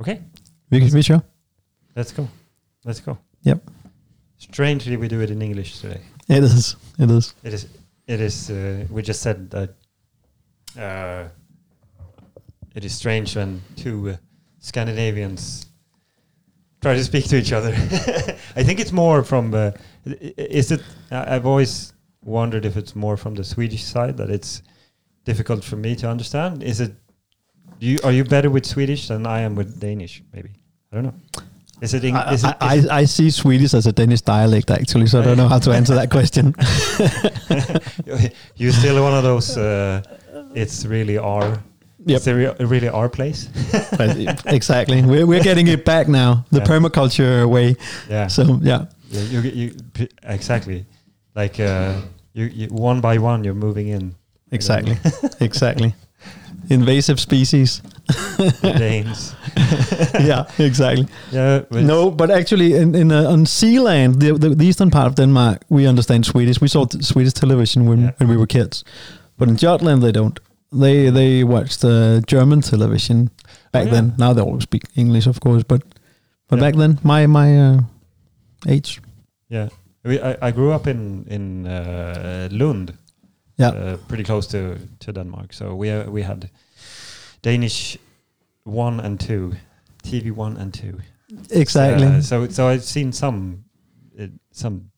[0.00, 0.20] Okay,
[0.70, 1.22] We can be sure.
[1.94, 2.28] let's go.
[2.84, 3.18] Let's go.
[3.42, 3.70] Yep.
[4.38, 6.00] Strangely, we do it in English today.
[6.28, 6.76] It is.
[6.98, 7.34] It is.
[7.42, 7.66] It is.
[8.06, 8.50] It is.
[8.50, 9.70] Uh, we just said that.
[10.78, 11.28] Uh,
[12.74, 14.16] it is strange when two uh,
[14.58, 15.66] Scandinavians
[16.82, 17.72] try to speak to each other.
[18.56, 19.54] I think it's more from.
[19.54, 19.70] Uh,
[20.04, 20.82] is it?
[21.10, 24.62] I've always wondered if it's more from the Swedish side that it's
[25.24, 26.62] difficult for me to understand.
[26.62, 26.92] Is it?
[27.80, 30.22] Do you are you better with Swedish than I am with Danish?
[30.32, 30.50] Maybe
[30.92, 31.14] I don't know.
[31.82, 32.04] Is it?
[32.04, 34.70] Eng- I, is it, I, is it I, I see Swedish as a Danish dialect
[34.70, 36.54] actually, so I don't know how to answer that question.
[38.56, 39.56] You're still one of those.
[39.56, 40.02] Uh,
[40.54, 41.62] it's really our.
[42.08, 42.16] Yep.
[42.16, 43.48] It's a rea- really our place.
[44.46, 45.02] Exactly.
[45.02, 46.64] We're, we're getting it back now, the Yeah.
[46.64, 47.74] permaculture way.
[48.08, 48.28] Yeah.
[48.28, 49.74] So yeah, Yeah, you, you,
[50.22, 50.86] exactly.
[51.34, 52.00] Like uh,
[52.32, 54.14] you, you, one by one, you're moving in.
[54.52, 54.96] exactly,
[55.40, 55.94] exactly.
[56.70, 57.82] Invasive species.
[58.62, 59.34] The Danes.
[60.26, 61.06] yeah, exactly.
[61.32, 61.62] Yeah.
[61.70, 65.14] but No, but actually, in, in uh, on Zealand, the, the, the eastern part of
[65.14, 66.60] Denmark, we understand Swedish.
[66.60, 68.10] We saw t- Swedish television when, Yeah.
[68.18, 68.84] when we were kids,
[69.38, 70.40] but in Jutland they don't.
[70.72, 73.30] They they watched uh, German television
[73.72, 73.94] back Oh, yeah.
[73.94, 74.12] then.
[74.18, 75.82] Now they all speak English, of course, but
[76.48, 76.64] but Yeah.
[76.70, 77.80] back then, my my uh,
[78.68, 79.00] age,
[79.50, 79.68] Yeah.
[80.04, 82.92] We, I, I grew up in in uh, Lund.
[83.58, 85.52] Yeah, Uh, pretty close to, to Denmark.
[85.52, 86.50] So we uh, we had
[87.42, 87.98] Danish
[88.64, 89.52] one and two,
[90.02, 91.00] TV one and two.
[91.50, 92.06] exactly.
[92.06, 93.64] Uh, so so I've seen some
[94.52, 94.90] some.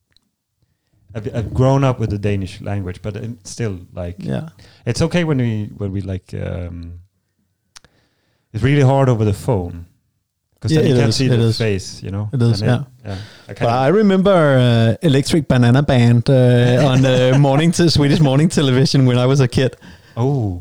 [1.15, 4.49] I've, I've grown up with the Danish language, but it's still like yeah,
[4.85, 6.33] it's okay when we when we like.
[6.33, 6.99] Um,
[8.53, 9.85] it's really hard over the phone
[10.59, 11.57] because Yeah, then you can't is, see the is.
[11.57, 12.29] face, you know.
[12.33, 12.83] It is, And yeah.
[13.05, 13.17] yeah.
[13.47, 18.49] I But I remember uh, Electric Banana Band uh, on the morning to Swedish morning
[18.49, 19.75] television when I was a kid.
[20.17, 20.59] oh,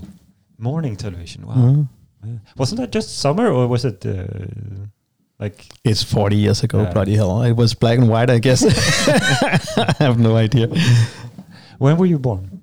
[0.58, 1.46] morning television.
[1.46, 1.86] Wow.
[2.24, 2.38] Yeah.
[2.56, 4.24] wasn't that just summer or was it uh,
[5.38, 5.66] like?
[5.84, 7.42] It's 40 years ago, bloody hell.
[7.42, 8.62] It was black and white, I guess.
[9.78, 10.68] I have no idea.
[11.78, 12.62] When were you born?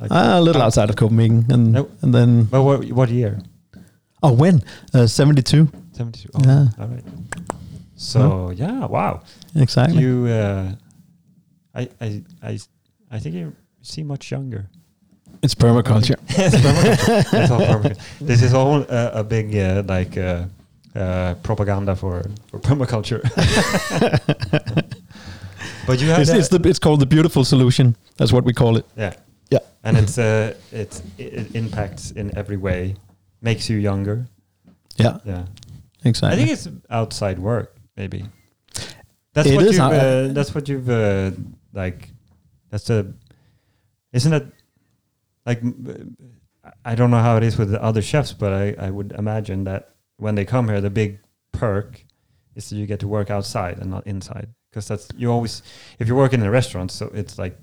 [0.00, 1.44] Like, Ah, a little uh, outside of Copenhagen.
[1.50, 1.90] And, Nope.
[2.02, 3.40] and then, Well, what, what year?
[4.22, 4.62] oh, when?
[4.92, 5.06] Uh,
[5.94, 6.28] 72.
[6.34, 6.66] Oh, Yeah.
[6.78, 7.04] All right.
[7.96, 9.20] So yeah, wow.
[9.54, 10.02] Exactly.
[10.02, 10.72] You, uh,
[11.74, 12.58] I, I, I,
[13.10, 14.66] I think you seem much younger.
[15.42, 16.16] it's permaculture.
[16.28, 17.30] It's permaculture.
[17.30, 17.98] That's all permaculture.
[18.20, 20.44] This is all uh, a big uh, like uh,
[20.96, 23.20] uh, propaganda for for permaculture.
[25.86, 27.96] but you have It's, it's, the, it's called the beautiful solution.
[28.16, 28.86] That's what we call it.
[28.96, 29.12] yeah
[29.50, 29.60] Yeah.
[29.84, 32.94] and it's uh it's it impacts in every way,
[33.40, 34.26] makes you younger.
[34.96, 35.44] Yeah, Yeah,
[36.32, 38.24] I think it's outside work maybe.
[39.32, 41.32] That's It what you've uh, that's what you've uh,
[41.72, 42.10] like.
[42.70, 43.14] That's the
[44.12, 44.46] isn't it
[45.44, 45.60] like
[46.84, 49.64] I don't know how it is with the other chefs, but I, I would imagine
[49.64, 51.18] that when they come here, the big
[51.52, 52.04] perk
[52.54, 55.62] is that you get to work outside and not inside because that's you always
[55.98, 57.58] if you work in a restaurant, so it's like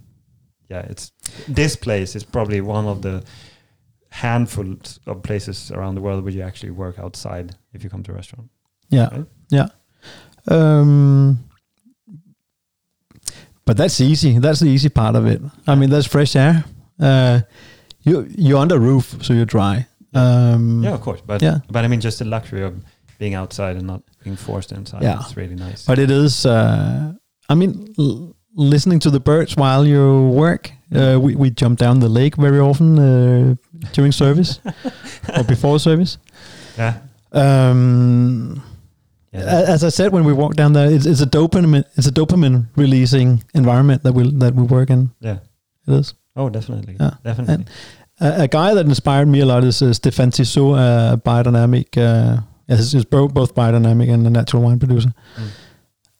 [0.69, 1.11] yeah, it's
[1.47, 3.23] this place is probably one of the
[4.11, 4.75] handful
[5.07, 8.15] of places around the world where you actually work outside if you come to a
[8.15, 8.49] restaurant.
[8.89, 9.25] yeah, right?
[9.49, 9.67] yeah.
[10.47, 11.39] Um,
[13.65, 14.39] but that's easy.
[14.39, 15.41] That's the easy part of it.
[15.67, 16.63] I mean, there's fresh air.
[16.99, 17.41] Uh,
[18.03, 19.87] you you're under roof, so you're dry.
[20.13, 21.59] Um, Yeah, of course, but Yeah.
[21.69, 22.73] but I mean just the luxury of
[23.19, 25.03] being outside and not being forced inside.
[25.03, 25.19] Yeah.
[25.21, 25.85] it's really nice.
[25.85, 26.45] But it is.
[26.45, 27.13] Uh,
[27.49, 30.71] I mean, l- listening to the birds while you work.
[30.93, 33.55] Uh, we we jump down the lake very often uh,
[33.93, 34.59] during service
[35.37, 36.17] or before service.
[36.77, 36.93] yeah,
[37.31, 38.61] Um,
[39.33, 41.83] yeah, as I said when we walk down there, it's, it's a dopamine.
[41.95, 45.09] It's a dopamine releasing environment that we that we work in.
[45.21, 45.37] yeah.
[45.87, 46.13] It is.
[46.35, 47.11] Oh, definitely, Yeah.
[47.23, 47.65] definitely.
[48.19, 51.97] A, a guy that inspired me a lot is uh, Stefan Tissot, a biodynamic.
[51.97, 55.13] Uh, yes, he's both both biodynamic and a natural wine producer.
[55.37, 55.47] Mm.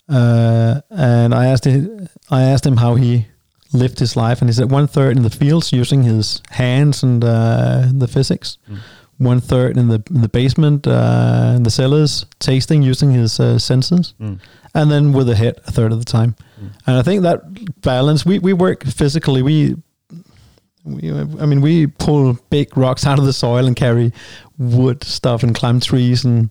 [0.09, 3.25] Uh, and I asked him, I asked him how he
[3.73, 7.23] lived his life, and he said one third in the fields using his hands and
[7.23, 8.77] uh, the physics, Mm.
[9.17, 13.57] one third in the in the basement, uh, in the cellars, tasting using his uh,
[13.59, 14.39] senses, Mm.
[14.73, 16.35] and then with a head a third of the time.
[16.59, 16.69] Mm.
[16.87, 17.39] And I think that
[17.81, 19.75] balance, we we work physically, we.
[20.83, 24.11] We, I mean, we pull big rocks out of the soil and carry
[24.57, 26.49] wood stuff and climb trees and.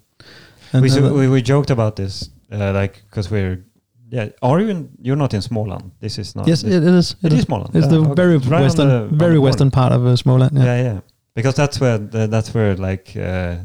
[0.73, 3.65] and we, so we we joked about this, uh, like because we're
[4.11, 4.29] yeah.
[4.43, 4.89] Are you in?
[5.01, 5.91] You're not in Småland.
[6.01, 6.47] This is not.
[6.49, 7.17] yes, this, it, is.
[7.23, 7.75] it is Småland.
[7.75, 8.15] It's Yeah, the okay.
[8.15, 10.53] very right western, the- very western part of uh, Småland.
[10.55, 10.65] Yeah.
[10.65, 11.01] yeah, yeah.
[11.35, 13.57] Because that's where the, that's where like uh,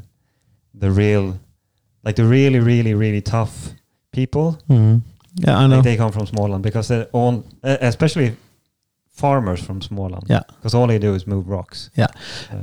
[0.79, 1.39] the real,
[2.03, 3.53] like the really really really tough
[4.11, 4.57] people.
[4.69, 5.01] Mhm.
[5.47, 5.75] Yeah, I know.
[5.77, 8.35] Like they come from Småland because they all, uh, especially
[9.09, 10.23] farmers from Småland.
[10.29, 10.43] Yeah.
[10.47, 11.89] Because all they do is move rocks.
[11.97, 12.07] Yeah.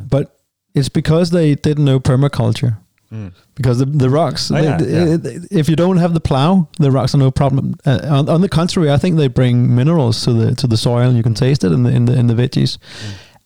[0.09, 0.39] But
[0.75, 2.77] it's because they didn't know permaculture.
[3.13, 3.33] Mm.
[3.55, 4.51] because the, the rocks.
[4.51, 5.17] Oh, they- yeah, yeah.
[5.19, 7.75] they- if you don't have the plow, the rocks are no problem.
[7.85, 11.13] Uh, on, on the contrary, I think they bring minerals to the to the soil.
[11.13, 12.79] You can taste it in the in the in the veggies,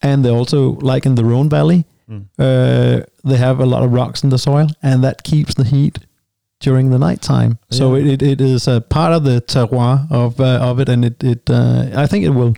[0.02, 1.84] and they also like in the Rhone Valley.
[2.08, 2.26] Mm.
[2.38, 5.98] Uh, they have a lot of rocks in the soil, and that keeps the heat
[6.60, 7.58] during the nighttime.
[7.70, 8.12] So Yeah.
[8.12, 11.22] it, it, it is a part of the terroir of uh, of it, and it
[11.24, 12.54] it uh, I think it will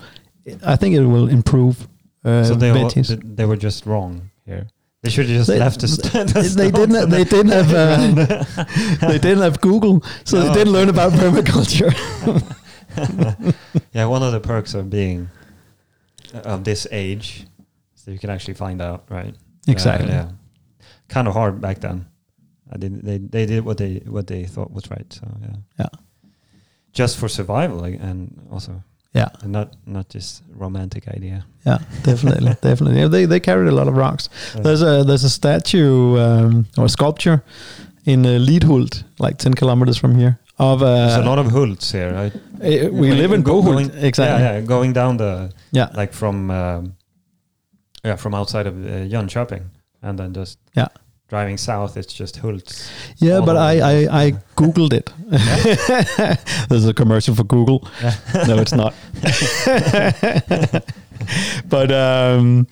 [0.73, 1.89] I think it will improve.
[2.25, 4.67] Uh, so they th- they were just wrong here.
[5.03, 7.11] They should have just They- left the they didn't.
[7.11, 7.73] They didn't have.
[7.73, 10.49] Uh, they didn't have Google, so No.
[10.49, 11.93] they didn't learn about permaculture.
[13.93, 15.29] yeah, one of the perks of being
[16.35, 17.47] uh, of this age,
[17.95, 19.35] so you can actually find out, right?
[19.35, 20.09] Uh, Exactly.
[20.11, 20.31] yeah,
[21.09, 22.07] kind of hard back then.
[22.73, 23.05] I didn't.
[23.05, 25.11] They they did what they what they thought was right.
[25.13, 25.57] So yeah.
[25.79, 25.89] Yeah.
[26.93, 28.83] Just for survival, like, and also
[29.19, 31.45] Yeah, and not not just romantic idea.
[31.67, 33.01] yeah, definitely, definitely.
[33.01, 34.29] Yeah, they they carried a lot of rocks.
[34.63, 37.43] There's a there's a statue um, or a sculpture
[38.05, 40.39] in uh, Lidhult, like ten kilometers from here.
[40.61, 42.13] Of uh, There's a lot of hults here.
[42.13, 42.33] Right?
[42.61, 44.43] eh, we Going- live in go- Bohult, going- exactly.
[44.45, 46.95] Yeah, yeah, going down the yeah, like from um,
[48.05, 49.71] yeah from outside of uh, shopping,
[50.03, 50.89] and then just Yeah.
[51.29, 51.97] Driving south.
[51.97, 52.91] It's just hults.
[53.17, 54.25] Yeah, but I, I.
[54.25, 55.13] I googled it.
[56.69, 57.87] There's a commercial for Google.
[58.47, 58.95] no, it's not.
[61.69, 62.67] but um,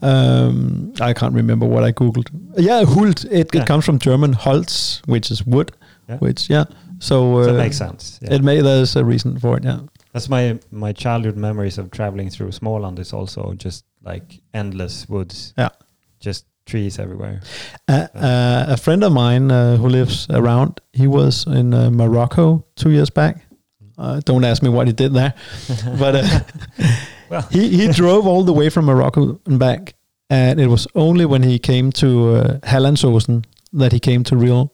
[0.00, 2.28] um, I can't remember what I googled.
[2.56, 3.24] Yeah, Hult.
[3.24, 3.62] It, Yeah.
[3.62, 5.72] it comes from German Holz, which is wood.
[6.08, 6.18] Yeah.
[6.18, 6.64] Which yeah.
[6.98, 8.18] So, uh, So it makes sense.
[8.22, 8.34] Yeah.
[8.34, 8.60] It may.
[8.60, 9.64] There's a reason for it.
[9.64, 9.80] Yeah.
[10.12, 15.54] That's my my childhood memories of traveling through Småland is also just like endless woods.
[15.58, 15.70] Yeah.
[16.20, 17.40] Just trees everywhere.
[17.88, 22.64] Uh, uh, a friend of mine uh, who lives around, he was in uh, Morocco
[22.76, 23.36] two years back.
[23.98, 25.34] Uh, don't ask me what he did there,
[25.98, 26.40] but uh,
[27.28, 27.42] Well.
[27.50, 29.94] he he drove all the way from Morocco and back,
[30.30, 32.06] and it was only when he came to
[32.36, 34.72] uh, Hallandsåsen that he came to real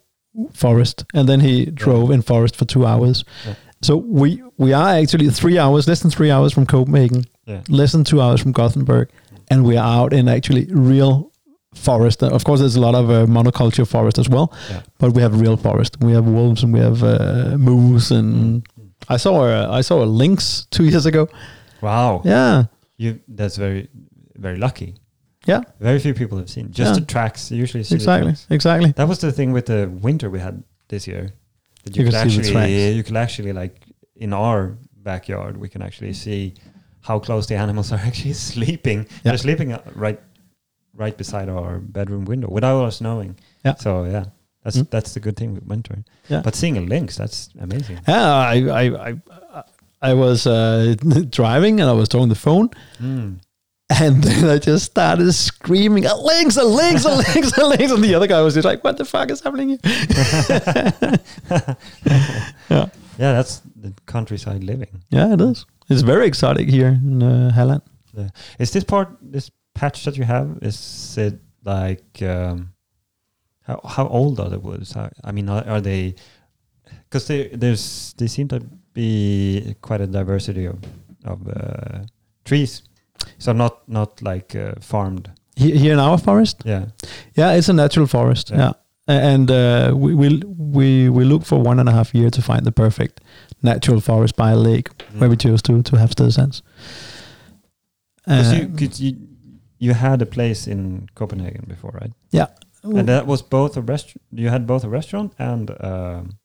[0.54, 3.24] forest, and then he drove in forest for two hours.
[3.46, 3.54] Yeah.
[3.82, 7.60] So we we are actually three hours, less than three hours from Copenhagen, Yeah.
[7.68, 9.08] less than two hours from Gothenburg,
[9.50, 11.30] and we are out in actually real
[11.78, 12.22] forest.
[12.22, 14.82] Of course, there's a lot of uh, monoculture forest as well, Yeah.
[14.98, 15.96] but we have real forest.
[16.00, 18.62] We have wolves and we have uh, moose, and
[19.08, 21.28] I saw a, I saw a lynx two years ago.
[21.80, 22.22] Wow.
[22.24, 22.64] Yeah,
[22.96, 23.88] You that's very
[24.36, 24.94] very lucky.
[25.46, 27.00] yeah, Very few people have seen just Yeah.
[27.00, 27.50] the tracks.
[27.50, 28.92] Usually see the exactly, exactly.
[28.92, 31.32] That was the thing with the winter we had this year.
[31.84, 33.74] That You you, could could see actually you could actually like
[34.16, 36.54] in our backyard we can actually see
[37.00, 38.98] how close the animals are actually sleeping.
[38.98, 39.18] Yeah.
[39.24, 40.18] They're sleeping uh, right
[40.98, 43.36] right beside our bedroom window without us knowing.
[43.64, 43.76] Yeah.
[43.76, 44.24] So yeah.
[44.64, 44.90] That's Mm.
[44.90, 45.96] that's the good thing with winter.
[46.28, 46.42] Yeah.
[46.44, 47.98] But seeing a lynx, that's amazing.
[48.08, 49.14] Yeah, I I I,
[50.10, 50.94] I was uh,
[51.30, 52.68] driving and I was talking the phone,
[53.00, 53.38] Mm.
[54.00, 56.56] and then I just started screaming, "A lynx!
[56.56, 57.04] A lynx!
[57.04, 57.56] A lynx!
[57.56, 59.80] A lynx!" And the other guy was just like, "What the fuck is happening here?"
[62.70, 62.86] yeah,
[63.18, 65.02] Yeah, that's the countryside living.
[65.10, 65.66] yeah, it is.
[65.88, 67.82] It's very exotic here in uh, Halland.
[68.58, 70.58] Is this part this patch that you have?
[70.62, 72.70] Is it like um,
[73.66, 74.92] how how old are the woods?
[74.92, 76.14] How, I mean, are, are they?
[77.10, 77.26] Because
[77.58, 78.60] there's they seem to
[78.94, 80.78] be quite a diversity of
[81.24, 81.98] of uh,
[82.44, 82.82] trees.
[83.38, 85.30] So not not like uh, farmed.
[85.56, 86.84] Here, in our forest, Yeah.
[87.34, 88.50] yeah, it's a natural forest.
[88.50, 88.72] Yeah.
[89.08, 90.42] Yeah, and uh, we we
[90.74, 93.20] we we look for one and a half year to find the perfect
[93.62, 96.62] natural forest by a lake where we choose to to have Stedsans.
[98.26, 99.16] Uh, you, you
[99.78, 102.12] you had a place in Copenhagen before, right?
[102.30, 102.46] yeah,
[102.82, 104.22] And that was both a restaurant.
[104.32, 106.38] You had both a restaurant and um,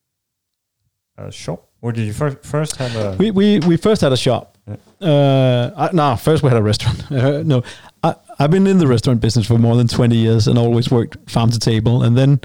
[1.18, 3.16] a shop, or did you first first have a?
[3.18, 4.58] We we we first had a shop.
[5.02, 7.04] Uh, I, no, first we had a restaurant.
[7.12, 7.64] Uh, no,
[8.02, 11.18] I I've been in the restaurant business for more than twenty years and always worked
[11.30, 12.04] farm to table.
[12.04, 12.40] And then,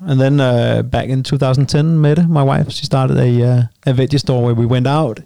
[0.00, 4.18] and then uh, back in 2010, Mette, my wife, she started a uh, a veggie
[4.18, 5.20] store where we went out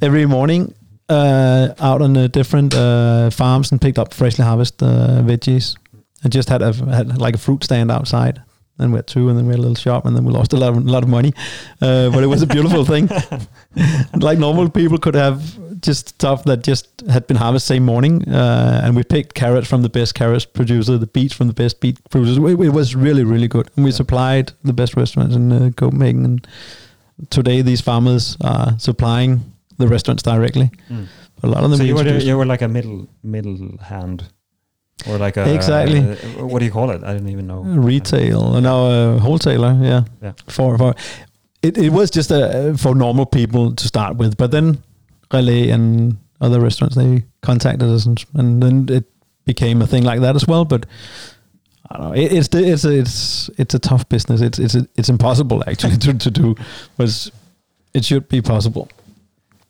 [0.00, 0.74] every morning.
[1.08, 5.76] Uh, out on the different uh, farms and picked up freshly harvested uh, veggies,
[6.22, 8.40] and just had a had like a fruit stand outside.
[8.78, 10.52] And we had two, and then we had a little shop, and then we lost
[10.52, 11.32] a lot of, a lot of money.
[11.80, 13.08] Uh, but it was a beautiful thing.
[14.20, 15.40] like normal people could have
[15.80, 19.82] just stuff that just had been harvested same morning, uh, and we picked carrots from
[19.82, 22.38] the best carrots producer, the beets from the best beet producers.
[22.38, 23.68] It, it was really, really good.
[23.76, 23.96] And we Yeah.
[23.96, 26.24] supplied the best restaurants in uh, Copenhagen.
[26.24, 26.46] And
[27.30, 30.70] today, these farmers are supplying the restaurants directly.
[30.90, 31.06] Mm.
[31.42, 31.78] A lot of them.
[31.78, 34.24] So you were you were like a middle middle hand,
[35.08, 35.98] or like a Exactly.
[36.00, 37.02] uh, what do you call it?
[37.04, 37.62] I don't even know.
[37.62, 39.78] retail, no, uh, wholesaler.
[39.82, 40.32] Yeah, Yeah.
[40.48, 40.94] For for
[41.62, 44.78] it, it was just uh, for normal people to start with, but then
[45.30, 49.04] Relæ and other restaurants they contacted us, and, and then it
[49.44, 50.64] became a thing like that as well.
[50.64, 50.86] But
[51.90, 52.14] I don't know.
[52.14, 54.40] It, it's it's a, it's it's a tough business.
[54.40, 56.54] It's it's it's impossible actually to, to do,
[56.96, 57.30] but
[57.92, 58.88] it should be possible.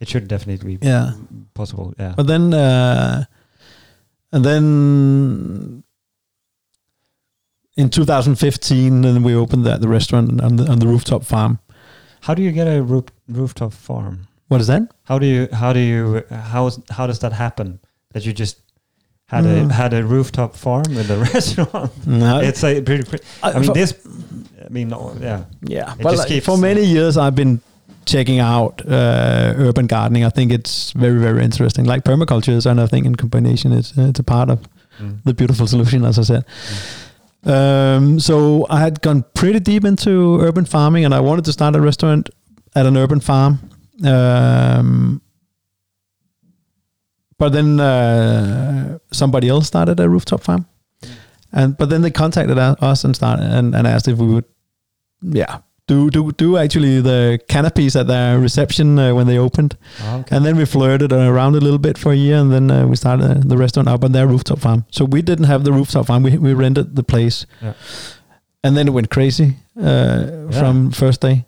[0.05, 1.13] It should definitely be Yeah.
[1.55, 1.95] possible.
[1.99, 2.13] Yeah.
[2.15, 3.25] But then, uh,
[4.33, 5.83] and then
[7.77, 11.59] in 2015, then we opened the, the restaurant on the on the rooftop farm.
[12.21, 14.27] How do you get a roof, rooftop farm?
[14.49, 14.83] What is that?
[15.05, 17.81] How do you how do you how how does that happen?
[18.13, 18.61] That you just
[19.29, 19.71] had Mm.
[19.71, 22.07] a had a rooftop farm with a restaurant.
[22.07, 23.05] No, it's a pretty.
[23.09, 23.95] pretty I mean, Uh, for- this.
[24.67, 25.45] I mean, no, yeah.
[25.63, 27.61] Yeah, It but just like, keeps- for many years I've been
[28.07, 30.25] checking out uh, urban gardening.
[30.25, 31.85] I think it's very very interesting.
[31.87, 33.73] Like permaculture is another thing in combination.
[33.73, 34.59] It's uh, it's a part of
[35.01, 35.19] Mm.
[35.25, 36.45] the beautiful solution, as I said.
[37.45, 41.75] Um, so I had gone pretty deep into urban farming, and I wanted to start
[41.75, 42.31] a restaurant
[42.77, 43.59] at an urban farm.
[44.05, 45.21] Um,
[47.39, 50.67] but then uh, somebody else started a rooftop farm,
[51.53, 54.45] and but then they contacted us and started and, and asked if we would,
[55.23, 59.77] yeah, do do do actually the canopies at their reception uh, when they opened.
[60.03, 60.37] Oh, okay.
[60.37, 62.97] And then we flirted around a little bit for a year, and then uh, we
[62.97, 64.85] started uh, the restaurant up on their rooftop farm.
[64.91, 67.75] So we didn't have the rooftop farm; we we rented the place, Yeah.
[68.63, 71.45] and then it went crazy uh, from first day.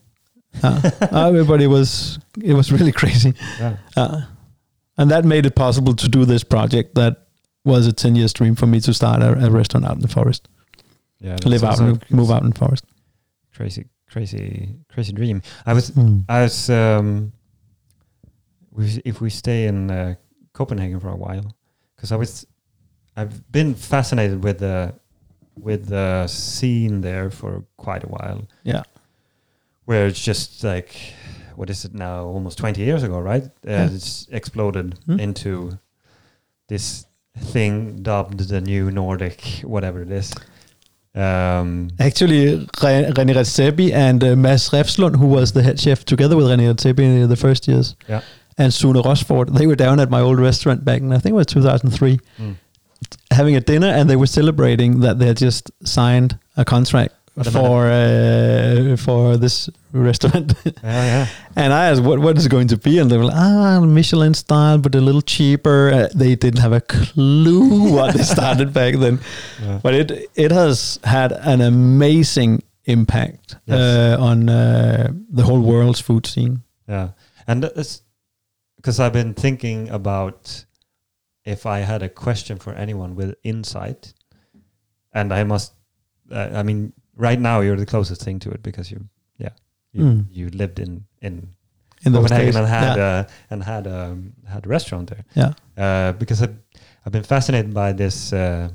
[0.62, 0.90] Uh,
[1.28, 3.76] everybody was it was really crazy, yeah.
[3.96, 4.20] uh,
[4.98, 6.94] and that made it possible to do this project.
[6.94, 7.16] That
[7.64, 10.08] was a ten year dream for me to start a, a restaurant out in the
[10.08, 10.48] forest,
[11.20, 11.36] Yeah.
[11.46, 12.84] live out, and move out in the forest.
[13.54, 15.42] Crazy, crazy, crazy dream.
[15.66, 16.24] I was Mm.
[16.28, 17.32] I was um,
[19.04, 20.14] if we stay in uh,
[20.52, 21.54] Copenhagen for a while,
[21.94, 22.46] because I was,
[23.16, 24.94] I've been fascinated with the
[25.58, 28.82] with the scene there for quite a while, Yeah,
[29.86, 30.94] where it's just like,
[31.54, 32.24] what is it now?
[32.26, 33.44] Almost twenty years ago, right?
[33.44, 33.90] Uh, Yeah.
[33.90, 35.18] It's exploded Hmm.
[35.20, 35.78] into
[36.68, 37.06] this
[37.38, 40.32] thing dubbed the new Nordic, whatever it is.
[41.16, 46.46] Um, Actually, René Redzepi and uh, Mads Refslund, who was the head chef together with
[46.46, 48.20] René Redzepi in the first years, Yeah.
[48.58, 51.36] and Sune Rosforth, they were down at my old restaurant back in, I think it
[51.36, 52.54] was 2003, mm.
[53.30, 57.86] having a dinner, and they were celebrating that they had just signed a contract for
[57.86, 60.54] uh, for this restaurant.
[60.64, 61.26] yeah, yeah.
[61.54, 62.98] and I asked, what, what is it going to be?
[62.98, 65.90] And they were like, ah, Michelin style, but a little cheaper.
[65.92, 69.20] Uh, they didn't have a clue what they started back then
[69.62, 69.80] yeah.
[69.82, 73.78] but it it has had an amazing impact Yes.
[73.78, 76.62] uh, on uh, the whole world's food scene.
[76.88, 77.10] Yeah,
[77.46, 78.02] and that's
[78.76, 80.64] because I've been thinking about
[81.44, 84.14] if I had a question for anyone with insight,
[85.12, 85.72] and I must,
[86.30, 89.00] uh, I mean, right now you're the closest thing to it because you,
[89.38, 89.52] yeah,
[89.92, 90.24] you Mm.
[90.30, 91.48] you lived in in
[92.04, 95.24] In Copenhagen and had yeah, uh, and had um, had a restaurant there.
[95.34, 96.54] yeah, Uh, because I've
[97.04, 98.68] I've been fascinated by this uh,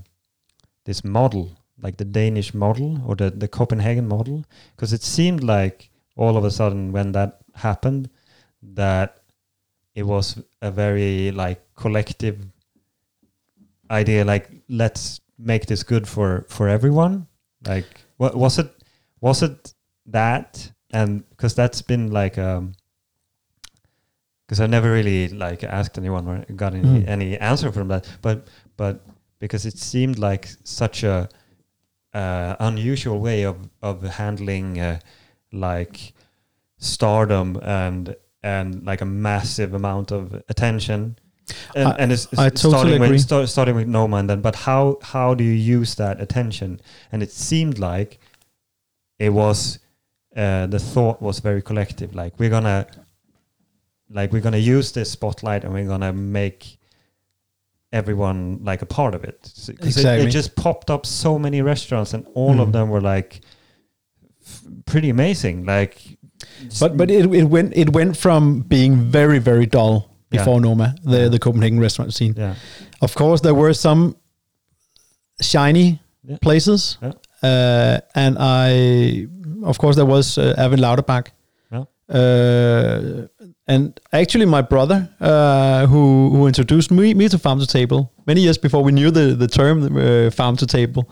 [0.86, 1.50] this model,
[1.84, 4.44] like the Danish model or the the Copenhagen model,
[4.76, 8.10] because it seemed like all of a sudden when that happened,
[8.76, 9.10] that
[9.96, 12.38] it was a very like collective
[13.90, 14.26] idea.
[14.26, 17.28] Like let's make this good for for everyone.
[17.68, 17.88] Like
[18.22, 18.70] what was it?
[19.20, 19.74] Was it
[20.06, 20.72] that?
[20.94, 22.74] And because that's been like um
[24.46, 27.08] because I never really like asked anyone or got any Mm.
[27.08, 28.06] any answer from that.
[28.22, 28.48] But
[28.78, 28.96] but
[29.40, 31.30] because it seemed like such a
[32.14, 35.00] uh, unusual way of of handling uh,
[35.52, 36.14] like
[36.78, 41.16] stardom and and like a massive amount of attention.
[41.76, 43.10] And, I- and it's, it's totally starting agree.
[43.12, 46.80] with start, starting with Noma and then but how how do you use that attention?
[47.12, 48.20] And it seemed like
[49.20, 49.80] it was
[50.36, 52.16] uh, the thought was very collective.
[52.16, 52.88] Like we're gonna
[54.10, 56.78] like we're gonna use this spotlight and we're gonna make
[57.94, 59.40] everyone like a part of it.
[59.54, 60.28] So- 'cause it- Exactly.
[60.28, 62.74] it, just popped up so many restaurants and all of Mm.
[62.74, 63.42] them were like
[64.86, 65.66] pretty amazing.
[65.66, 66.18] Like,
[66.80, 70.44] but but it, it went it went from being very very dull Yeah.
[70.46, 71.30] before Noma, the Yeah.
[71.32, 72.34] the Copenhagen restaurant scene.
[72.38, 72.54] yeah,
[73.02, 74.16] Of course, there were some
[75.42, 76.38] shiny Yeah.
[76.42, 77.14] places, Yeah.
[77.44, 79.28] uh, and I,
[79.64, 81.28] of course, there was uh, Erwin Lauterbach.
[81.72, 81.84] Yeah.
[82.10, 83.28] Uh,
[83.68, 88.42] and actually, my brother, uh, who who introduced me me to farm to table many
[88.42, 91.04] years before we knew the the term uh, farm to table,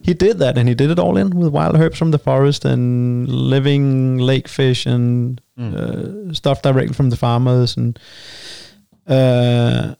[0.00, 2.64] he did that, and he did it all in with wild herbs from the forest
[2.64, 5.74] and living lake fish and Mm.
[5.74, 7.98] uh, stuff directly from the farmers and
[9.06, 9.94] uh,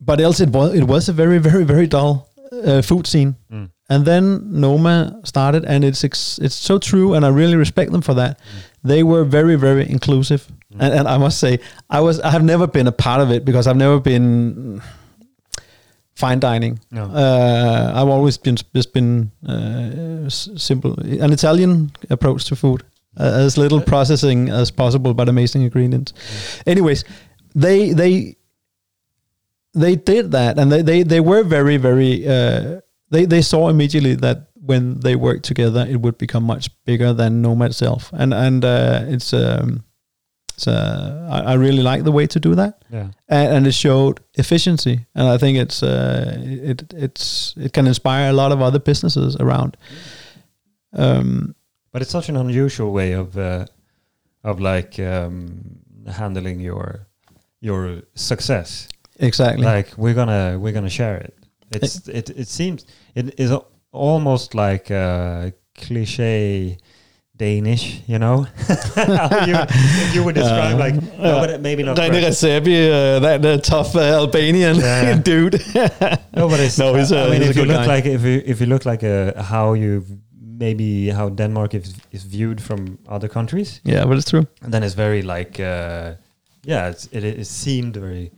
[0.00, 2.28] but else it was it was a very very very dull
[2.64, 3.70] uh, food scene Mm.
[3.90, 4.24] and then
[4.60, 8.38] Noma started and it's ex- it's so true and I really respect them for that
[8.84, 10.80] they were very very inclusive Mm.
[10.82, 11.58] and, and I must say
[11.90, 14.80] I was I have never been a part of it because I've never been
[16.14, 16.80] fine dining.
[16.90, 17.04] No.
[17.04, 22.82] Uh, I've always been just been uh, s- simple, an Italian approach to food,
[23.16, 26.12] uh, as little processing as possible, but amazing ingredients.
[26.66, 27.04] Anyways,
[27.58, 28.36] they they
[29.74, 32.26] they did that, and they they, they were very very.
[32.26, 37.12] Uh, they they saw immediately that when they worked together, it would become much bigger
[37.12, 39.32] than Noma itself, and and uh, it's.
[39.32, 39.84] Um,
[40.54, 43.10] it's uh, I, I really like the way to do that yeah.
[43.28, 48.28] and, and it showed efficiency and i think it's uh, it it's it can inspire
[48.28, 49.76] a lot of other businesses around
[50.94, 51.54] um
[51.92, 53.66] But it's such an unusual way of uh,
[54.42, 57.07] of like um, handling your
[57.60, 58.88] your success.
[59.20, 61.34] exactly Like we're gonna we're gonna share it.
[61.70, 66.76] It's it it seems it is a- almost like a cliche
[67.36, 68.46] Danish, you know.
[69.46, 69.56] You,
[70.14, 71.96] you would describe Uh, like no, but maybe not.
[71.96, 72.14] Correct.
[72.14, 75.22] Redzepi, uh, that uh, tough uh, Albanian Yeah.
[75.30, 75.54] dude.
[76.36, 77.96] No, but it's, No, he's a- I mean, a if you look guy.
[77.96, 80.04] like if you if you look like uh how you
[80.58, 84.46] maybe how Denmark is is viewed from other countries, yeah, but it's true.
[84.62, 86.14] and then it's very like uh,
[86.72, 88.30] yeah, it's, it it seemed very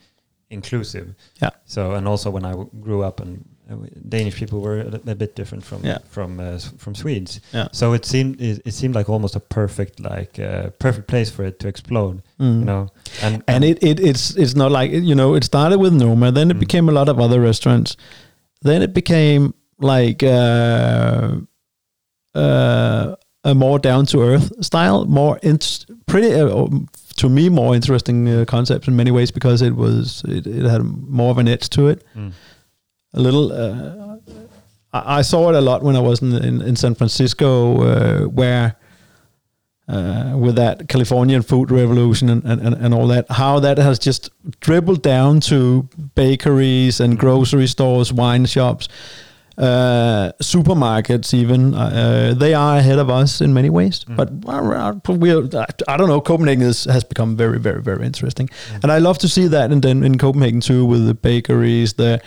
[0.50, 1.06] inclusive.
[1.42, 1.50] Yeah.
[1.66, 3.76] So and also when I w- grew up and uh,
[4.08, 5.98] Danish people were a, a bit different from Yeah.
[6.10, 7.40] from uh, from Swedes.
[7.54, 7.68] Yeah.
[7.72, 11.44] So it seemed it, it seemed like almost a perfect like uh, perfect place for
[11.46, 12.22] it to explode.
[12.38, 12.58] Mm.
[12.58, 12.88] You know,
[13.22, 16.50] and and it, it it's it's not like you know it started with Noma, then
[16.50, 16.60] it Mm.
[16.60, 17.96] became a lot of other restaurants,
[18.62, 21.36] then it became like uh,
[22.34, 26.66] uh, a more down to earth style, more int- pretty uh,
[27.20, 30.82] to me more interesting uh, concept in many ways because it was it, it had
[30.82, 32.04] more of an edge to it.
[32.16, 32.32] Mm.
[33.14, 33.52] A little.
[33.52, 34.16] Uh,
[34.92, 38.20] I, I saw it a lot when I was in in, in San Francisco, uh,
[38.24, 38.76] where
[39.86, 43.98] uh, with that Californian food revolution and, and, and, and all that, how that has
[43.98, 48.88] just dribbled down to bakeries and grocery stores, wine shops,
[49.60, 51.74] uh, supermarkets, even.
[51.74, 54.04] Uh, they are ahead of us in many ways.
[54.04, 54.16] Mm.
[54.16, 55.30] But uh, we
[55.88, 58.48] I don't know, Copenhagen is, has become very, very, very interesting.
[58.82, 62.20] And I love to see that in, Den- in Copenhagen too, with the bakeries, the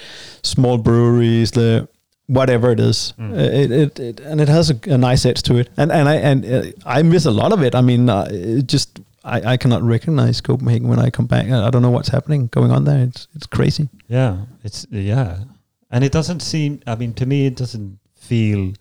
[0.44, 1.88] small breweries, the
[2.28, 3.14] whatever it is.
[3.20, 3.32] Mm.
[3.32, 5.70] Uh, it, it, it and it has a, a nice edge to it.
[5.78, 7.76] And and I and uh, I miss a lot of it.
[7.76, 11.48] I mean, uh, it just I, I cannot recognize Copenhagen when I come back.
[11.50, 13.04] I, I don't know what's happening going on there.
[13.04, 13.90] It's it's crazy.
[14.08, 15.40] Yeah, it's yeah,
[15.94, 16.80] and it doesn't seem.
[16.86, 18.74] I mean, to me, it doesn't feel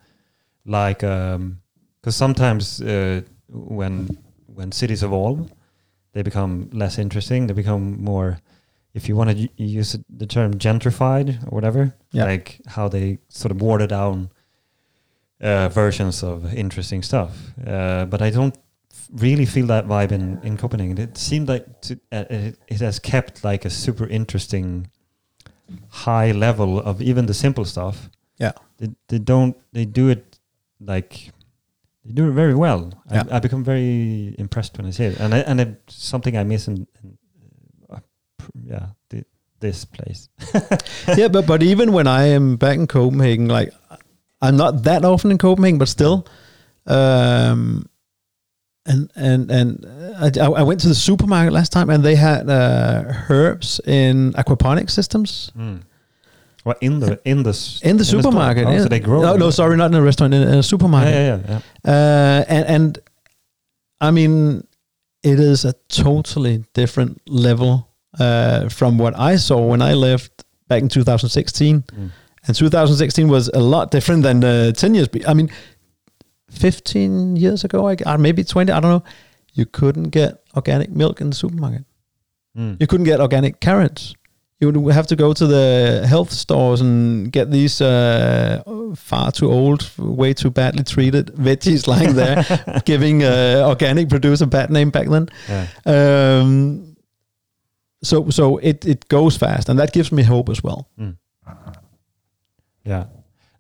[0.65, 1.59] like um
[2.01, 4.19] because sometimes uh, when
[4.55, 5.53] when cities evolve,
[6.13, 7.47] they become less interesting.
[7.47, 8.39] They become more,
[8.95, 12.25] if you want to use the term gentrified or whatever, Yeah.
[12.31, 14.31] like how they sort of water down
[15.41, 17.31] uh, versions of interesting stuff.
[17.67, 18.57] Uh, but I don't
[19.13, 20.99] really feel that vibe in, in Copenhagen.
[20.99, 24.89] It seemed like to, uh, it, it has kept like a super interesting
[25.89, 28.11] high level of even the simple stuff.
[28.39, 28.53] Yeah.
[28.79, 30.39] They, they don't, they do it
[30.81, 31.31] like,
[32.05, 32.93] they do it very well.
[33.11, 33.25] Yeah.
[33.31, 35.21] I, I become very impressed when I see it.
[35.21, 37.19] And I, and it's something I miss in, in
[37.91, 38.01] uh,
[38.65, 39.25] yeah, the,
[39.61, 40.29] this place.
[41.17, 43.73] yeah, but but even when I am back in Copenhagen, like
[44.43, 46.27] I'm not that often in Copenhagen, but still,
[46.87, 47.87] um,
[48.87, 49.87] and and and
[50.19, 54.91] I, I went to the supermarket last time, and they had uh, herbs in aquaponic
[54.91, 55.83] systems Mm.
[56.65, 58.23] Well, in the in the in the store.
[58.23, 58.67] supermarket.
[58.67, 58.83] Oh, yeah.
[58.83, 59.21] so they grow.
[59.23, 61.13] No, no, sorry, not in a restaurant, in a supermarket.
[61.15, 61.61] yeah, yeah.
[61.85, 61.93] yeah.
[61.93, 62.99] Uh, and and
[64.01, 64.65] I mean,
[65.23, 67.89] it is a totally different level
[68.21, 71.83] uh, from what I saw when I left back in 2016.
[71.83, 72.11] Mm.
[72.47, 75.09] And 2016 was a lot different than uh, 10 years.
[75.09, 75.49] be- I mean,
[76.53, 79.05] 15 years ago, I, or maybe 20, I don't know.
[79.55, 81.85] You couldn't get organic milk in the supermarket.
[82.57, 82.81] Mm.
[82.81, 84.15] You couldn't get organic carrots.
[84.61, 88.63] You would have to go to the health stores and get these uh,
[88.95, 92.45] far too old, way too badly treated veggies lying there,
[92.85, 95.29] giving uh, organic produce a bad name back then.
[95.49, 95.67] Yeah.
[95.85, 96.97] Um,
[98.05, 100.89] so so it, it goes fast, and that gives me hope as well.
[100.97, 101.17] Mm.
[102.85, 103.07] Yeah.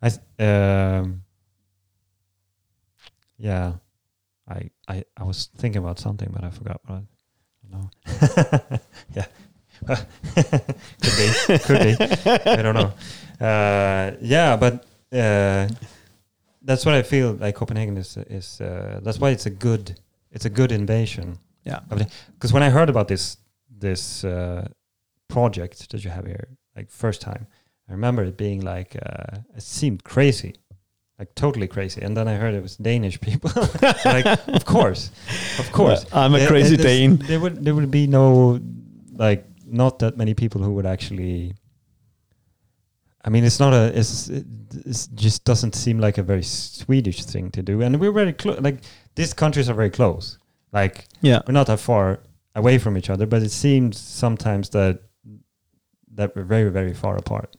[0.02, 0.08] I
[0.42, 1.21] um
[3.42, 3.74] Yeah.
[4.48, 7.02] I I I was thinking about something but I forgot what I
[7.70, 7.90] no.
[9.16, 9.26] yeah.
[11.02, 11.58] could be.
[11.58, 11.92] Could be.
[12.56, 12.92] I don't know.
[13.46, 15.68] Uh yeah, but uh
[16.64, 19.98] that's what I feel like Copenhagen is is uh, that's why it's a good
[20.30, 21.38] it's a good invasion.
[21.64, 21.80] Yeah.
[22.34, 23.36] Because when I heard about this
[23.68, 24.68] this uh,
[25.28, 27.46] project that you have here, like first time,
[27.88, 30.54] I remember it being like uh, it seemed crazy,
[31.22, 32.00] like totally crazy.
[32.02, 33.50] And then I heard it was Danish people.
[34.04, 35.10] like, of course,
[35.62, 37.16] of course, I'm a There- crazy there's- Dane.
[37.30, 38.58] There would there would be no
[39.24, 41.54] like not that many people who would actually
[43.24, 43.96] I mean, it's not a.
[43.98, 44.44] It's it
[44.84, 48.58] it's just doesn't seem like a very Swedish thing to do, and we're very close.
[48.60, 48.78] Like
[49.14, 50.38] these countries are very close.
[50.72, 51.40] Like Yeah.
[51.46, 52.18] we're not that far
[52.56, 55.02] away from each other, but it seems sometimes that
[56.16, 57.54] that we're very very far apart.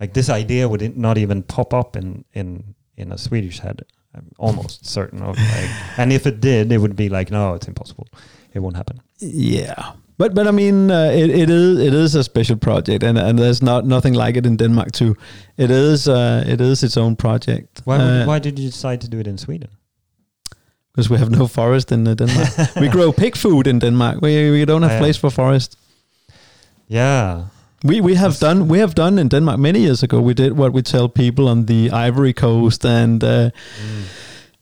[0.00, 3.82] Like this idea would not even pop up in in in a Swedish head.
[4.14, 5.38] I'm almost certain of.
[5.38, 8.08] Like, and if it did, it would be like, no, it's impossible.
[8.54, 9.00] It won't happen.
[9.18, 13.18] Yeah, but but I mean, uh, it, it is it is a special project, and
[13.18, 15.16] and there's not nothing like it in Denmark too.
[15.56, 17.80] It is uh, it is its own project.
[17.84, 19.70] Why would, Uh, why did you decide to do it in Sweden?
[20.92, 22.76] Because we have no forest in uh, Denmark.
[22.76, 24.20] we grow pig food in Denmark.
[24.20, 25.02] We we don't have yeah.
[25.02, 25.78] place for forest.
[26.88, 27.44] Yeah,
[27.84, 30.20] We we have done we have done in Denmark many years ago.
[30.20, 33.50] We did what we tell people on the Ivory Coast and uh,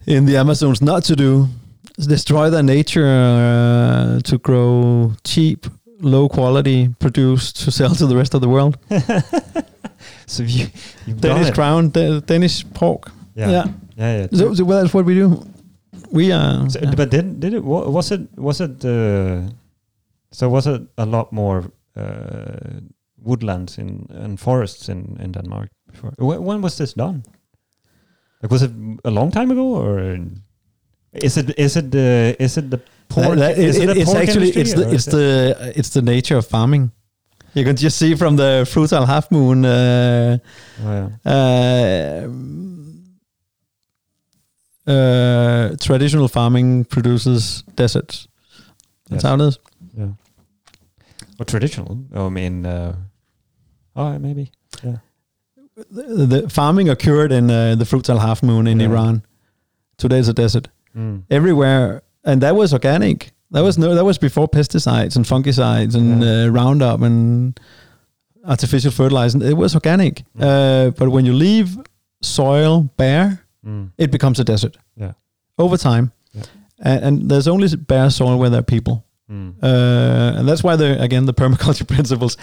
[0.07, 1.47] in the Amazons not to do.
[2.09, 5.67] Destroy their nature uh, to grow cheap,
[6.01, 8.79] low quality produce to sell to the rest of the world.
[10.27, 10.69] so you
[11.21, 13.11] Danish crown, da- Danish pork.
[13.37, 13.65] Yeah, Yeah.
[13.99, 14.27] yeah, yeah.
[14.33, 15.43] So, so well, that's what we do.
[16.11, 16.71] We are.
[16.71, 16.95] So, yeah.
[16.97, 19.43] But did did it was it was it uh,
[20.33, 21.65] so was it a lot more
[21.97, 22.81] uh,
[23.23, 26.13] woodlands in and forests in in Denmark before?
[26.19, 27.23] When, when was this done?
[28.43, 28.71] Like was it
[29.05, 30.19] a long time ago or
[31.13, 32.79] is it is it the is it the
[33.09, 33.27] pork?
[33.39, 35.91] That- that- is it- it the it's pork actually it's the it's it- the it's
[35.91, 36.91] the nature of farming.
[37.55, 39.65] You can just see from the fruitile half moon.
[39.65, 40.39] Uh,
[40.85, 41.33] oh, yeah.
[41.33, 42.29] uh,
[44.87, 48.29] uh, traditional farming produces deserts.
[49.09, 49.31] That's Yes.
[49.31, 49.59] how it is.
[49.99, 50.13] yeah.
[51.39, 51.99] Or traditional?
[52.15, 52.93] I mean, uh,
[53.97, 54.51] oh maybe.
[54.83, 54.97] Yeah.
[55.91, 58.87] The, the farming occurred in uh, the fruitile half moon in Yeah.
[58.89, 59.23] Iran.
[59.97, 61.23] Today it's a desert Mm.
[61.31, 63.31] everywhere, and that was organic.
[63.53, 63.95] That was no.
[63.95, 66.45] That was before pesticides and fungicides and Yeah.
[66.47, 67.59] uh, Roundup and
[68.45, 69.39] artificial fertilizer.
[69.45, 70.25] It was organic.
[70.37, 70.43] Mm.
[70.43, 71.79] Uh, but when you leave
[72.23, 73.93] soil bare, Mm.
[73.99, 74.77] it becomes a desert.
[74.97, 75.13] Yeah.
[75.59, 76.43] Over time, Yeah.
[76.81, 79.05] and, and there's only bare soil where there are people.
[79.31, 79.55] Mm.
[79.63, 82.37] Uh, and that's why the again the permaculture principles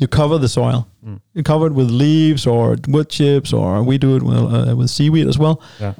[0.00, 1.20] you cover the soil Mm.
[1.34, 4.90] you cover it with leaves or wood chips or we do it with, uh, with
[4.90, 5.94] seaweed as well Yeah.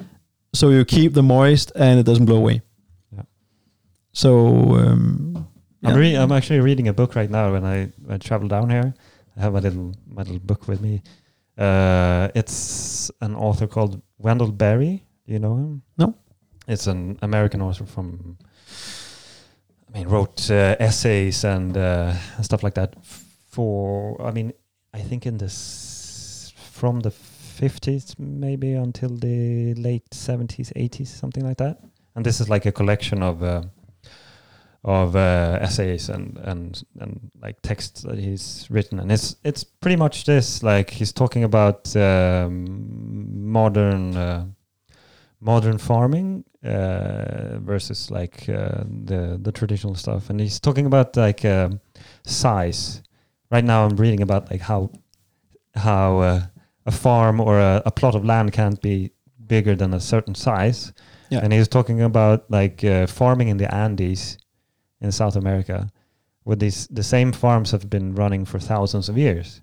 [0.53, 2.61] so you keep the moist and it doesn't blow away
[3.15, 3.23] Yeah.
[4.13, 4.29] so
[4.81, 5.47] um,
[5.83, 5.99] I'm yeah.
[5.99, 8.93] re- I'm actually reading a book right now when I, when I travel down here.
[9.35, 11.01] I have my little my little book with me.
[11.57, 15.03] Uh, it's an author called Wendell Berry.
[15.25, 15.81] Do you know him?
[15.97, 16.13] No.
[16.67, 18.37] It's an American author from.
[19.89, 22.93] I mean, wrote uh, essays and uh, and stuff like that.
[23.51, 24.53] For I mean,
[24.93, 31.57] I think in this from the 50s maybe until the late 70s, 80s, something like
[31.57, 31.79] that.
[32.15, 33.43] And this is like a collection of.
[33.43, 33.63] Uh,
[34.83, 39.95] of uh, essays and and and like texts that he's written, and it's it's pretty
[39.95, 40.63] much this.
[40.63, 44.45] Like he's talking about um, modern uh,
[45.39, 51.45] modern farming uh, versus like uh, the the traditional stuff, and he's talking about like
[51.45, 51.79] um,
[52.25, 53.03] size.
[53.51, 54.91] Right now, I'm reading about like how
[55.75, 56.41] how uh,
[56.85, 59.11] a farm or a, a plot of land can't be
[59.47, 60.93] bigger than a certain size.
[61.29, 61.39] Yeah.
[61.43, 64.37] And he was talking about like uh, farming in the Andes
[64.99, 65.89] in South America,
[66.43, 69.61] where these the same farms have been running for thousands of years,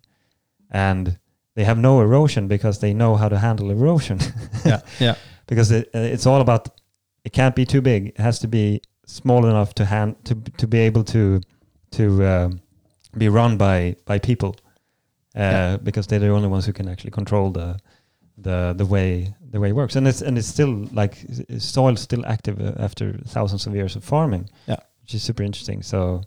[0.70, 1.18] and
[1.54, 4.18] they have no erosion because they know how to handle erosion.
[4.64, 5.14] yeah yeah
[5.48, 6.68] because it, uh, it's all about
[7.24, 8.08] it can't be too big.
[8.08, 11.40] It has to be small enough to hand to to be able to
[11.92, 12.60] to um,
[13.18, 14.48] be run by by people,
[15.36, 15.76] uh, Yeah.
[15.82, 17.76] because they're the only ones who can actually control the
[18.42, 19.96] the the way the way it works.
[19.96, 23.96] And it's and it's still like s- soil's still active uh, after thousands of years
[23.96, 24.48] of farming.
[24.66, 24.76] Yeah.
[25.02, 25.82] which is super interesting.
[25.82, 26.20] So,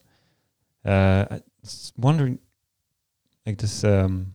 [0.86, 2.40] uh, I was wondering,
[3.46, 3.84] like this.
[3.84, 4.34] Um,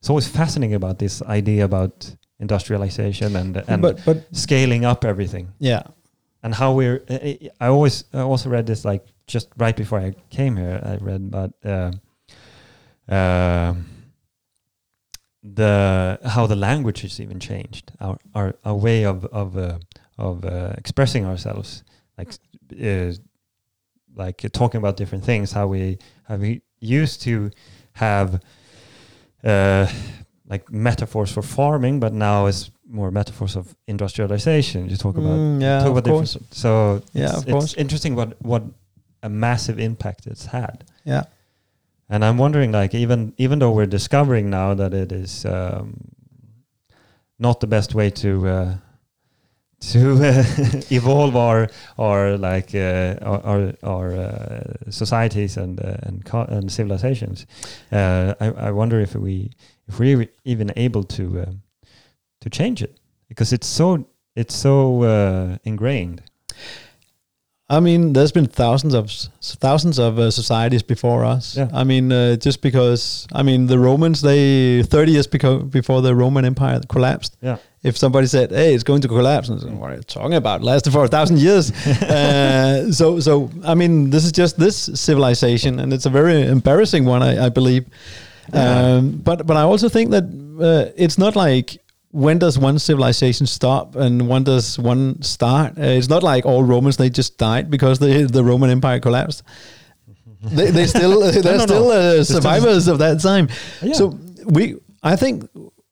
[0.00, 5.48] it's always fascinating about this idea about industrialization and and but but scaling up everything
[5.58, 5.82] yeah
[6.42, 10.14] and how we're I I always I also read this like just right before I
[10.30, 11.92] came here I read about uh,
[13.14, 13.74] uh,
[15.42, 17.92] the how the language has even changed.
[18.00, 19.78] Our our, our way of of uh,
[20.16, 21.84] of uh, expressing ourselves
[22.18, 22.32] like
[22.82, 23.12] uh,
[24.16, 27.50] like talking about different things how we how we used to
[27.92, 28.40] have
[29.44, 29.86] uh,
[30.50, 34.88] like metaphors for farming but now it's more metaphors of industrialization.
[34.88, 37.74] You talk about Mm, yeah talk about different so Yeah, it's, of it's course.
[37.76, 38.62] interesting what what
[39.22, 41.24] a massive impact it's had yeah
[42.08, 46.10] and i'm wondering like even even though we're discovering now that it is um,
[47.38, 48.74] not the best way to uh,
[49.80, 50.44] to uh,
[50.90, 57.46] evolve our our like uh, our our, our uh, societies and uh, and, and civilizations.
[57.92, 59.52] Uh, I, I wonder if we
[59.86, 61.58] if we're even able to
[62.40, 66.22] to change it because it's so it's so uh, ingrained.
[67.70, 69.10] I mean, there's been thousands of
[69.60, 71.54] thousands of uh, societies before us.
[71.54, 71.68] Yeah.
[71.74, 76.14] I mean, uh, just because I mean the Romans, they 30 years beco- before the
[76.14, 77.36] Roman Empire collapsed.
[77.42, 77.58] Yeah.
[77.82, 80.62] If somebody said, "Hey, it's going to collapse," and said, what are you talking about?
[80.62, 81.70] It lasted for a thousand years.
[81.86, 87.04] uh, so, so I mean, this is just this civilization, and it's a very embarrassing
[87.04, 87.86] one, I, I believe.
[88.52, 88.96] Yeah.
[88.96, 93.46] Um, but but I also think that uh, it's not like when does one civilization
[93.46, 95.78] stop and when does one start?
[95.78, 99.42] Uh, it's not like all Romans they just died because the the Roman Empire collapsed.
[100.42, 101.90] they they still they're no, still no.
[101.90, 103.48] uh, still- survivors of that time.
[103.82, 103.92] Yeah.
[103.94, 105.48] So we I think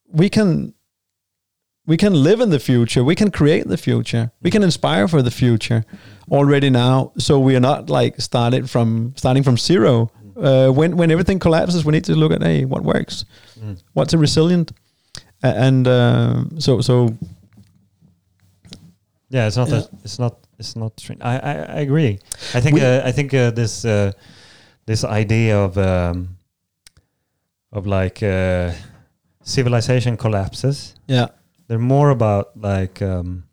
[0.09, 0.73] we can
[1.87, 3.05] we can live in the future.
[3.05, 4.31] We can create the future.
[4.43, 5.85] We can inspire for the future
[6.31, 7.13] already now.
[7.19, 10.11] So we are not like started from starting from zero.
[10.37, 13.25] Uh, when when everything collapses, we need to look at hey, what works,
[13.61, 13.83] Mm.
[13.95, 14.73] what's a resilient,
[15.43, 17.17] and uh, so so
[19.29, 19.69] Yeah, it's not.
[19.69, 19.79] Yeah.
[19.79, 20.35] A, it's not.
[20.59, 20.99] It's not.
[21.01, 21.21] Strange.
[21.23, 22.19] I, I I agree.
[22.55, 22.81] I think.
[22.81, 24.13] Uh, I think uh, this uh,
[24.87, 26.37] this idea of um,
[27.73, 28.73] of like uh,
[29.43, 30.95] civilization collapses.
[31.09, 31.27] yeah
[31.69, 33.03] They're more about like.
[33.03, 33.45] Um,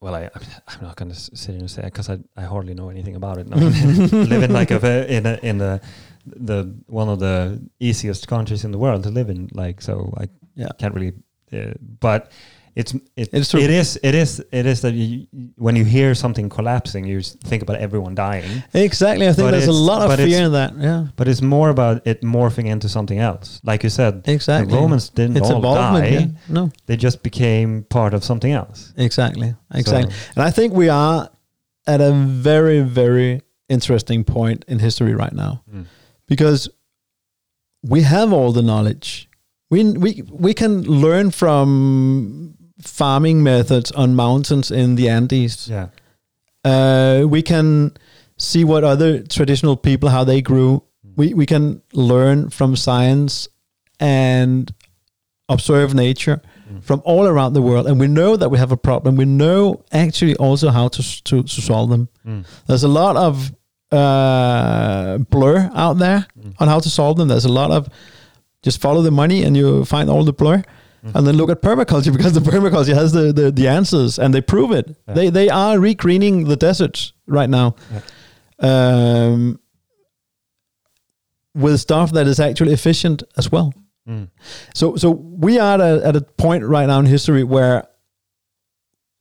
[0.00, 0.30] well, I
[0.68, 3.38] I'm not going to sit here and say because I, I hardly know anything about
[3.38, 3.46] it.
[3.50, 5.80] I mean, live in like a in a in a
[6.36, 9.48] the one of the easiest countries in the world to live in.
[9.52, 11.12] Like so, I yeah can't really.
[11.52, 12.30] Uh, but
[12.76, 13.60] it's it, It's true.
[13.60, 17.62] it is it is it is that you, when you hear something collapsing, you think
[17.62, 18.62] about everyone dying.
[18.74, 19.26] exactly.
[19.26, 20.72] I think But there's a lot of fear in that.
[20.78, 23.60] Yeah, But it's more about it morphing into something else.
[23.64, 24.70] Like you said, exactly.
[24.74, 26.26] the Romans didn't it's all die; Yeah.
[26.48, 28.92] No, they just became part of something else.
[28.96, 30.12] exactly, exactly.
[30.12, 31.28] So- And I think we are
[31.86, 35.84] at a very, very interesting point in history right now Mm.
[36.28, 36.70] Because
[37.82, 39.28] we have all the knowledge.
[39.70, 45.68] We we we can learn from farming methods on mountains in the Andes.
[45.68, 45.88] Yeah,
[46.64, 47.92] Uh, we can
[48.36, 50.82] see what other traditional people how they grew.
[51.16, 53.48] We we can learn from science
[54.00, 54.72] and
[55.48, 56.82] observe nature Mm.
[56.82, 59.16] from all around the world, and we know that we have a problem.
[59.16, 62.08] We know actually also how to to, to solve them.
[62.26, 62.44] Mm.
[62.66, 63.52] There's a lot of
[63.90, 66.54] uh, blur out there Mm.
[66.60, 67.28] on how to solve them.
[67.28, 67.88] There's a lot of
[68.62, 70.62] just follow the money and you find all the blur.
[71.04, 71.14] Mm.
[71.14, 74.40] And then look at permaculture because the permaculture has the, the, the answers and they
[74.40, 74.96] prove it.
[75.06, 75.14] Yeah.
[75.14, 77.74] They they are regreening the deserts right now.
[78.60, 79.60] Um,
[81.54, 83.72] with stuff that is actually efficient as well.
[84.08, 84.28] Mm.
[84.74, 87.86] So so we are at a, at a point right now in history where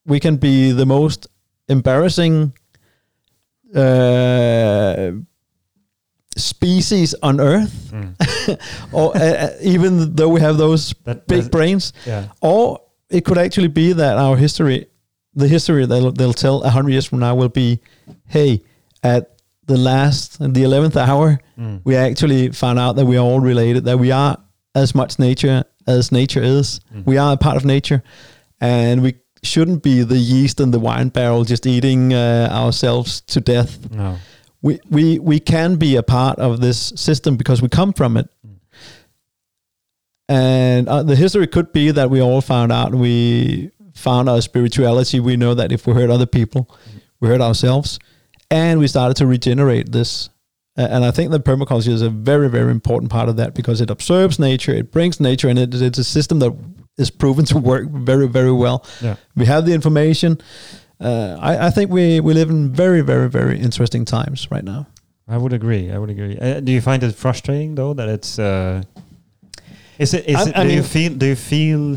[0.05, 1.27] we can be the most
[1.67, 2.53] embarrassing
[3.75, 5.11] uh,
[6.35, 8.13] species on Earth, Mm.
[8.93, 13.37] or uh, uh, even though we have those That, big brains, yeah, or it could
[13.37, 14.87] actually be that our history,
[15.33, 17.79] the history they'll, they'll tell a hundred years from now, will be,
[18.27, 18.61] hey,
[19.03, 19.33] at
[19.65, 21.81] the last, the eleventh hour, Mm.
[21.83, 24.37] we actually found out that we are all related, that we are
[24.75, 26.79] as much nature as nature is.
[26.93, 27.05] Mm.
[27.05, 28.03] We are a part of nature,
[28.61, 29.15] and we
[29.47, 33.91] shouldn't be the yeast in the wine barrel just eating uh, ourselves to death.
[33.91, 34.17] no,
[34.61, 38.29] We, we, we can be a part of this system because we come from it.
[38.45, 38.57] Mm.
[40.29, 45.19] And uh, the history could be that we all found out we found our spirituality.
[45.19, 46.69] We know that if we hurt other people,
[47.19, 47.99] we hurt ourselves.
[48.49, 50.29] And we started to regenerate this.
[50.77, 53.89] And I think that permaculture is a very, very important part of that because it
[53.89, 56.55] observes nature, it brings nature, and it, it's a system that
[56.97, 58.85] is proven to work very, very well.
[59.01, 59.15] Yeah.
[59.35, 60.39] We have the information.
[60.99, 64.85] Uh, I, I think we, we live in very, very, very interesting times right now.
[65.27, 65.91] I would agree.
[65.91, 66.37] I would agree.
[66.37, 68.39] Uh, do you find it frustrating though that it's?
[68.39, 68.83] Uh,
[69.97, 70.25] is it?
[70.27, 70.57] Is I- it?
[70.57, 71.13] I do you feel?
[71.13, 71.95] Do you feel?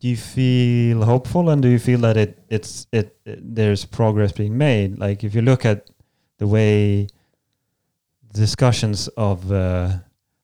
[0.00, 4.30] Do you feel hopeful and do you feel that it it's it, it there's progress
[4.30, 4.98] being made?
[4.98, 5.90] Like if you look at
[6.38, 7.08] the way
[8.32, 9.98] discussions of uh,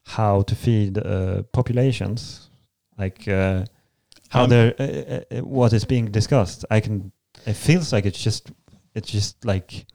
[0.05, 2.51] how to feed uh, populations,
[2.99, 3.65] like uh,
[4.29, 7.13] how Um, they're uh, uh, uh, what is being discussed, I can.
[7.47, 8.51] It feels like it's just
[8.95, 9.87] it's just like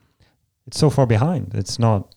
[0.67, 1.53] it's so far behind.
[1.55, 2.15] It's not.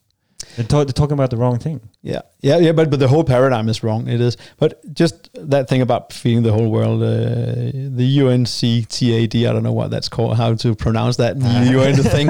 [0.57, 1.81] They're, ta- they're talking about the wrong thing.
[2.03, 2.73] Yeah, yeah, yeah.
[2.73, 4.09] But but the whole paradigm is wrong.
[4.09, 4.37] It is.
[4.59, 9.49] But just that thing about feeding the whole world, uh, the UNCTAD.
[9.49, 10.37] I don't know what that's called.
[10.37, 11.37] How to pronounce that?
[11.73, 12.29] UN thing.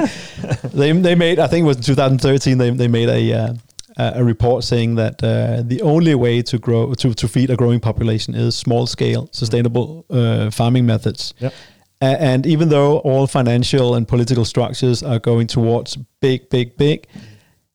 [0.73, 1.39] They they made.
[1.39, 2.57] I think it was in 2013.
[2.57, 3.53] They they made a uh,
[3.97, 7.79] a report saying that uh, the only way to grow to, to feed a growing
[7.79, 11.33] population is small scale sustainable uh, farming methods.
[11.39, 11.53] Yep.
[12.01, 17.07] A- and even though all financial and political structures are going towards big, big, big,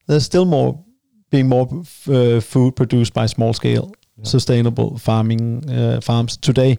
[0.09, 0.85] there's still more
[1.31, 1.69] being more
[2.09, 4.25] uh, food produced by small scale Yeah.
[4.25, 6.77] sustainable farming uh, farms today.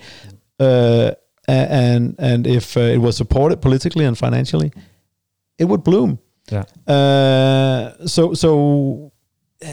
[0.60, 1.12] Uh,
[1.48, 4.72] and and if uh, it was supported politically and financially,
[5.58, 6.18] it would bloom.
[6.52, 6.64] Yeah.
[6.88, 9.12] Uh, so so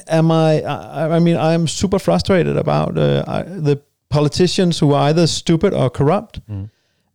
[0.08, 1.16] am I, I?
[1.16, 3.76] I mean, I'm super frustrated about uh, I, the
[4.08, 6.40] politicians who are either stupid or corrupt.
[6.48, 6.68] Mm.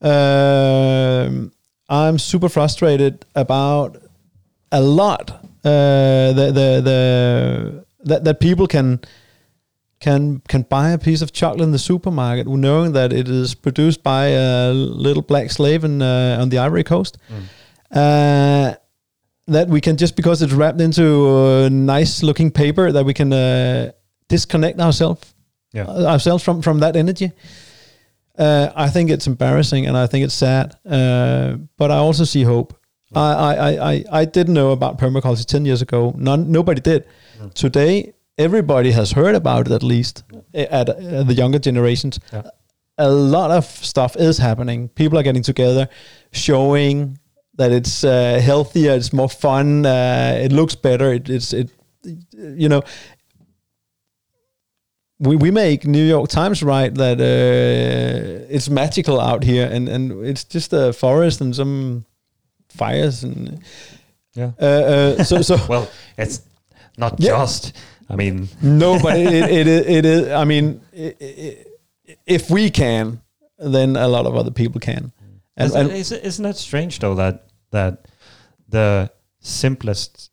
[0.04, 1.52] Um,
[1.90, 3.98] I'm super frustrated about
[4.72, 5.41] a lot.
[5.64, 9.00] Uh, the the the that that people can
[10.00, 14.02] can can buy a piece of chocolate in the supermarket knowing that it is produced
[14.04, 17.18] by a little black slave in uh, on the Ivory Coast.
[17.30, 17.44] Mm.
[17.96, 18.76] Uh,
[19.48, 23.32] that we can just because it's wrapped into uh, nice looking paper that we can
[23.34, 23.92] uh,
[24.30, 25.34] disconnect ourselves
[25.74, 25.88] Yeah.
[25.88, 27.32] ourselves from from that energy.
[28.40, 32.44] Uh, I think it's embarrassing and I think it's sad, uh, but I also see
[32.46, 32.74] hope.
[33.14, 36.14] I, I, I, I, I didn't know about permaculture ten years ago.
[36.18, 37.06] None, nobody did.
[37.40, 37.54] Mm.
[37.54, 42.20] Today, everybody has heard about it at least at, at the younger generations.
[42.32, 42.44] Yeah.
[42.98, 44.90] A lot of stuff is happening.
[44.90, 45.90] People are getting together,
[46.32, 47.18] showing
[47.56, 51.14] that it's uh, healthier, it's more fun, uh, it looks better.
[51.14, 51.70] It, it's it,
[52.04, 52.82] you know,
[55.20, 60.26] we, we make New York Times write that uh, it's magical out here, and, and
[60.26, 62.06] it's just a forest and some
[62.76, 63.62] fires and
[64.34, 64.52] Yeah.
[64.62, 64.66] uh,
[65.20, 66.42] uh, so so Well, it's
[66.98, 67.38] not Yeah.
[67.38, 67.74] just.
[68.10, 70.28] I mean, no, but it, it, it, is- it is.
[70.30, 71.58] I mean, i i
[72.26, 73.22] if we can,
[73.58, 75.12] then a lot of other people can.
[75.58, 78.08] And, isn't, and isn't, isn't that strange though that that
[78.68, 80.32] the simplest,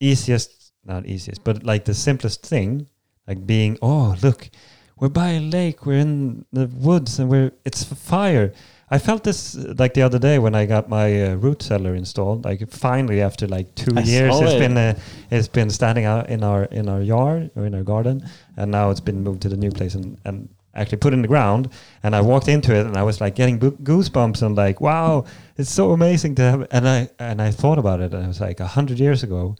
[0.00, 2.86] easiest, not easiest, but like the simplest thing,
[3.26, 4.50] like being, oh look,
[4.98, 8.52] we're by a lake, we're in the woods, and we're it's fire.
[8.90, 12.44] I felt this like the other day when I got my uh, root cellar installed.
[12.44, 14.58] Like finally, after like two I years, it's it.
[14.58, 14.98] been uh,
[15.30, 18.90] it's been standing out in our in our yard or in our garden, and now
[18.90, 21.70] it's been moved to the new place and and actually put in the ground.
[22.02, 25.24] And I walked into it, and I was like getting goosebumps and like, wow,
[25.56, 26.66] it's so amazing to have.
[26.70, 29.56] And I and I thought about it, and I was like, a hundred years ago,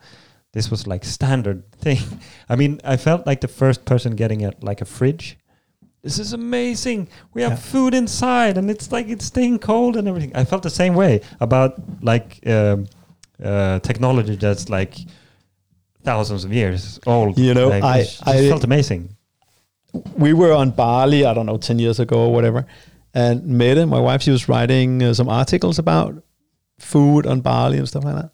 [0.53, 2.21] this was like standard thing.
[2.49, 5.39] I mean, I felt like the first person getting it like a fridge.
[6.05, 7.09] This is amazing.
[7.35, 7.73] We have Yeah.
[7.73, 10.33] food inside, and it's like it's staying cold and everything.
[10.37, 11.71] I felt the same way about
[12.03, 12.87] like um,
[13.43, 14.95] uh, technology that's like
[16.05, 17.39] thousands of years old.
[17.39, 19.17] You know, Like, I- it just I- felt amazing.
[20.19, 22.67] we were on Bali, I don't know, 10 years ago or whatever.
[23.15, 26.23] And Mette, my wife, she was writing uh, some articles about
[26.79, 28.31] food on Bali and stuff like that.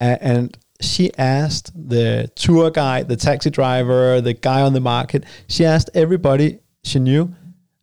[0.00, 5.24] A- and she asked the tour guide, the taxi driver, the guy on the market,
[5.48, 7.34] she asked everybody she knew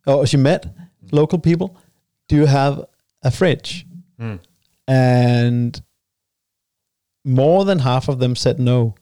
[0.06, 0.66] or she met,
[1.12, 1.76] local people,
[2.28, 2.84] do you have
[3.22, 3.86] a fridge?
[4.20, 4.40] Mm.
[4.86, 5.80] And
[7.24, 8.94] more than half of them said no.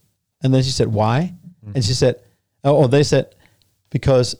[0.43, 1.35] And then she said, why?
[1.65, 1.77] Mm.
[1.77, 2.23] And she said,
[2.65, 3.35] oh, or they said,
[3.91, 4.35] because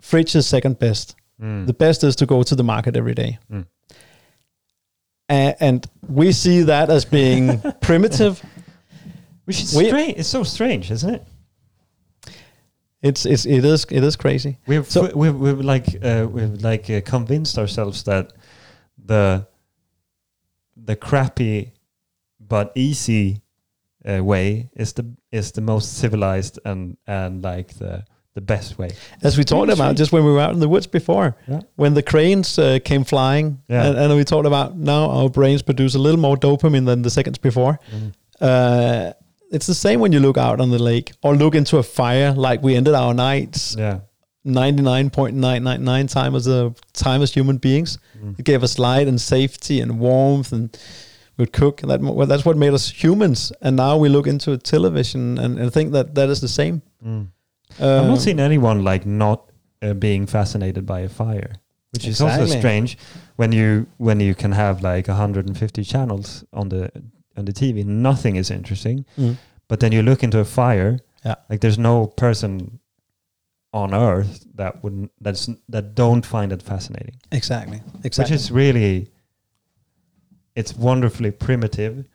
[0.00, 1.14] fridge is second best.
[1.40, 1.66] Mm.
[1.66, 3.38] The best is to go to the market every day.
[3.50, 3.66] Mm.
[5.28, 8.42] And we see that as being primitive.
[9.46, 10.18] Which is We- strange.
[10.18, 11.22] It's so strange, isn't it?
[13.02, 14.58] It's, it's it is it is crazy.
[14.66, 18.32] We've So- we've, we've like uh, we've like uh, convinced ourselves that
[19.06, 19.46] the
[20.76, 21.72] the crappy
[22.40, 23.42] but easy
[24.04, 28.04] uh, way is the is the most civilized and and like the
[28.34, 28.90] the best way.
[29.22, 31.60] As we talked about just when we were out in the woods before, Yeah.
[31.76, 33.86] when the cranes uh, came flying, Yeah.
[33.86, 37.10] and, and we talked about now our brains produce a little more dopamine than the
[37.10, 37.78] seconds before.
[38.40, 39.12] Uh,
[39.52, 42.32] it's the same when you look out on the lake or look into a fire,
[42.32, 44.00] like we ended our nights Yeah.
[44.44, 47.98] ninety nine point nine nine nine time as a time as human beings.
[48.22, 48.38] Mm.
[48.38, 50.76] It gave us light and safety and warmth, and
[51.36, 51.82] we'd cook.
[51.82, 53.52] And that well, that's what made us humans.
[53.62, 56.82] And now we look into a television and, and think that that is the same.
[57.04, 57.28] Mm.
[57.80, 59.50] I've Um, not seen anyone like not
[59.82, 61.52] uh, being fascinated by a fire,
[61.92, 62.96] which is also strange
[63.36, 66.90] when you when you can have like 150 channels on the
[67.36, 67.84] on the TV.
[67.84, 69.36] Nothing is interesting, Mm.
[69.68, 70.98] but then you look into a fire.
[71.24, 71.34] Yeah.
[71.50, 72.78] like there's no person
[73.72, 77.16] on earth that wouldn't that's that don't find it fascinating.
[77.32, 77.80] Exactly.
[78.04, 78.32] Exactly.
[78.34, 79.10] Which is really,
[80.54, 82.06] it's wonderfully primitive,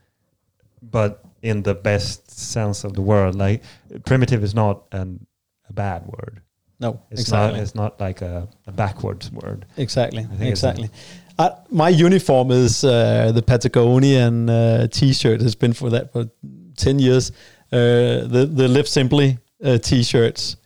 [0.81, 3.35] but in the best sense of the word.
[3.35, 3.63] Like
[4.05, 5.25] primitive is not an,
[5.69, 6.41] a bad word.
[6.79, 7.01] no.
[7.11, 7.57] It's exactly.
[7.57, 7.63] not.
[7.63, 9.65] It's not like a, a backwards word.
[9.77, 10.25] Exactly.
[10.39, 10.89] Exactly.
[11.37, 15.41] Uh, my uniform is uh, the Patagonian uh, T-shirt.
[15.41, 16.25] Has been for that for
[16.77, 17.31] ten years,
[17.71, 20.57] uh, the the Live Simply uh, t-shirts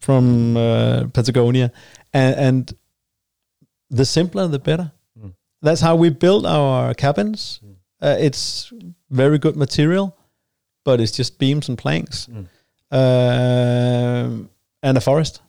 [0.00, 1.72] from uh, Patagonia,
[2.12, 2.74] and, and
[3.90, 4.92] the simpler the better.
[5.18, 5.32] Mm.
[5.62, 7.60] That's how we build our cabins.
[7.64, 7.74] Mm.
[8.00, 8.72] Uh, it's
[9.10, 10.16] very good material,
[10.84, 12.46] but it's just beams and planks Mm.
[12.92, 14.50] um,
[14.82, 15.40] and a forest.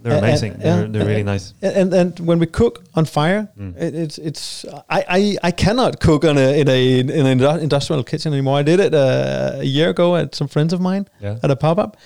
[0.00, 0.52] They're And- amazing.
[0.52, 1.54] and- they're, and- they're really and- nice.
[1.62, 3.76] And and when we cook on fire, Mm.
[3.76, 8.02] it, it's it's I, I I cannot cook on a in a in an industrial
[8.04, 8.58] kitchen anymore.
[8.60, 11.38] I did it uh, a year ago at some friends of mine Yeah.
[11.42, 11.96] at a pop up.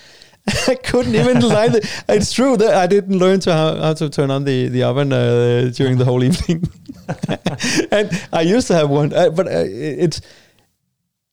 [0.67, 1.85] I couldn't even light it.
[2.09, 5.13] It's true that I didn't learn to how, how to turn on the the oven
[5.13, 6.67] uh, during the whole evening.
[7.91, 9.63] and I used to have one, uh, but uh,
[10.05, 10.19] it's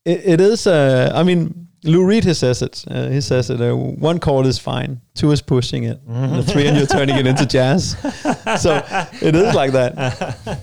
[0.05, 0.67] it, it is.
[0.67, 2.85] Uh, I mean, Lou Reed he says it.
[2.91, 3.61] Uh, he says it.
[3.61, 5.01] Uh, one chord is fine.
[5.14, 6.01] Two is pushing it.
[6.07, 7.97] And the three, and you're turning it into jazz.
[8.61, 8.83] So
[9.22, 10.61] it is like that.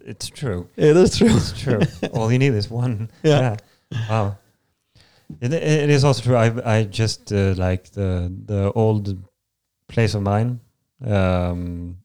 [0.00, 0.68] It's true.
[0.76, 1.36] It is true.
[1.36, 1.80] It's true.
[2.14, 3.10] All you need is one.
[3.22, 3.56] Yeah.
[4.08, 4.38] Wow.
[5.40, 6.36] It, it is also true.
[6.36, 9.18] I I just uh, like the the old
[9.88, 10.60] place of mine.
[11.04, 11.98] Um,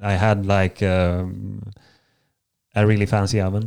[0.00, 1.62] I had like um,
[2.74, 3.66] a really fancy oven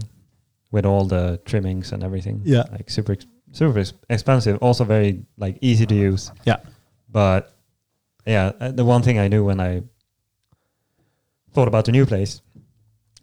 [0.72, 2.42] with all the trimmings and everything.
[2.46, 2.64] Yeah.
[2.72, 3.16] Like super
[3.52, 4.58] super expensive.
[4.62, 6.32] Also very like easy to use.
[6.46, 6.58] Yeah.
[7.10, 7.54] But
[8.26, 9.84] yeah, uh, the one thing I knew when I
[11.54, 12.42] thought about the new place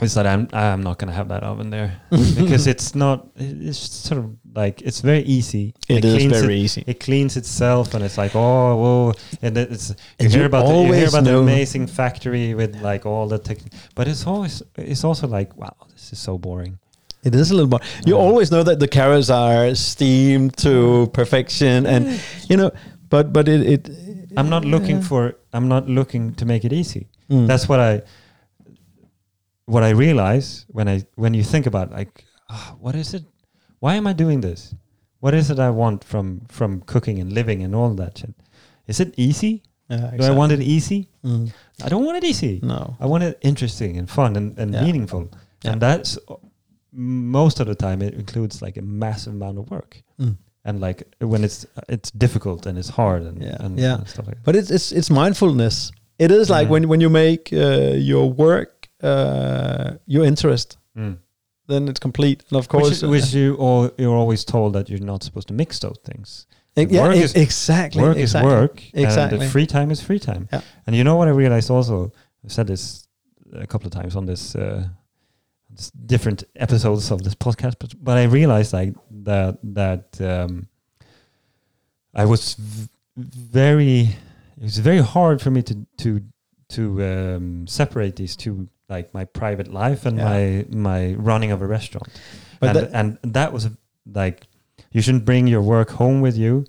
[0.00, 3.28] is that I'm I'm not gonna have that oven there because it's not.
[3.36, 5.72] It's sort of like it's very easy.
[5.88, 6.84] It is cleans very It, easy.
[6.86, 9.12] it cleans itself, and it's like oh whoa,
[9.42, 12.54] and it- it's you And hear you about the, you hear about the amazing factory
[12.54, 13.58] with like all the tech,
[13.94, 16.78] but it's always it's also like wow, this is so boring.
[17.24, 17.80] It is a little more.
[18.06, 22.70] You always know that the carrots are steamed to perfection, and you know,
[23.08, 23.62] but but it.
[23.66, 23.90] it
[24.36, 25.34] I'm not looking for.
[25.52, 27.08] I'm not looking to make it easy.
[27.30, 27.46] Mm.
[27.46, 28.02] That's what I.
[29.66, 33.24] What I realize when I when you think about like, ah, what is it?
[33.80, 34.74] Why am I doing this?
[35.20, 38.34] What is it I want from from cooking and living and all that shit?
[38.86, 39.62] Is it easy?
[39.88, 41.08] Yeah, Do I want it easy?
[41.24, 41.52] Mm.
[41.82, 42.60] I don't want it easy.
[42.62, 42.96] No.
[43.00, 44.82] I want it interesting and fun and, and Yeah.
[44.84, 45.28] meaningful.
[45.62, 45.72] Yeah.
[45.72, 46.18] And that's
[46.94, 50.02] most of the time it includes like a massive amount of work.
[50.20, 50.36] Mm.
[50.64, 53.56] And like when it's it's difficult and it's hard and, Yeah.
[53.64, 53.94] and, Yeah.
[53.98, 54.44] and stuff like that.
[54.44, 55.92] But it's it's it's mindfulness.
[56.18, 56.70] It is like Mm.
[56.70, 61.18] when when you make uh, your work uh, your interest, Mm.
[61.68, 62.44] then it's complete.
[62.50, 65.48] And of Which, course, is- which you all, you're always told that you're not supposed
[65.48, 66.46] to mix those things.
[66.76, 68.02] uh, yeah, work is- exactly.
[68.02, 68.50] work exactly.
[68.52, 69.38] is work, and Exactly.
[69.38, 70.48] the free time is free time.
[70.52, 70.62] Yeah.
[70.86, 72.10] And you know what I realized also?
[72.44, 73.06] I've said this
[73.52, 74.88] a couple of times on this, uh,
[76.06, 78.94] different episodes of this podcast, but but I realized like
[79.24, 80.68] that that um,
[82.14, 84.00] I was v- very.
[84.56, 86.20] It was very hard for me to to
[86.70, 90.24] to um, separate these two, like my private life and Yeah.
[90.24, 92.08] my my running of a restaurant
[92.60, 93.68] But and, that- and that was
[94.14, 94.46] like
[94.92, 96.64] you shouldn't bring your work home with you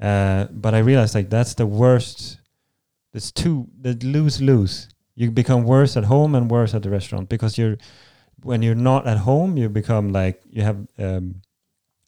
[0.00, 2.38] uh, but i realized like that's the worst
[3.14, 7.28] it's too the lose lose you become worse at home and worse at the restaurant
[7.28, 7.76] because you're
[8.42, 11.42] when you're not at home you become like you have um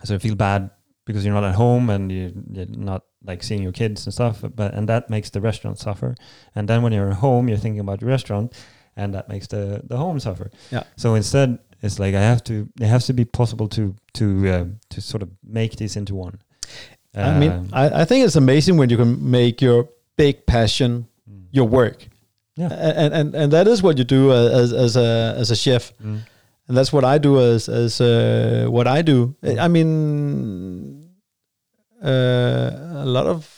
[0.05, 0.71] so feel bad
[1.07, 4.45] because you're not at home and you, you're not like seeing your kids and stuff
[4.55, 6.15] but and that makes the restaurant suffer
[6.55, 8.53] and then when you're at home you're thinking about your restaurant
[8.97, 10.83] and that makes the the home suffer Yeah.
[10.97, 14.65] so instead it's like i have to it has to be possible to to uh,
[14.91, 16.39] to sort of make this into one
[17.17, 21.07] I mean, Um, I, I think it's amazing when you can make your big passion
[21.31, 22.09] mm, your work.
[22.57, 22.71] Yeah.
[22.73, 25.93] And and and that is what you do uh, as as a as a chef.
[25.99, 26.21] mm,
[26.69, 29.35] and that's what I do as as uh, what I do.
[29.43, 29.59] Mm.
[29.59, 31.11] I mean,
[32.03, 33.49] uh, a lot of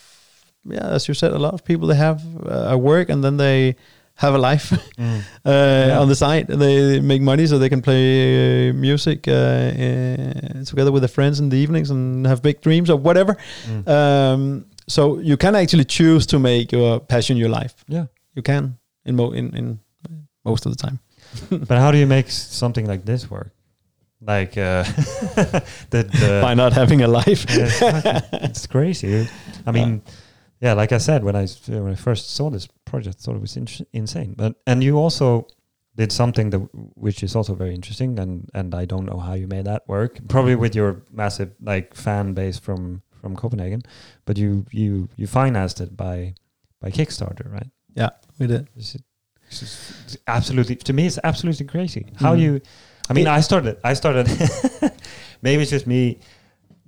[0.64, 3.36] yeah, as you said, a lot of people they have uh, a work and then
[3.36, 3.76] they
[4.14, 6.46] have a life mm, uh, on the side.
[6.48, 11.50] They make money so they can play music uh, uh, together with their friends in
[11.50, 13.36] the evenings and have big dreams or whatever.
[13.66, 13.86] mm.
[13.86, 17.74] Um, so you can actually choose to make your passion your life.
[17.88, 19.80] yeah You can in mo- in in
[20.44, 20.98] most of the time.
[21.50, 23.52] but how do you make something like this work
[24.20, 24.82] like uh
[25.90, 27.44] the, the By not having a life.
[27.48, 27.78] It's,
[28.32, 29.28] it's crazy.
[29.66, 30.02] I mean,
[30.60, 33.40] yeah, like I said, when I when I first saw this project, I thought it
[33.40, 34.34] was in- insane.
[34.36, 35.46] But and you also
[35.96, 36.60] did something that
[36.94, 40.18] which is also very interesting, and and I don't know how you made that work.
[40.28, 43.82] Probably with your massive like fan base from from Copenhagen,
[44.24, 46.34] but you you you financed it by
[46.80, 47.70] by Kickstarter, right?
[48.38, 48.68] We did.
[48.76, 48.94] This
[49.62, 52.06] is, it's absolutely to me, it's absolutely crazy.
[52.16, 52.40] How Mhm.
[52.40, 52.60] you?
[53.08, 53.78] I mean, It- I started.
[53.84, 54.26] I started.
[55.42, 56.18] maybe it's just me,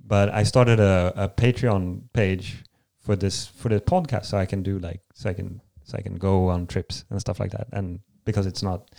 [0.05, 2.63] but I started a, a Patreon page
[2.99, 6.01] for this for the podcast, so I can do like so I can so I
[6.01, 8.89] can go on trips and stuff like that, and because it's not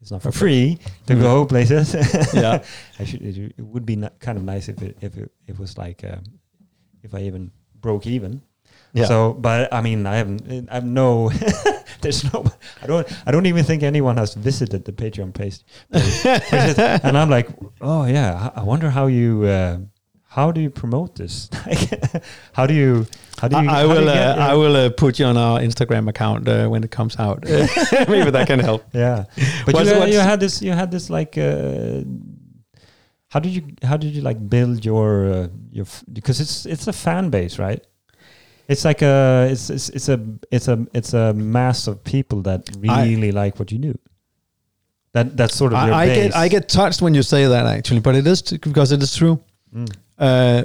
[0.00, 1.20] it's not for free to Mm.
[1.20, 1.94] go places.
[2.34, 2.62] Yeah.
[2.98, 3.20] I should.
[3.22, 6.24] It, it would be kind of nice if it if it, it was like um,
[7.02, 7.50] if I even
[7.80, 8.40] broke even.
[8.92, 9.04] Yeah.
[9.06, 10.68] So, but I mean, I haven't.
[10.70, 11.30] Have no.
[12.00, 12.44] there's no.
[12.82, 13.06] I don't.
[13.26, 15.60] I don't even think anyone has visited the Patreon page.
[15.92, 16.24] page.
[17.04, 17.48] and I'm like,
[17.80, 18.50] oh yeah.
[18.54, 19.44] I I wonder how you.
[19.44, 19.78] Uh,
[20.26, 21.50] how do you promote this?
[22.52, 23.04] How do you?
[23.40, 23.68] How do you?
[23.68, 24.04] I, I will.
[24.04, 27.16] you Uh, I will uh, put you on our Instagram account uh, when it comes
[27.18, 27.42] out.
[28.08, 28.84] Maybe that can help.
[28.94, 29.24] Yeah,
[29.66, 30.62] but What's- you, what's- you had this.
[30.62, 31.36] You had this like.
[31.36, 32.02] Uh,
[33.28, 33.62] how did you?
[33.82, 35.86] How did you like build your uh, your?
[35.86, 37.84] f- Because it's it's a fan base, right?
[38.70, 40.18] It's like a it's it's, it's a
[40.50, 43.98] it's a it's a mass of people that really like what you do.
[45.12, 47.66] That that's sort of your I, I get I get touched when you say that
[47.66, 49.40] actually, but it is t- because it is true.
[49.74, 49.88] Mm.
[50.18, 50.62] Uh,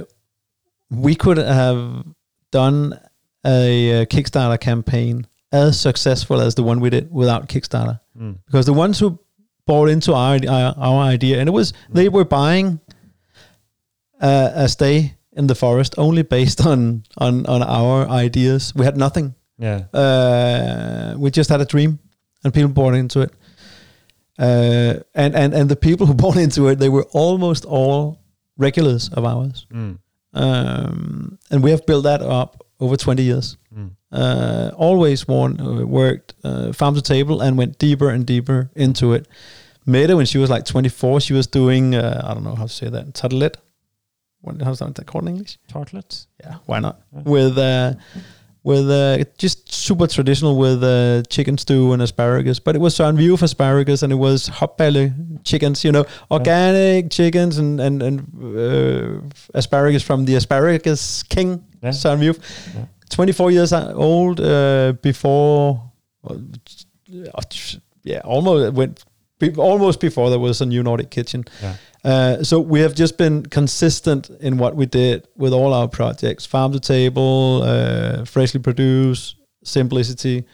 [0.90, 2.04] we could have
[2.52, 2.98] done
[3.44, 8.38] a, uh Kickstarter campaign as successful as the one we did without Kickstarter, Mm.
[8.46, 9.18] because the ones who
[9.66, 12.78] bought into our our, our idea, and it was they were buying
[14.20, 18.74] uh, a stay in the forest only based on on on our ideas.
[18.74, 19.34] We had nothing.
[19.58, 19.84] Yeah.
[19.92, 21.98] Uh, we just had a dream,
[22.44, 23.30] and people bought into it.
[24.38, 28.18] Uh, and and and the people who bought into it, they were almost all
[28.58, 29.66] regulars of ours.
[29.72, 29.98] Mm.
[30.32, 33.56] Um, and we have built that up over 20 years.
[33.74, 33.90] Mm.
[34.12, 39.14] Uh, always one, uh, worked uh, farm to table and went deeper and deeper into
[39.14, 39.26] it.
[39.86, 42.72] Mette, when she was like 24, she was doing, uh, I don't know how to
[42.72, 43.56] say that, tartlet.
[44.46, 45.58] What, how's that called in English?
[45.68, 46.28] Tartlets.
[46.40, 47.00] Yeah, why not?
[47.12, 47.22] Yeah.
[47.24, 47.94] With uh,
[48.62, 53.16] with uh, just super traditional with uh, chicken stew and asparagus, but it was Søren
[53.16, 55.12] Wiuff of asparagus and it was Hopballe
[55.44, 58.20] chickens, you know, organic chickens and and and
[58.58, 59.20] uh,
[59.54, 61.92] asparagus from the asparagus king Yeah.
[61.92, 62.38] Søren Wiuff.
[62.74, 62.86] Yeah.
[63.10, 65.80] 24 years old uh, before,
[66.28, 66.34] uh,
[68.04, 69.04] yeah, almost went
[69.58, 71.44] almost before there was a new Nordic kitchen.
[71.62, 71.74] Yeah.
[72.06, 76.46] Uh, so we have just been consistent in what we did with all our projects:
[76.46, 79.34] farm to table, uh, freshly produced,
[79.64, 80.44] simplicity.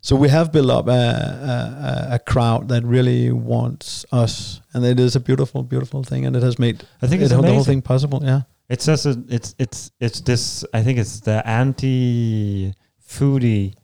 [0.00, 4.98] So we have built up a, a, a crowd that really wants us, and it
[4.98, 7.64] is a beautiful, beautiful thing, and it has made I think it, it's the whole
[7.64, 8.20] thing possible.
[8.24, 10.64] Yeah, It's just a, it's it's it's this.
[10.74, 12.74] I think it's the anti
[13.08, 13.74] foodie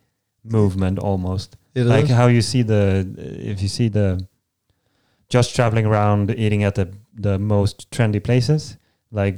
[0.42, 1.56] movement almost.
[1.74, 2.10] it like is.
[2.10, 4.26] how you see the if you see the
[5.34, 6.86] just traveling around eating at the
[7.22, 8.76] the most trendy places
[9.10, 9.36] like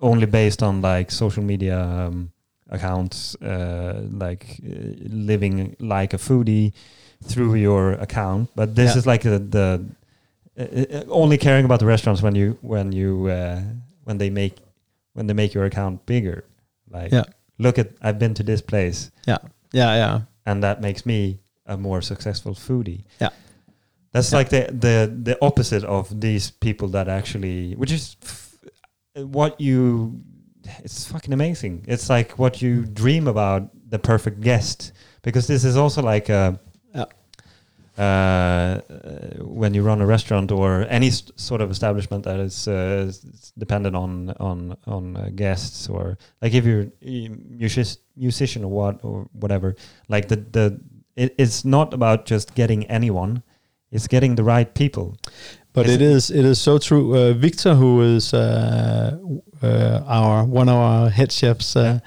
[0.00, 2.30] only based on like social media um,
[2.70, 4.74] accounts uh, like uh,
[5.30, 6.72] living like a foodie
[7.24, 8.98] through your account but this Yeah.
[8.98, 9.84] is like the, the
[10.58, 10.62] uh,
[10.98, 13.60] uh, only caring about the restaurants when you when you uh,
[14.04, 14.54] when they make
[15.14, 16.44] when they make your account bigger
[16.90, 17.24] like Yeah.
[17.58, 19.38] look at I've been to this place Yeah,
[19.72, 20.20] yeah, yeah.
[20.46, 23.04] and that makes me a more successful foodie.
[23.20, 23.30] Yeah.
[24.12, 24.38] That's Yeah.
[24.38, 28.54] like the the the opposite of these people that actually, which is f-
[29.14, 30.20] what you.
[30.84, 31.84] It's fucking amazing.
[31.88, 34.92] It's like what you dream about the perfect guest
[35.22, 36.58] because this is also like a.
[36.94, 37.04] Yeah.
[37.98, 38.80] Uh,
[39.40, 43.12] when you run a restaurant or any sort of establishment that is uh,
[43.58, 49.04] dependent on on on uh, guests or like if you're a music, musician or what
[49.04, 49.74] or whatever
[50.08, 50.80] like the the
[51.16, 53.42] it, it's not about just getting anyone
[53.92, 55.16] it's getting the right people
[55.72, 57.14] But it is it is so true.
[57.14, 59.16] Uh, Victor, who is uh,
[59.62, 61.98] uh, our one of our head chefs, uh, Yeah.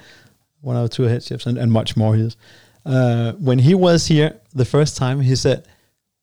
[0.60, 2.16] one of our two head chefs, and, and much more.
[2.16, 2.36] He is.
[2.84, 5.58] Uh, when he was here the first time, he said,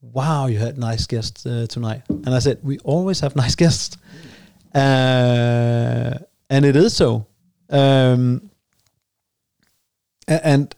[0.01, 3.97] "Wow, you had nice guests uh, tonight." And I said, "We always have nice guests,"
[4.75, 6.17] uh,
[6.49, 7.25] and it is so.
[7.69, 8.49] Um,
[10.27, 10.75] and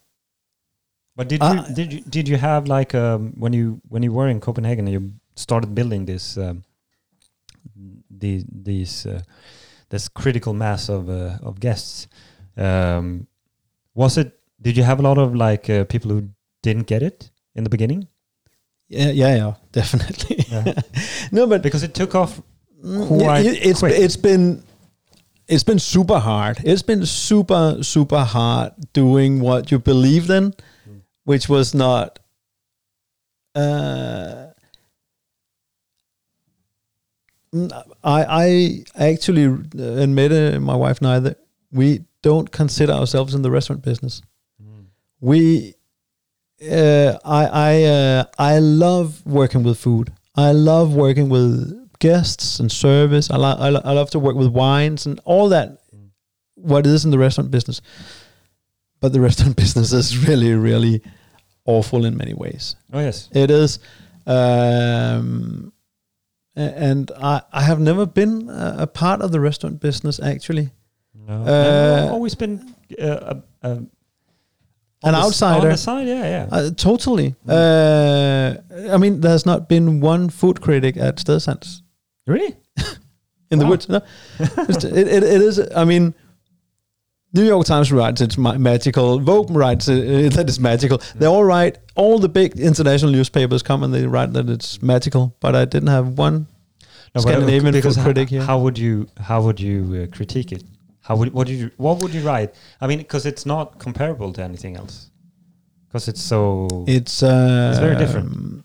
[1.16, 4.12] but did Uh, you did you did you have like um when you when you
[4.14, 6.64] were in copenhagen and you started building this um
[8.10, 9.22] the these uh,
[9.90, 12.08] this critical mass of uh, of guests
[12.58, 13.28] um
[13.96, 16.30] was it did you have a lot of like uh, people who
[16.62, 18.08] didn't get it in the beginning
[18.90, 20.46] yeah, yeah, yeah, definitely.
[20.52, 20.74] Yeah.
[21.32, 22.42] no, but because it took off
[22.84, 23.94] Mm, quite yeah, it's quick.
[23.98, 24.62] it's been
[25.48, 26.60] it's been super hard.
[26.64, 30.54] It's been super super hard doing what you believed in.
[31.26, 32.20] Which was not.
[33.56, 34.48] Uh,
[38.04, 41.38] I I actually admit my wife and I that
[41.72, 44.22] we don't consider ourselves in the restaurant business
[44.62, 44.86] Mm.
[45.20, 45.74] we
[46.72, 50.12] uh, I I uh, I love working with food.
[50.36, 51.54] I love working with
[52.00, 53.30] guests and service.
[53.32, 55.70] I, lo- I, lo- I love to work with wines and all that.
[55.94, 56.10] Mm.
[56.56, 57.82] What is in the restaurant business,
[59.04, 61.02] but the restaurant business is really really
[61.66, 62.78] awful in many ways.
[62.94, 63.30] Oh yes.
[63.34, 63.80] It is,
[64.26, 65.74] um,
[66.56, 70.70] and I I have never been a, a part of the restaurant business actually.
[71.28, 71.34] No.
[71.34, 73.72] Uh, I've always been uh, a, a,
[75.04, 75.68] An outsider.
[75.68, 76.48] On the side, yeah, yeah.
[76.50, 77.36] Uh, totally.
[77.48, 78.56] Uh,
[78.90, 81.82] I mean, there's not been one food critic at Stedsans
[82.26, 82.56] really?
[83.52, 83.90] in the woods.
[83.90, 84.02] No?
[84.40, 85.60] It, it, it is.
[85.76, 86.14] I mean,
[87.34, 89.20] New York Times writes it's magical.
[89.20, 91.02] Vogue writes uh, that it's magical.
[91.16, 91.80] They all write.
[91.96, 95.36] All the big international newspapers come and they write that it's magical.
[95.40, 96.48] But I didn't have one.
[97.16, 98.44] No, Scandinavian food critic here.
[98.44, 100.64] How would you how would you uh, critique it?
[101.02, 102.54] How would what you what would you write?
[102.80, 105.10] I mean, because it's not comparable to anything else.
[105.88, 106.68] Because it's so.
[106.88, 108.64] It's uh, It's very different.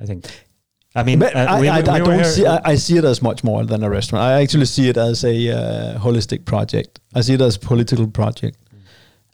[0.00, 0.26] I think.
[0.94, 2.46] I mean, but uh, I, we- I, we- I we don't see.
[2.46, 4.24] I, I see it as much more than a restaurant.
[4.24, 7.00] I actually see it as a uh, holistic project.
[7.14, 8.58] I see it as a political project.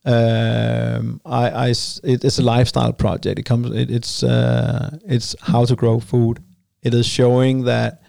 [0.05, 1.69] Um, I, I
[2.05, 3.39] it, it's a lifestyle project.
[3.39, 3.71] It comes.
[3.75, 6.43] It, it's uh, it's how to grow food.
[6.83, 8.03] It is showing that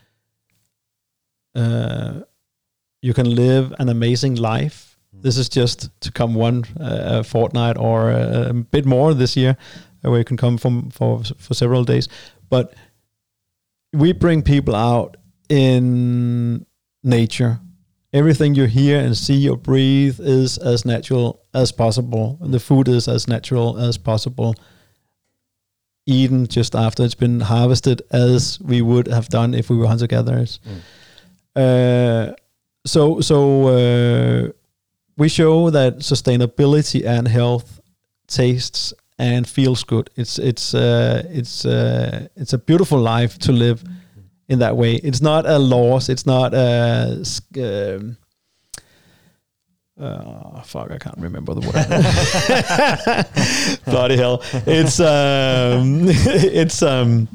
[1.55, 2.21] uh,
[3.01, 4.97] you can live an amazing life.
[5.13, 9.57] This is just to come one uh, fortnight or a, a bit more this year,
[10.01, 12.07] where you can come from for for several days.
[12.49, 12.73] But
[13.93, 15.17] we bring people out
[15.49, 16.65] in
[17.03, 17.59] nature.
[18.13, 22.37] Everything you hear and see or breathe is as natural as possible.
[22.41, 24.55] And the food is as natural as possible.
[26.05, 30.07] Eaten just after it's been harvested, as we would have done if we were hunter
[30.07, 30.59] gatherers.
[31.55, 32.31] Uh,
[32.85, 34.51] so, so uh,
[35.17, 37.81] we show that sustainability and health
[38.27, 40.09] tastes and feels good.
[40.15, 43.83] It's it's uh, it's uh, it's a beautiful life to live
[44.47, 44.95] in that way.
[44.95, 46.09] It's not a loss.
[46.09, 47.23] It's not a
[47.57, 48.17] um,
[49.99, 50.91] uh, fuck.
[50.91, 51.73] I can't remember the word.
[53.85, 54.41] Bloody hell!
[54.67, 57.27] It's um, it's um,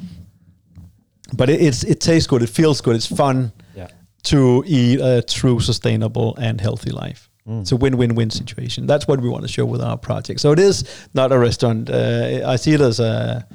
[1.34, 2.42] but it, it's it tastes good.
[2.42, 2.94] It feels good.
[2.96, 3.88] It's fun Yeah.
[4.24, 7.28] to eat a true sustainable and healthy life.
[7.48, 7.62] Mm.
[7.62, 8.86] It's a win-win-win situation.
[8.86, 10.40] That's what we want to show with our project.
[10.40, 11.90] So it is not a restaurant.
[11.90, 13.46] Uh, I see it as a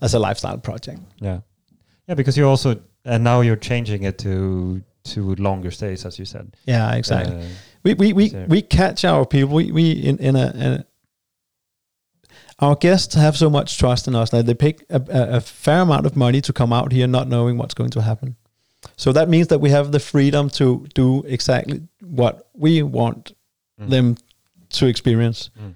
[0.00, 1.00] as a lifestyle project.
[1.20, 1.40] Yeah,
[2.08, 4.82] yeah, because you also and now you're changing it to
[5.12, 6.56] to longer stays, as you said.
[6.66, 7.36] Yeah, exactly.
[7.36, 7.42] Uh,
[7.82, 9.54] we we we, so- we catch our people.
[9.56, 10.84] We we in in a, in a
[12.60, 16.06] our guests have so much trust in us that they pay a, a fair amount
[16.06, 18.36] of money to come out here not knowing what's going to happen.
[18.96, 23.32] So that means that we have the freedom to do exactly what we want
[23.80, 23.90] Mm.
[23.90, 24.16] them
[24.70, 25.50] to experience.
[25.58, 25.74] Mm.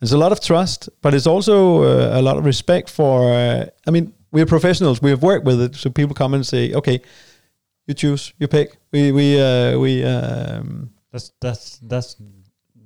[0.00, 3.32] There's a lot of trust, but it's also uh, a lot of respect for.
[3.32, 5.00] Uh, I mean, we're professionals.
[5.00, 7.00] We have worked with it, so people come and say, "Okay,
[7.86, 10.02] you choose, you pick." We we uh, we.
[10.04, 12.16] Um, that's that's that's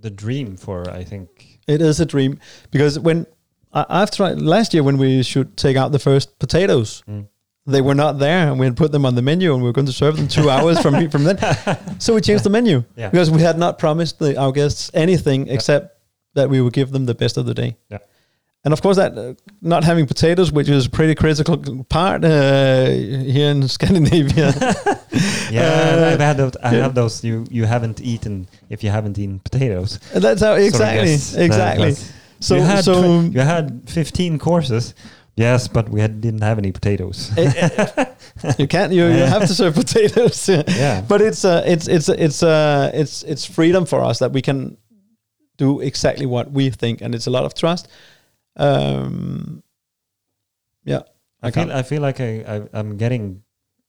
[0.03, 1.28] the dream for I think.
[1.66, 2.38] it is a dream
[2.70, 3.26] because when
[3.72, 7.26] I, I've tried last year when we should take out the first potatoes, Mm.
[7.70, 9.72] They were not there, and we had put them on the menu, and we were
[9.72, 11.38] going to serve them two hours from from then.
[11.98, 13.10] So we changed the menu Yeah.
[13.10, 15.96] because we had not promised the, our guests anything except
[16.34, 17.76] that we would give them the best of the day.
[17.90, 17.98] Yeah.
[18.64, 21.56] And of course, that uh, not having potatoes, which is a pretty critical
[21.88, 22.86] part uh,
[23.34, 24.52] here in Scandinavia.
[25.50, 26.82] Yeah, Uh, I've had those, I yeah.
[26.82, 27.24] have those.
[27.24, 29.98] You you haven't eaten if you haven't eaten potatoes.
[30.14, 31.94] That's how So exactly, that- exactly.
[32.40, 34.94] So, you had so you had 15 courses.
[35.41, 37.32] Yes, but we had, didn't have any potatoes.
[37.38, 38.05] Eh,
[38.59, 38.93] you can't.
[38.93, 40.49] You, you have to serve potatoes.
[40.68, 41.01] yeah.
[41.01, 44.76] but it's uh, it's it's it's uh, it's it's freedom for us that we can
[45.57, 47.88] do exactly what we think, and it's a lot of trust.
[48.57, 49.62] Um,
[50.84, 51.03] yeah,
[51.43, 53.43] I, I feel I feel like I, I I'm getting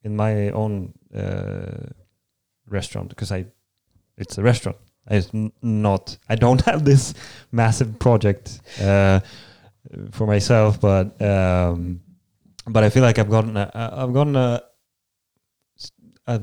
[0.04, 1.90] in my own uh,
[2.66, 3.46] restaurant because I
[4.18, 4.78] it's a restaurant.
[5.10, 5.32] It's
[5.62, 6.18] not.
[6.30, 7.14] I don't have this
[7.52, 9.20] massive project uh,
[10.12, 12.02] for myself, but um,
[12.68, 14.62] but I feel like I've gotten a, I've gotten a,
[16.28, 16.42] a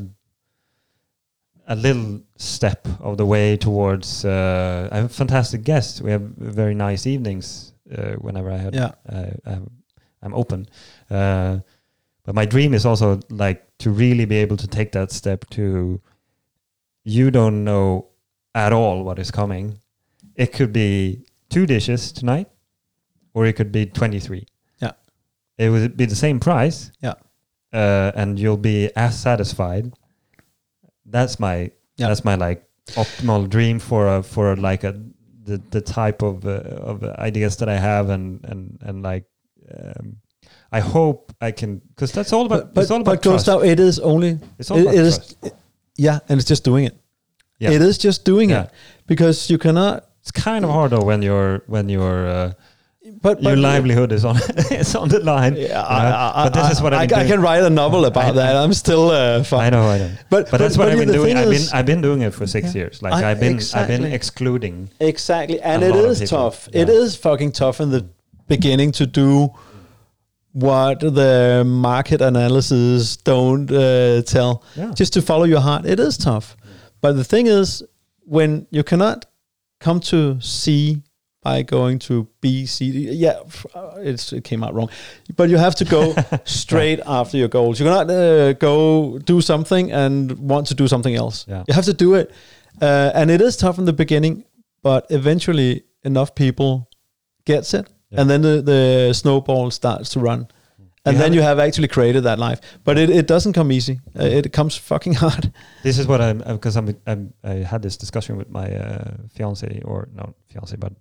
[1.69, 4.25] a little step of the way towards.
[4.25, 6.01] Uh, I have fantastic guests.
[6.01, 8.93] We have very nice evenings uh, whenever I had yeah,
[9.45, 9.71] I'm,
[10.23, 10.67] I'm open.
[11.11, 11.61] Uh,
[12.25, 16.01] but my dream is also like to really be able to take that step to
[17.05, 18.09] you don't know
[18.55, 19.81] at all what is coming.
[20.35, 22.49] It could be two dishes tonight,
[23.39, 24.45] or it could be 23.
[24.83, 24.93] Yeah.
[25.59, 26.91] It would be the same price.
[27.01, 27.15] Yeah.
[27.73, 29.93] Uh, and you'll be as satisfied.
[31.07, 32.09] That's my Yeah.
[32.09, 32.65] that's my like
[32.97, 34.93] optimal dream for a for like a
[35.45, 39.25] the the type of uh, of ideas that I have and and and like
[39.75, 40.17] um,
[40.73, 43.47] I hope I can because that's all about but but, it's all but about trust.
[43.47, 45.55] Gustav, it is only It's all it- about it is- trust.
[45.97, 46.97] yeah, and it's just doing it.
[47.61, 47.73] Yeah.
[47.75, 48.63] It is just doing Yeah.
[48.65, 48.71] it
[49.07, 50.05] because you cannot.
[50.23, 52.53] It's kind of hard though when you're when you're uh,
[53.21, 54.37] but, your livelihood is on
[54.71, 55.55] is on the line.
[55.57, 55.81] Yeah, you know?
[55.81, 58.33] I, I, but this is what I, I've I, can write a novel about I-
[58.33, 58.57] that.
[58.57, 59.67] I'm still uh, fine.
[59.67, 60.11] I know, I know.
[60.31, 61.37] But, But, that's what I've been doing.
[61.37, 62.81] I've been I've been doing it for six Yeah.
[62.83, 63.03] years.
[63.03, 64.91] Like I- I've been I've been excluding.
[65.01, 66.69] Exactly, and it is tough.
[66.73, 66.95] It Yeah.
[66.95, 68.07] is fucking tough in the
[68.47, 69.51] beginning to do
[70.53, 74.65] what the market analysis don't uh, tell.
[74.75, 74.93] Yeah.
[74.95, 76.57] Just to follow your heart, it is tough.
[77.01, 77.83] But the thing is,
[78.25, 79.27] when you cannot
[79.81, 81.03] come to C
[81.49, 82.85] by going to B, C,
[83.25, 83.39] yeah,
[83.75, 84.91] uh, it's, it came out wrong.
[85.37, 87.81] But you have to go straight after your goals.
[87.81, 91.47] You cannot uh, go do something and want to do something else.
[91.49, 91.65] Yeah.
[91.69, 92.31] You have to do it.
[92.83, 94.45] Uh, and it is tough in the beginning,
[94.83, 96.89] but eventually enough people
[97.45, 97.87] gets it.
[98.11, 98.21] Yeah.
[98.21, 100.49] And then the, the snowball starts to run.
[101.05, 102.61] And You then have- you have actually created that life.
[102.85, 104.01] But it, it doesn't come easy.
[104.19, 105.53] Uh, it comes fucking hard.
[105.83, 109.81] This is what I'm because I'm, I'm I had this discussion with my uh, fiance
[109.85, 110.93] or no fiance, but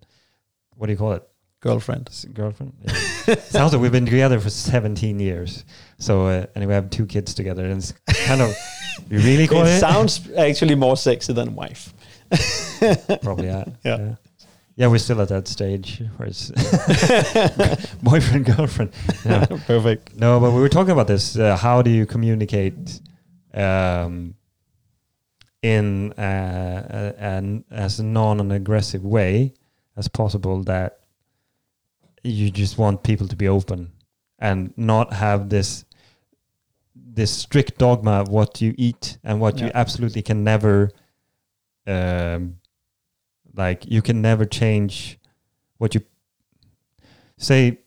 [0.78, 1.24] what do you call it?
[1.60, 2.10] Girlfriend.
[2.34, 2.74] Girlfriend.
[2.84, 3.36] Yeah.
[3.40, 5.66] Sounds like we've been together for 17 years.
[5.98, 7.94] So uh, and we have two kids together, and it's
[8.28, 8.56] kind of
[9.10, 9.80] you really call It it?
[9.80, 11.94] sounds actually more sexy than wife.
[13.22, 13.66] Probably, yeah.
[13.84, 13.98] Yeah.
[13.98, 14.16] yeah.
[14.76, 16.52] Yeah, we're still at that stage where it's
[18.04, 18.92] boyfriend, girlfriend.
[19.26, 19.48] Yeah.
[19.66, 20.16] Perfect.
[20.16, 21.36] No, but we were talking about this.
[21.36, 23.02] Uh, how do you communicate
[23.56, 24.36] um,
[25.64, 29.54] in uh, an as non-aggressive way
[29.98, 31.00] as possible that
[32.24, 33.92] you just want people to be open
[34.40, 35.86] and not have this
[36.96, 40.92] this strict dogma of what you eat and what you absolutely can never
[41.88, 42.58] um,
[43.56, 45.18] like you can never change
[45.78, 46.02] what you
[47.38, 47.80] say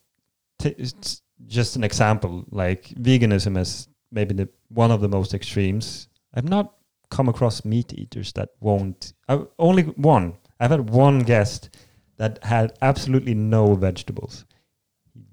[0.58, 6.08] t- it's just an example like veganism is maybe the one of the most extremes.
[6.34, 6.74] I've not
[7.11, 11.70] come across meat eaters that won't uh, only one i've had one guest
[12.21, 14.45] that had absolutely no vegetables.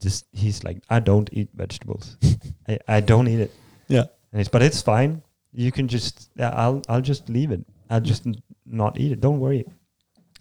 [0.02, 2.18] Just he's like i don't eat vegetables.
[2.72, 3.52] I, I don't eat it.
[3.88, 4.06] Yeah.
[4.32, 5.22] and it's but it's fine.
[5.54, 7.64] You can just yeah, i'll i'll just leave it.
[7.90, 8.36] I'll just n-
[8.66, 9.22] not eat it.
[9.22, 9.66] Don't worry.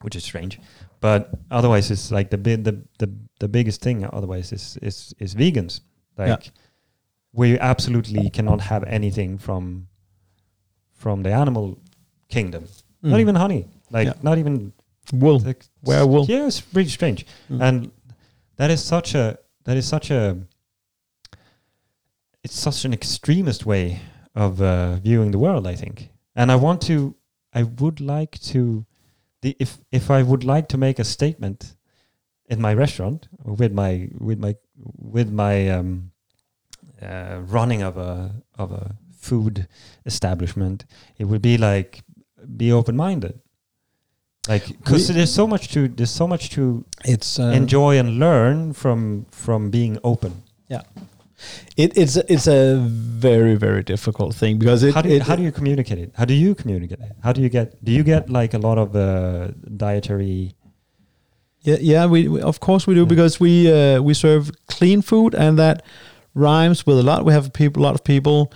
[0.03, 0.59] Which is strange.
[1.01, 3.09] But otherwise it's like the big the, the
[3.41, 5.81] the biggest thing otherwise is is is vegans.
[6.19, 6.51] Like Yeah.
[7.33, 9.89] where you absolutely cannot have anything from
[10.95, 11.79] from the animal
[12.29, 12.65] kingdom.
[13.03, 13.21] Not Mm.
[13.27, 13.63] even honey.
[13.91, 14.23] Like Yeah.
[14.23, 14.73] not even
[15.13, 15.39] wool.
[15.41, 16.25] like, Where wool.
[16.29, 17.61] yeah it's really strange Mm.
[17.63, 17.91] and
[18.57, 20.37] that is such a that is such a
[22.45, 24.01] it's such an extremist way
[24.35, 27.15] of uh, viewing the world i think and i want to
[27.53, 28.85] i would like to
[29.43, 31.77] the if if i would like to make a statement
[32.49, 34.55] in my restaurant with my with my
[34.99, 36.13] with my um,
[37.03, 39.67] uh, running of a of a food
[40.05, 40.85] establishment
[41.19, 42.03] it would be like
[42.57, 43.41] be open minded
[44.49, 48.73] like because there's so much to there's so much to It's uh, enjoy and learn
[48.73, 50.43] from from being open.
[50.69, 50.83] Yeah.
[51.77, 55.37] It, it's it's a very very difficult thing because it, how do you, it how
[55.37, 56.11] do you communicate it?
[56.15, 57.13] How do you communicate it?
[57.23, 60.55] How do you get do you get like a lot of uh, dietary?
[61.61, 63.09] Yeah, yeah, we, we of course we do Yeah.
[63.09, 65.83] because we uh, we serve clean food and that
[66.35, 67.25] rhymes with a lot.
[67.25, 68.53] We have people, a lot of people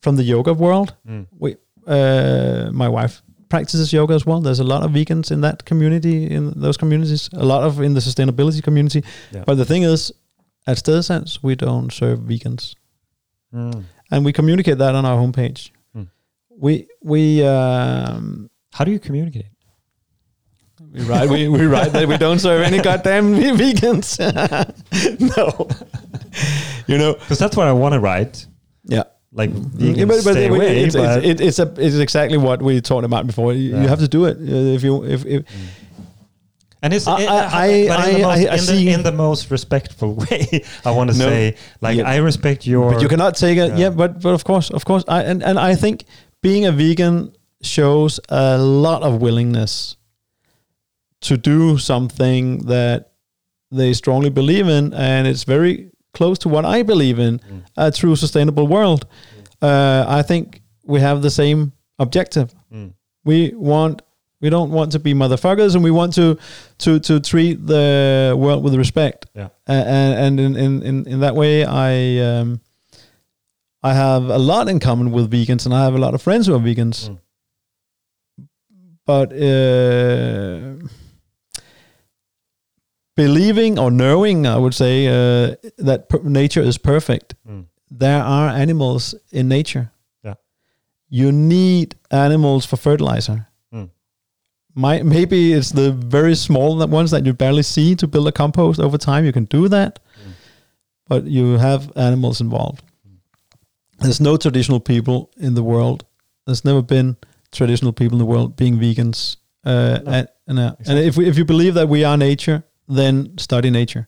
[0.00, 0.94] from the yoga world.
[1.08, 1.26] Mm.
[1.38, 1.56] We,
[1.86, 4.40] uh, my wife practices yoga as well.
[4.40, 7.28] There's a lot of vegans in that community, in those communities.
[7.32, 9.02] A lot of in the sustainability community.
[9.32, 9.44] Yeah.
[9.46, 10.12] But the thing is,
[10.66, 12.74] at Stedsans, we don't serve vegans,
[13.54, 13.84] Mm.
[14.10, 15.70] and we communicate that on our homepage.
[15.96, 16.08] Mm.
[16.58, 19.46] We we um, How do you communicate?
[20.92, 24.18] We write, we, we write that we don't serve any goddamn vegans.
[25.36, 25.68] no.
[26.86, 28.46] You know, Because that's what I want to write.
[28.84, 29.04] yeah.
[29.36, 30.82] Like Mm, vegans yeah, but, but stay away.
[30.84, 33.52] it's, but it's, it's, a, it's exactly what we talked about before.
[33.52, 34.36] You, you have to do it.
[34.38, 35.44] Uh, if you if, if
[36.82, 39.12] and it's I- it- I- but I- in, the most, in, see- the, in the
[39.12, 40.62] most respectful way.
[40.84, 41.28] I want to No.
[41.28, 42.08] say like Yeah.
[42.14, 42.92] I respect your.
[42.92, 43.70] but you cannot take it.
[43.72, 43.76] Yeah.
[43.78, 46.04] Yeah, but but of course, of course, I and, and I think
[46.42, 47.32] being a vegan
[47.62, 49.96] shows a lot of willingness
[51.22, 53.12] to do something that
[53.70, 57.38] they strongly believe in, and it's very close to what I believe in.
[57.38, 57.62] Mm.
[57.76, 59.06] A true sustainable world.
[59.62, 62.48] Uh, I think we have the same objective.
[62.72, 62.94] Mm.
[63.24, 64.02] We want.
[64.40, 66.36] We don't want to be motherfuckers, and we want to
[66.78, 69.26] to to treat the world with respect.
[69.34, 69.48] Yeah.
[69.68, 71.92] Uh, and and in, in in in that way, I
[72.28, 72.60] um,
[73.82, 76.46] I have a lot in common with vegans, and I have a lot of friends
[76.46, 77.08] who are vegans.
[77.08, 77.18] Mm.
[79.06, 80.86] But uh,
[83.16, 87.34] believing or knowing, I would say, uh, that per- nature is perfect.
[87.48, 87.66] Mm.
[87.90, 89.90] There are animals in nature.
[90.24, 90.34] Yeah.
[91.08, 93.46] You need animals for fertilizer.
[93.72, 93.88] Mm.
[94.74, 98.80] My, maybe it's the very small ones that you barely see to build a compost
[98.80, 99.24] over time.
[99.24, 100.32] You can do that, Mm.
[101.08, 102.82] but you have animals involved.
[104.00, 106.04] There's no traditional people in the world.
[106.44, 107.16] There's never been
[107.50, 109.36] traditional people in the world being vegans.
[109.64, 110.12] Uh, No.
[110.12, 113.70] and and, uh, and if we, if you believe that we are nature, then study
[113.70, 114.06] nature.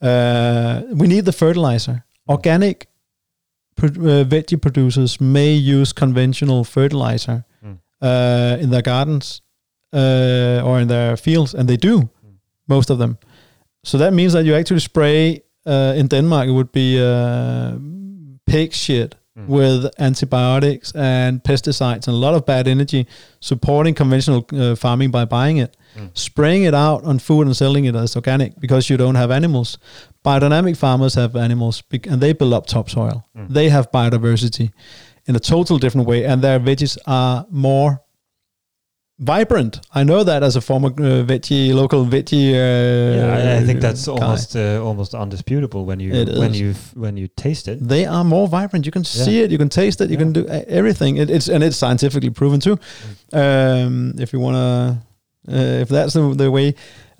[0.00, 2.04] Uh, we need the fertilizer.
[2.28, 2.86] Organic
[3.76, 7.78] pro- uh, veggie producers may use conventional fertilizer Mm.
[8.02, 9.42] uh, in their gardens
[9.92, 12.08] uh, or in their fields, and they do,
[12.66, 13.16] most of them.
[13.84, 16.48] So that means that you actually spray uh, in Denmark.
[16.48, 17.72] It would be uh,
[18.46, 19.46] pig shit Mm.
[19.46, 23.06] with antibiotics and pesticides and a lot of bad energy,
[23.40, 26.10] supporting conventional uh, farming by buying it, Mm.
[26.16, 29.78] spraying it out on food and selling it as organic because you don't have animals.
[30.24, 33.24] Biodynamic farmers have animals and they build up topsoil.
[33.36, 33.48] Mm.
[33.48, 34.70] They have biodiversity
[35.26, 38.00] in a total different way, and their veggies are more
[39.18, 39.80] vibrant.
[39.94, 42.52] I know that as a former uh, veggie, local veggie.
[42.52, 44.12] Uh, yeah, I, I think that's guy.
[44.12, 47.78] almost uh, almost undisputable when you It when you when you taste it.
[47.88, 48.86] They are more vibrant.
[48.86, 49.50] You can see it.
[49.50, 50.08] You can taste it.
[50.10, 50.24] You Yeah.
[50.24, 51.16] can do everything.
[51.16, 52.78] It, it's and it's scientifically proven too.
[53.32, 55.06] Um, if you want to,
[55.48, 56.74] uh, if that's the, the way,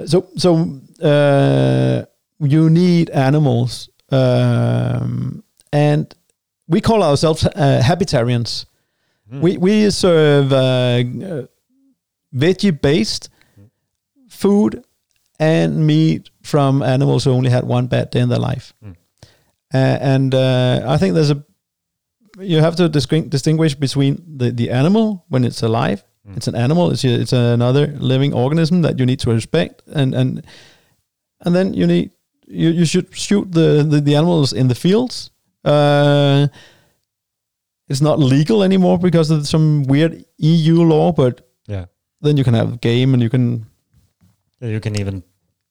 [0.06, 2.04] so so uh,
[2.40, 6.14] you need animals, um, and
[6.66, 8.66] we call ourselves uh, habitarians.
[9.32, 9.40] Mm.
[9.40, 11.46] We we serve uh,
[12.34, 13.30] veggie based
[14.28, 14.84] food
[15.40, 18.72] and meat from animals who only had one bad day in their life.
[18.84, 18.96] Mm.
[19.72, 21.44] Uh, and uh, I think there's a
[22.40, 26.04] you have to distinguish between the, the animal when it's alive.
[26.28, 26.36] Mm.
[26.36, 26.90] It's an animal.
[26.90, 30.42] It's a, it's another living organism that you need to respect, and and
[31.44, 32.10] and then you need
[32.46, 35.30] you, you should shoot the, the, the animals in the fields.
[35.64, 36.48] Uh,
[37.88, 41.84] it's not legal anymore because of some weird EU law, but Yeah.
[42.20, 43.66] then you can have game and you can
[44.60, 45.22] You can even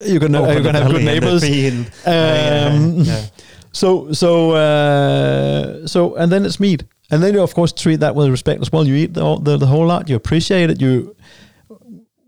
[0.06, 2.06] you can open you can have good belly in the neighbors.
[2.06, 3.26] Um, yeah.
[3.72, 8.16] So so uh, so and then it's meat, and then you of course treat that
[8.16, 8.86] with respect as well.
[8.88, 10.10] You eat the whole- the, the whole lot.
[10.10, 10.82] You appreciate it.
[10.82, 11.16] You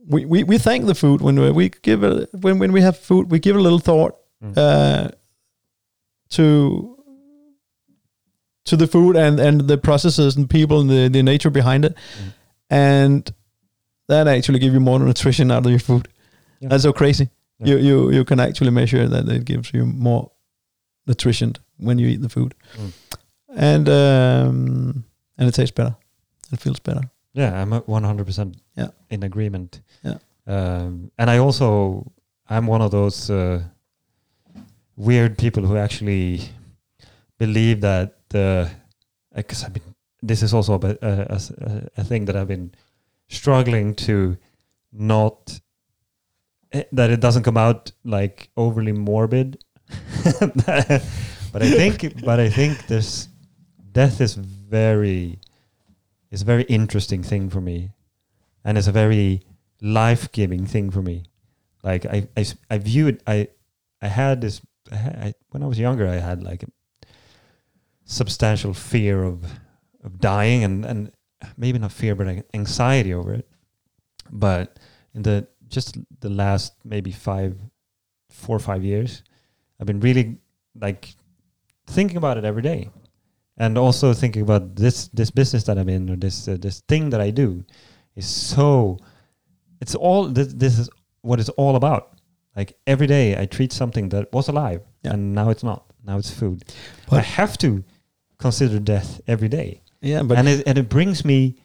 [0.07, 2.97] we, we, we thank the food when we, we give it when when we have
[2.97, 3.29] food.
[3.31, 4.57] We give a little thought Mm.
[4.57, 5.09] uh,
[6.29, 6.95] to
[8.65, 11.93] to the food and and the processes and people and the, the nature behind it,
[11.93, 12.33] Mm.
[12.69, 13.33] and
[14.07, 16.07] that actually give you more nutrition out of your food.
[16.61, 16.69] Yeah.
[16.69, 17.29] That's so crazy.
[17.59, 17.75] Yeah.
[17.75, 20.31] You you you can actually measure that it gives you more
[21.05, 22.91] nutrition when you eat the food, Mm.
[23.55, 25.03] And um,
[25.37, 25.95] and it tastes better.
[26.51, 27.01] It feels better.
[27.33, 28.89] Yeah, I'm one hundred percent Yeah.
[29.09, 29.81] in agreement.
[30.03, 30.17] Yeah.
[30.47, 32.11] um, and I also
[32.49, 33.61] I'm one of those uh,
[34.95, 36.41] weird people who actually
[37.37, 42.35] believe that because I mean this is also a, uh, a, a- a thing that
[42.35, 42.71] I've been
[43.29, 44.37] struggling to
[44.91, 45.59] not
[46.73, 49.63] eh, that it doesn't come out like overly morbid
[50.41, 53.28] but I think but I think this
[53.91, 55.39] death is very
[56.31, 57.91] is a very interesting thing for me.
[58.63, 59.41] And it's a very
[59.81, 61.23] life-giving thing for me.
[61.83, 63.47] Like I, I, I view it I
[64.01, 64.61] I had this
[64.91, 66.67] I, I when I was younger I had like a
[68.05, 69.45] substantial fear of
[70.03, 71.11] of dying and and
[71.57, 73.47] maybe not fear but anxiety over it.
[74.29, 74.79] But
[75.13, 77.57] in the just the last maybe five
[78.29, 79.23] four or five years
[79.79, 80.37] I've been really
[80.75, 81.15] like
[81.87, 82.89] thinking about it every day
[83.59, 87.09] and also thinking about this this business that I'm in or this uh, this thing
[87.11, 87.63] that I do
[88.15, 88.97] is so
[89.81, 90.89] it's all this, this is
[91.21, 92.03] what it's all about
[92.55, 95.13] like every day I treat something that was alive Yeah.
[95.13, 96.63] and now it's not now it's food
[97.11, 97.83] I have to
[98.37, 101.55] consider death every day Yeah, but and it and it brings me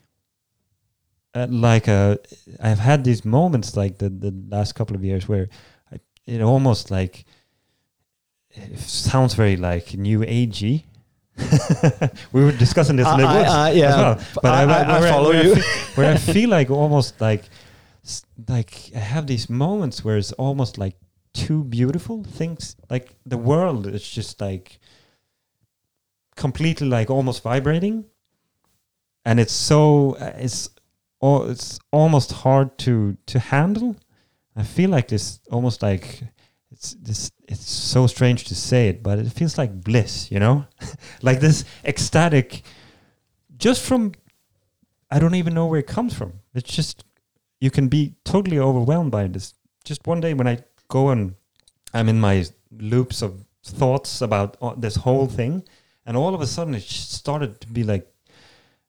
[1.35, 2.19] uh, like a
[2.61, 5.49] I've had these moments like the the last couple of years where
[5.93, 7.25] I, it almost like
[8.51, 10.85] it sounds very like new agey.
[12.33, 14.97] We were discussing this in the I- woods I- yeah, as well, but I- I-
[14.97, 15.55] I where follow you.
[15.97, 17.45] where I feel like almost like
[18.49, 20.97] like I have these moments where it's almost like
[21.33, 22.77] too beautiful things.
[22.91, 24.79] Like the world is just like
[26.37, 28.05] completely like almost vibrating,
[29.25, 30.69] and it's so uh, it's
[31.23, 33.97] it's almost hard to to handle.
[34.57, 36.23] I feel like this almost like
[36.75, 40.67] it's this it's so strange to say it, but it feels like bliss, you know,
[41.23, 42.63] like this ecstatic,
[43.57, 44.13] just from
[45.11, 46.33] I don't even know where it comes from.
[46.53, 47.05] It's just
[47.61, 49.55] you can be totally overwhelmed by this.
[49.85, 50.59] Just one day when I
[50.89, 51.35] go and
[51.93, 55.63] I'm in my loops of thoughts about uh, this whole thing,
[56.05, 58.11] and all of a sudden it started to be like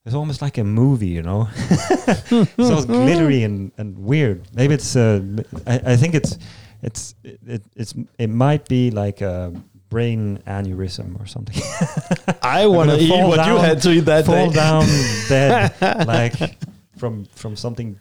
[0.05, 1.49] it's almost like a movie, you know.
[2.29, 4.47] so it's glittery and, and weird.
[4.55, 4.95] Maybe it's.
[4.95, 5.21] Uh,
[5.67, 6.37] I, I think it's
[6.81, 9.53] it's it, it's it might be like a
[9.89, 11.61] brain aneurysm or something.
[12.41, 14.55] I want to eat fall what you had to eat that Fall day.
[14.55, 14.85] down
[15.29, 15.73] dead,
[16.07, 16.57] like
[16.97, 17.99] from from something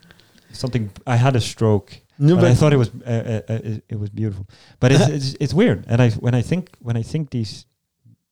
[0.52, 0.90] something.
[1.06, 2.00] I had a stroke.
[2.18, 4.46] No, but I thought it was uh, uh, uh, it, it was beautiful.
[4.80, 5.84] But it's, it's it's weird.
[5.88, 7.66] And I when I think when I think these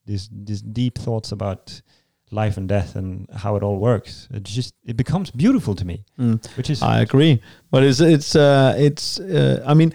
[0.06, 1.82] these these deep thoughts about
[2.30, 6.04] life and death and how it all works, it just it becomes beautiful to me.
[6.18, 6.44] Mm.
[6.56, 9.18] Which is I agree, but it's it's uh, it's.
[9.20, 9.92] Uh, I mean,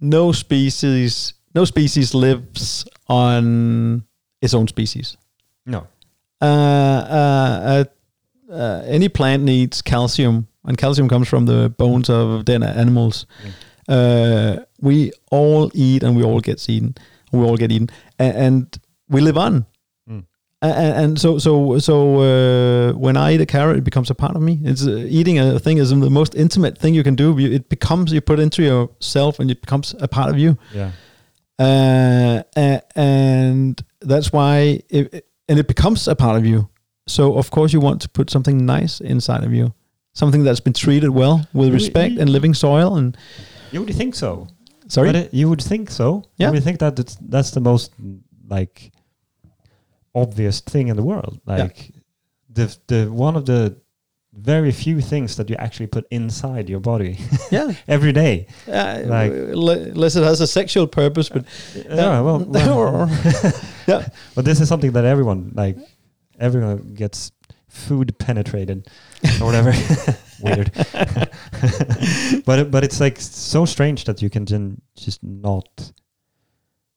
[0.00, 4.04] no species no species lives on
[4.40, 5.16] its own species.
[5.66, 5.86] no.
[6.40, 7.84] Uh, uh,
[8.50, 13.26] uh, uh, any plant needs calcium, and calcium comes from the bones of dead animals.
[13.86, 16.94] Uh, we all eat, and we all get eaten.
[17.32, 18.78] We all get eaten, and, and
[19.08, 19.66] we live on.
[20.62, 24.42] And so so so uh, when I eat a carrot, it becomes a part of
[24.42, 24.60] me.
[24.62, 27.38] It's uh, eating a thing is the most intimate thing you can do.
[27.38, 30.58] It becomes you put it into yourself, and it becomes a part of you.
[30.74, 30.90] Yeah.
[31.58, 32.42] Uh,
[32.96, 36.68] and that's why it, and it becomes a part of you.
[37.06, 39.72] So of course you want to put something nice inside of you,
[40.12, 42.96] something that's been treated well with respect and living soil.
[42.96, 43.16] And
[43.72, 44.46] You would think so.
[44.88, 46.22] sorry, But you would think so.
[46.36, 46.48] Yeah.
[46.48, 46.96] You would think that
[47.28, 47.92] that's the most
[48.48, 48.92] like
[50.14, 51.40] obvious thing in the world.
[51.46, 51.56] Yeah.
[51.62, 51.90] Like
[52.52, 53.76] the the one of the
[54.32, 57.18] very few things that you actually put inside your body
[57.50, 58.46] yeah, every day.
[58.68, 61.44] uh, Like- unless it has a sexual purpose, but
[61.74, 63.08] Yeah, well, well
[63.88, 65.76] yeah, but this is something that everyone like
[66.38, 67.32] everyone gets
[67.68, 68.88] food penetrated
[69.40, 69.72] or whatever.
[70.42, 70.70] Weird.
[72.46, 75.92] but but it's like so strange that you can then just not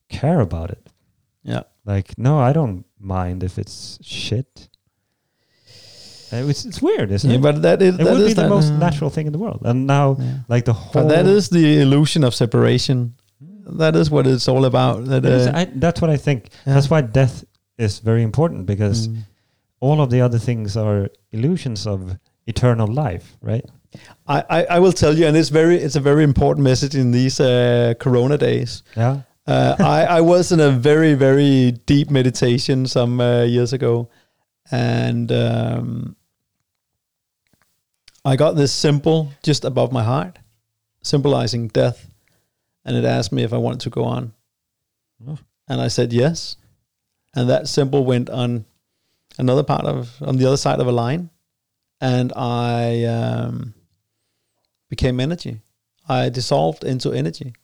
[0.09, 0.89] care about it.
[1.43, 1.63] yeah.
[1.85, 4.69] Like, no, I don't mind if it's shit.
[6.31, 7.41] Uh, It's, it's weird, isn't Yeah, it?
[7.41, 9.61] but that is it that would be the most uh, natural thing in the world.
[9.65, 10.37] And now, yeah.
[10.47, 10.93] like the whole.
[10.93, 13.15] But that is the illusion of separation.
[13.77, 15.05] That is what it's all about.
[15.05, 16.49] That It is- uh, I, that's what I think.
[16.65, 16.73] yeah.
[16.73, 17.43] That's why death
[17.77, 19.17] is very important because Mm.
[19.79, 22.17] all of the other things are illusions of
[22.47, 23.65] eternal life, right?
[24.27, 27.11] I, I, I will tell you, and it's very it's a very important message in
[27.11, 28.83] these uh, Corona days.
[28.97, 29.21] Yeah.
[29.45, 34.09] Uh, I, I was in a very very deep meditation some uh, years ago,
[34.71, 36.15] and um,
[38.23, 40.39] I got this symbol just above my heart,
[41.01, 42.09] symbolizing death,
[42.85, 44.33] and it asked me if I wanted to go on,
[45.27, 45.37] Oh.
[45.67, 46.55] and I said yes,
[47.35, 48.63] and that symbol went on
[49.37, 51.29] another part of on the other side of a line,
[51.99, 53.73] and I um,
[54.89, 55.59] became energy.
[56.07, 57.55] I dissolved into energy.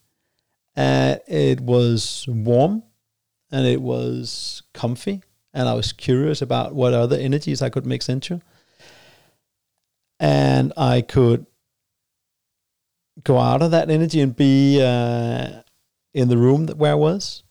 [0.80, 2.84] And it was warm
[3.51, 5.21] and it was comfy.
[5.53, 8.39] And I was curious about what other energies I could mix into.
[10.21, 11.47] And I could
[13.25, 15.63] go out of that energy and be uh,
[16.13, 17.43] in the room that where I was,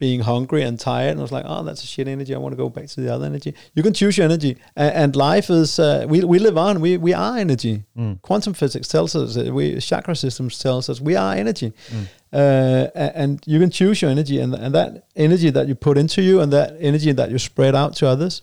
[0.00, 1.10] being hungry and tired.
[1.12, 2.34] And I was like, oh, that's a shit energy.
[2.34, 3.54] I want to go back to the other energy.
[3.74, 4.56] You can choose your energy.
[4.74, 8.20] And, and life is, uh, we, we live on, we, we are energy Mm.
[8.22, 12.06] quantum physics tells us that we chakra systems tells us we are energy Mm.
[12.32, 12.90] uh,
[13.22, 16.40] and you can choose your energy and, and that energy that you put into you
[16.40, 18.42] and that energy that you spread out to others,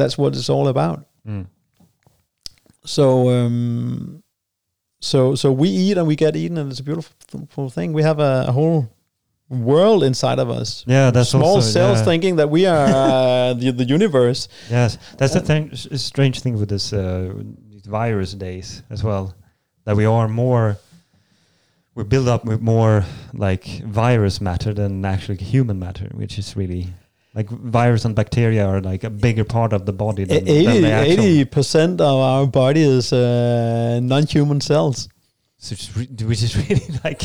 [0.00, 1.46] that's what it's all about Mm.
[2.84, 4.22] so um
[5.00, 8.02] so so we eat and we get eaten and it's a beautiful beautiful thing we
[8.02, 8.88] have a, a whole
[9.50, 12.04] world inside of us Yeah, that's small also, cells yeah.
[12.04, 15.70] thinking that we are uh, the, the universe Yes, that's Uh, the thing.
[15.98, 17.32] Strange thing with this uh,
[17.84, 19.34] virus days as well,
[19.84, 20.76] that we are more.
[21.96, 26.86] We build up with more like virus matter than actually human matter, which is really
[27.34, 30.80] like virus and bacteria are like a bigger part of the body than, than 80
[30.80, 31.44] the actual.
[31.46, 35.08] percent of our body is uh, non-human cells
[35.58, 35.74] So
[36.26, 37.22] which is really like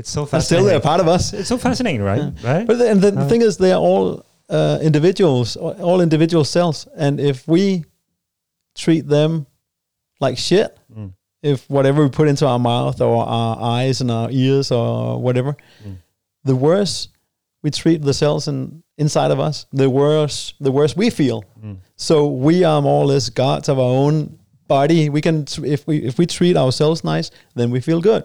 [0.00, 0.66] it's so and still fascinating.
[0.68, 2.24] they're part of us It's so fascinating, right?
[2.50, 2.66] Right?
[2.68, 4.06] But the, and the Uh, thing is, they are all
[4.48, 5.56] uh, individuals,
[5.88, 6.88] all individual cells.
[6.96, 7.84] And if we
[8.74, 9.46] treat them
[10.20, 11.12] like shit, Mm.
[11.42, 15.52] if whatever we put into our mouth or our eyes and our ears or whatever,
[15.84, 15.96] Mm.
[16.44, 17.08] the worse
[17.62, 21.44] we treat the cells in, inside of us, the worse the worse we feel.
[21.64, 21.76] Mm.
[21.96, 25.08] So we are more or less gods of our own body.
[25.10, 28.24] We can if we if we treat ourselves nice, then we feel good.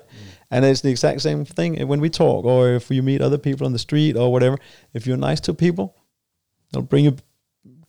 [0.51, 3.65] And it's the exact same thing when we talk or if you meet other people
[3.65, 4.57] on the street or whatever.
[4.93, 5.95] If you're nice to people,
[6.71, 7.15] they'll bring you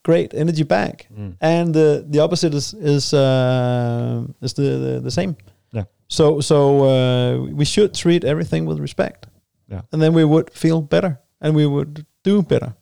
[0.03, 1.07] great energy back.
[1.11, 1.35] Mm.
[1.41, 5.35] And the the opposite is is uh, is the, the the same.
[5.71, 5.85] Yeah.
[6.07, 9.27] So so uh, we should treat everything with respect.
[9.71, 9.81] Yeah.
[9.91, 12.73] And then we would feel better and we would do better.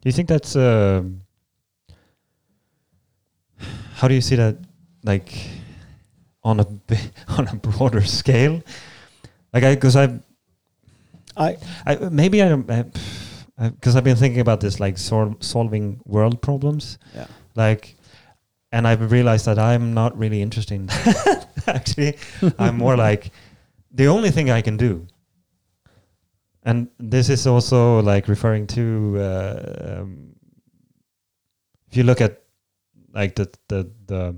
[0.00, 1.22] Do you think that's um
[4.00, 4.56] how do you see that
[5.04, 5.59] like
[6.42, 6.66] on a
[7.28, 8.62] on a broader scale?
[9.52, 10.20] Like I because I
[11.36, 16.98] I I maybe I because I've been thinking about this like sol- solving world problems
[17.14, 17.26] yeah.
[17.54, 17.96] like
[18.72, 22.16] and I've realized that I'm not really interested in that actually
[22.58, 23.32] I'm more like
[23.90, 25.06] the only thing I can do
[26.62, 30.34] and this is also like referring to uh, um,
[31.90, 32.42] if you look at
[33.12, 34.36] like the the the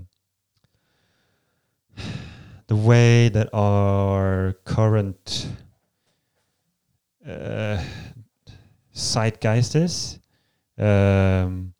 [2.66, 5.48] the way that our current
[7.26, 7.82] uh,
[8.94, 10.18] zeitgeist is
[10.78, 11.74] um,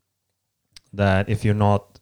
[0.92, 1.98] that if you're not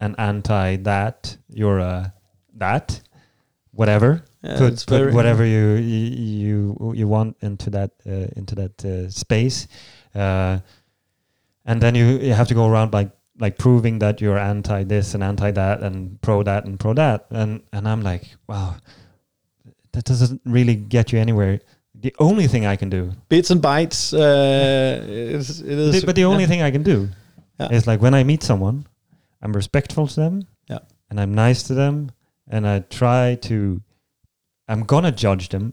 [0.00, 2.12] an anti that you're a
[2.54, 3.00] that
[3.72, 9.10] whatever Yeah, put, put whatever you you you want into that uh, into that uh,
[9.10, 9.66] space
[10.14, 10.58] uh,
[11.64, 15.14] and then you, you have to go around like like proving that you're anti this
[15.14, 18.76] and anti that and pro that and pro that and and I'm like wow
[19.92, 21.60] that doesn't really get you anywhere
[22.00, 24.12] the only thing I can do bits and bytes.
[24.12, 26.48] Uh, is, it is, but the only yeah.
[26.48, 27.08] thing I can do
[27.58, 27.72] Yeah.
[27.72, 28.86] is like when I meet someone,
[29.42, 30.46] I'm respectful to them.
[30.68, 30.80] Yeah.
[31.10, 32.10] And I'm nice to them,
[32.48, 33.80] and I try to.
[34.68, 35.72] I'm gonna judge them,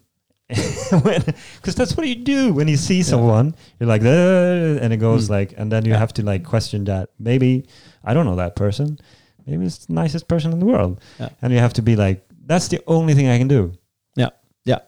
[0.49, 3.03] because that's what you do when you see Yeah.
[3.03, 3.55] someone.
[3.79, 5.29] You're like, and it goes Mm.
[5.31, 5.99] like, and then you Yeah.
[5.99, 7.09] have to like question that.
[7.19, 7.65] Maybe
[8.03, 8.99] I don't know that person.
[9.45, 11.29] Maybe it's the nicest person in the world, Yeah.
[11.41, 13.73] and you have to be like, that's the only thing I can do.
[14.15, 14.29] Yeah.
[14.65, 14.79] Yeah.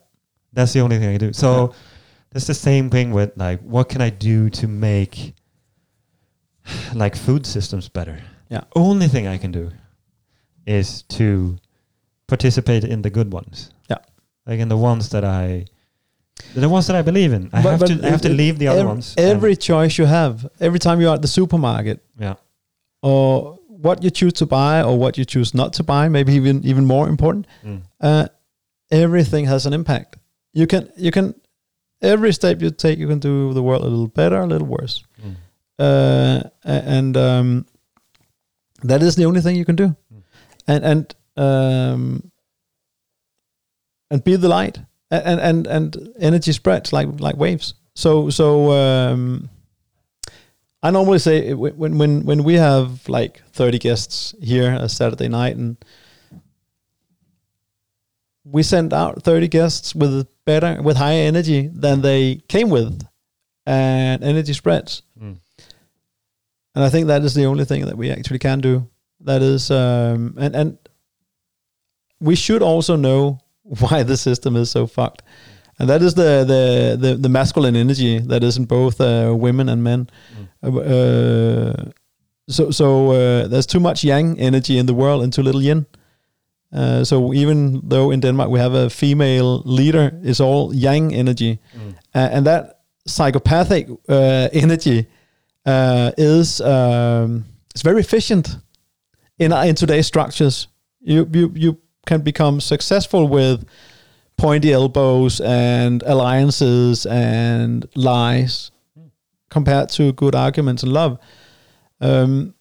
[0.53, 1.33] That's the only thing I can do.
[1.33, 1.73] So
[2.31, 5.33] that's the same thing with like, what can I do to make
[6.93, 8.19] like food systems better?
[8.49, 8.61] Yeah.
[8.75, 9.71] Only thing I can do
[10.65, 11.57] is to
[12.27, 13.71] participate in the good ones.
[13.89, 13.97] Yeah.
[14.47, 15.65] Like in the ones that I,
[16.53, 17.49] the ones that I believe in.
[17.53, 18.07] I But- have but to.
[18.07, 19.13] I have to leave the other ev- ones.
[19.17, 22.35] Every choice you have, every time you're at the supermarket, yeah.
[23.01, 26.63] or what you choose to buy, or what you choose not to buy, maybe even
[26.63, 27.81] even more important, Mm.
[28.01, 28.27] uh,
[28.91, 30.17] everything has an impact.
[30.53, 31.33] You can you can
[32.01, 35.03] every step you take, you can do the world a little better, a little worse,
[35.23, 35.35] Mm.
[35.79, 37.65] uh, and um,
[38.83, 40.21] that is the only thing you can do, Mm.
[40.67, 42.31] and and um,
[44.11, 44.79] and be the light,
[45.11, 47.73] and and and energy spreads like like waves.
[47.95, 49.49] So so um,
[50.83, 55.55] I normally say when when when we have like thirty guests here a Saturday night
[55.57, 55.77] and
[58.43, 63.01] we send out 30 guests with better with higher energy than they came with
[63.65, 65.37] and energy spreads Mm.
[66.75, 68.87] and i think that is the only thing that we actually can do
[69.21, 70.77] that is um and and
[72.19, 73.39] we should also know
[73.82, 75.22] why the system is so fucked
[75.80, 79.70] and that is the the the, the masculine energy that is in both uh, women
[79.70, 80.07] and men
[80.63, 80.78] Mm.
[80.80, 81.91] uh,
[82.47, 85.86] so so uh, there's too much yang energy in the world and too little yin
[86.74, 91.59] uh, so even though in Denmark we have a female leader, it's all yang energy,
[91.74, 91.93] Mm.
[92.16, 95.05] uh, and that psychopathic uh, energy
[95.66, 98.57] uh, is um, it's very efficient
[99.39, 100.68] in in today's structures.
[100.99, 103.65] You you you can become successful with
[104.37, 108.71] pointy elbows and alliances and lies
[109.49, 111.17] compared to good arguments and love.
[112.01, 112.53] Um,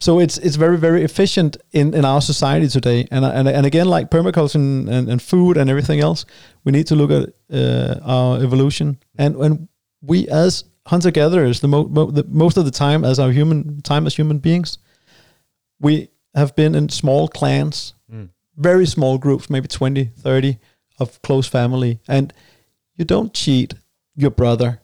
[0.00, 3.86] so it's it's very very efficient in, in our society today, and and and again
[3.86, 6.24] like permaculture and, and, and food and everything else,
[6.64, 9.68] we need to look at uh, our evolution and and
[10.00, 13.80] we as hunter gatherers the, mo- mo- the most of the time as our human
[13.82, 14.78] time as human beings,
[15.78, 18.28] we have been in small clans, Mm.
[18.56, 20.58] very small groups, maybe 20, 30
[20.98, 22.32] of close family, and
[22.96, 23.74] you don't cheat
[24.16, 24.80] your brother,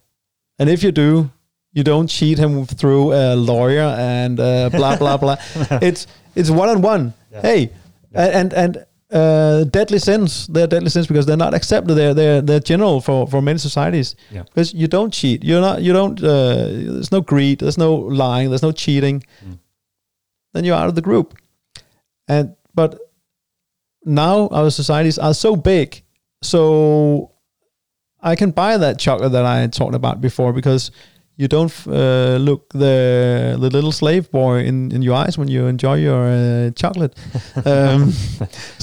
[0.58, 1.30] and if you do,
[1.72, 5.36] you don't cheat him through a lawyer and uh, blah blah blah.
[5.82, 7.12] it's it's one on one.
[7.30, 7.42] Yeah.
[7.42, 7.70] Hey,
[8.12, 8.40] Yeah.
[8.40, 10.46] and and uh, deadly sins.
[10.48, 11.94] They're deadly sins because they're not accepted.
[11.94, 14.16] They're they're they're general for for many societies.
[14.32, 14.42] Yeah.
[14.44, 15.44] Because you don't cheat.
[15.44, 15.82] You're not.
[15.82, 16.18] You don't.
[16.22, 17.58] Uh, there's no greed.
[17.60, 18.48] There's no lying.
[18.48, 19.22] There's no cheating.
[19.44, 19.58] Mm.
[20.54, 21.34] Then you're out of the group.
[22.28, 22.98] And but
[24.04, 26.02] now our societies are so big,
[26.42, 27.32] so
[28.22, 30.90] I can buy that chocolate that I talked about before because
[31.36, 35.66] you don't uh, look the the little slave boy in, in your eyes when you
[35.68, 37.14] enjoy your uh, chocolate.
[37.64, 38.12] Um,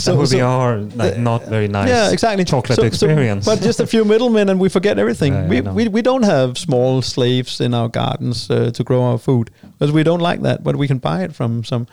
[0.06, 1.90] that would be our like uh, not very nice.
[1.90, 2.46] yeah, exactly.
[2.46, 3.46] chocolate So- so- experience.
[3.46, 5.34] but just a few middlemen, and we forget everything.
[5.34, 9.18] Yeah, we, we we don't have small slaves in our gardens uh, to grow our
[9.20, 9.50] food
[9.80, 10.64] because we don't like that.
[10.64, 11.86] But we can buy it from some.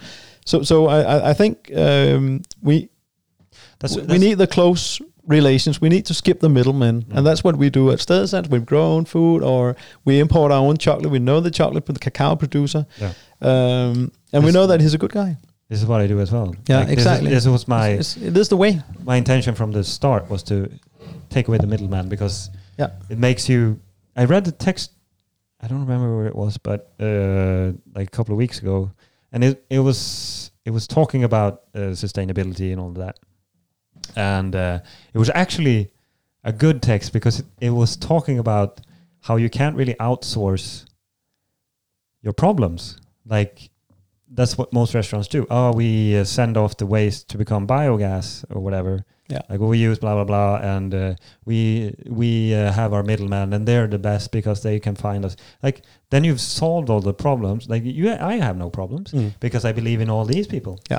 [0.45, 2.89] So so I I, think um, we
[3.79, 5.81] That's, we that's need the close relations.
[5.81, 7.17] We need to skip the middlemen, Mm.
[7.17, 8.49] and that's what we do at Stedsans.
[8.49, 11.11] We grow our own food, or we import our own chocolate.
[11.13, 13.13] We know the chocolate, with the cacao producer, Yeah.
[13.41, 15.37] um, and we know that he's a good guy.
[15.69, 16.55] this is what I do as well.
[16.69, 17.31] Yeah, Like, this is- exactly.
[17.31, 18.81] This, was my It's, it is the way.
[19.05, 20.55] my intention from the start was to
[21.31, 22.91] take away the middleman because Yeah.
[23.11, 23.79] it makes you.
[24.17, 24.91] I read the text.
[25.65, 28.91] I don't remember where it was, but uh, like a couple of weeks ago,
[29.33, 33.19] and it it was it was talking about uh, sustainability and all that,
[34.17, 34.81] and uh,
[35.13, 35.91] it was actually
[36.45, 38.81] a good text because it, it was talking about
[39.23, 40.85] how you can't really outsource
[42.21, 43.01] your problems.
[43.27, 43.71] Like
[44.29, 45.47] that's what most restaurants do.
[45.51, 49.05] Oh, we uh, send off the waste to become biogas or whatever.
[49.29, 49.41] Yeah.
[49.49, 53.67] Like we use blah blah blah, and uh, we we uh, have our middleman, and
[53.67, 55.37] they're the best because they can find us.
[55.63, 57.69] Like then you've solved all the problems.
[57.69, 60.81] Like you, I have no problems because I believe in all these people.
[60.91, 60.99] Yeah.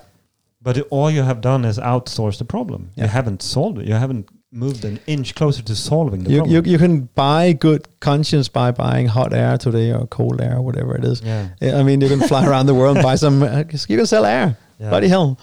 [0.61, 2.91] But all you have done is outsource the problem.
[2.95, 3.03] Yeah.
[3.03, 3.85] You haven't solved it.
[3.87, 6.65] You haven't moved an inch closer to solving the You, problem.
[6.65, 10.95] you you can buy good conscience by buying hot air today or cold air, whatever
[10.95, 11.21] it is.
[11.21, 11.49] yeah.
[11.59, 13.43] Yeah, I mean, you can fly around the world and buy some.
[13.43, 14.55] Uh, you can sell air.
[14.79, 14.89] Yeah.
[14.89, 15.37] Bloody hell.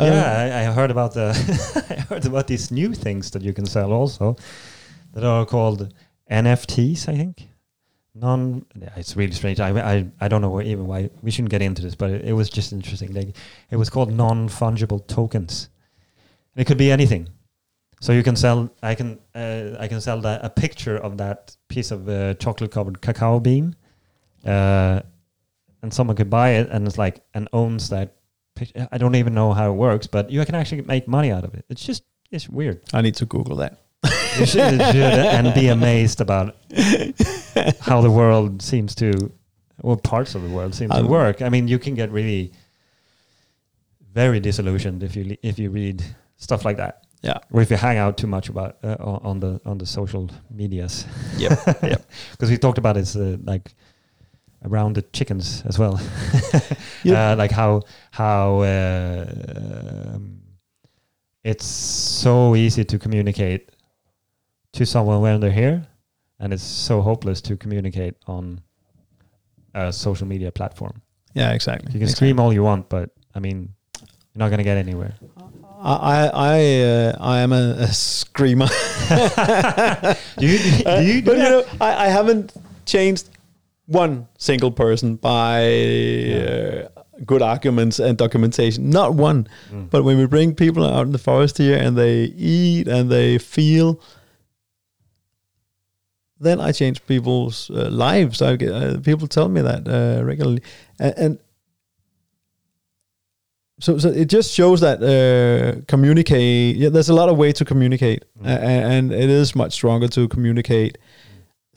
[0.00, 1.30] Uh, yeah, I, I heard about the
[1.90, 4.36] I heard about these new things that you can sell also
[5.12, 5.92] that are called
[6.30, 7.08] NFTs.
[7.08, 7.48] I think
[8.14, 8.64] non.
[8.96, 9.60] It's really strange.
[9.60, 12.32] I I, I don't know even why we shouldn't get into this, but it, it
[12.32, 13.12] was just interesting.
[13.12, 13.36] Like
[13.70, 15.68] it was called non fungible tokens.
[16.56, 17.28] It could be anything.
[18.00, 18.70] So you can sell.
[18.82, 22.70] I can uh, I can sell that a picture of that piece of uh, chocolate
[22.70, 23.76] covered cacao bean,
[24.46, 25.00] uh,
[25.82, 28.16] and someone could buy it and it's like and owns that
[28.60, 28.88] picture.
[28.92, 31.54] I don't even know how it works, but you can actually make money out of
[31.54, 31.64] it.
[31.68, 32.80] It's just it's weird.
[32.92, 33.72] I need to Google that.
[34.38, 36.54] You should, you should and be amazed about
[37.80, 39.10] how the world seems to,
[39.82, 41.42] or parts of the world seem to work.
[41.42, 42.52] I mean, you can get really
[44.12, 46.02] very disillusioned if you if you read
[46.36, 47.38] stuff like that, Yeah.
[47.52, 48.96] or if you hang out too much about uh,
[49.30, 51.04] on the on the social medias.
[51.38, 51.58] Yep.
[51.82, 52.02] yep.
[52.32, 53.74] Because we talked about it uh, like
[54.64, 56.00] around the chickens as well.
[57.02, 57.32] yeah.
[57.32, 59.26] uh, like how how uh,
[60.14, 60.40] um,
[61.44, 63.70] it's so easy to communicate
[64.72, 65.86] to someone when they're here,
[66.38, 68.60] and it's so hopeless to communicate on
[69.74, 71.02] a social media platform.
[71.34, 71.88] Yeah, exactly.
[71.88, 72.28] You can exactly.
[72.28, 75.14] scream all you want, but I mean, you're not gonna get anywhere.
[75.82, 78.66] I I I, uh, I am a, a screamer.
[80.36, 80.58] Do you?
[80.84, 81.22] Do you?
[81.22, 82.52] Do but you know, I, I haven't
[82.84, 83.29] changed
[83.90, 86.88] one single person by uh,
[87.26, 88.88] good arguments and documentation.
[88.88, 89.48] Not one.
[89.70, 89.90] Mm.
[89.90, 93.38] But when we bring people out in the forest here and they eat and they
[93.38, 94.00] feel,
[96.38, 98.40] then I change people's uh, lives.
[98.40, 100.62] I get, uh, people tell me that uh, regularly,
[101.00, 101.38] and, and
[103.80, 106.76] so, so it just shows that uh, communicate.
[106.76, 108.46] Yeah, there's a lot of way to communicate, Mm.
[108.46, 110.96] and it is much stronger to communicate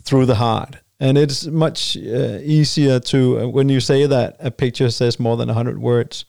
[0.03, 0.75] through the heart.
[1.03, 5.37] And it's much uh, easier to uh, when you say that a picture says more
[5.37, 6.25] than hundred words.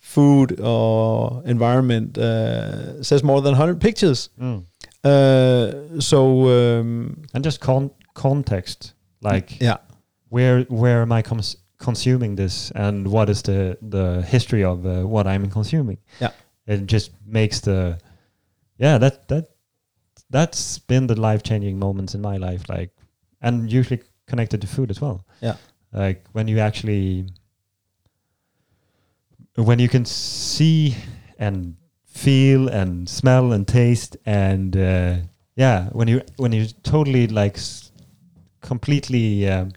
[0.00, 4.30] Food or environment uh, says more than hundred pictures.
[4.40, 4.64] Mm.
[5.04, 9.76] Uh, so um, And just con- context, like yeah,
[10.30, 15.02] where where am I cons- consuming this and what is the the history of uh,
[15.06, 16.30] what I'm consuming Yeah.
[16.66, 17.98] it just makes the
[18.78, 19.44] yeah that that
[20.30, 22.90] that's been the life changing moments in my life like
[23.40, 25.56] and usually connected to food as well Yeah.
[25.92, 27.26] like when you actually
[29.56, 30.94] when you can see
[31.38, 35.16] and feel and smell and taste and uh,
[35.56, 37.58] yeah when you when you totally like
[38.60, 39.72] completely um,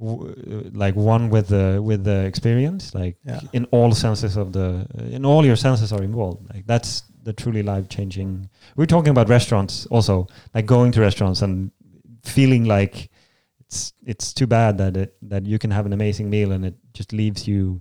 [0.00, 3.40] w- like one with the with the experience like Yeah.
[3.52, 7.62] in all senses of the in all your senses are involved like that's the truly
[7.62, 11.70] life changing we're talking about restaurants also like going to restaurants and
[12.28, 13.10] feeling like
[13.60, 16.74] it's it's too bad that it that you can have an amazing meal and it
[16.92, 17.80] just leaves you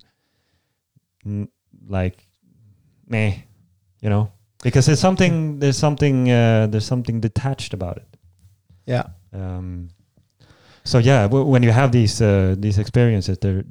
[1.87, 2.27] like
[3.07, 3.35] meh
[4.01, 4.31] you know?
[4.63, 8.17] Because there's something there's something uh, there's something detached about it.
[8.85, 9.89] Yeah, um,
[10.83, 13.63] so yeah, w- when you have these uh, these experiences, there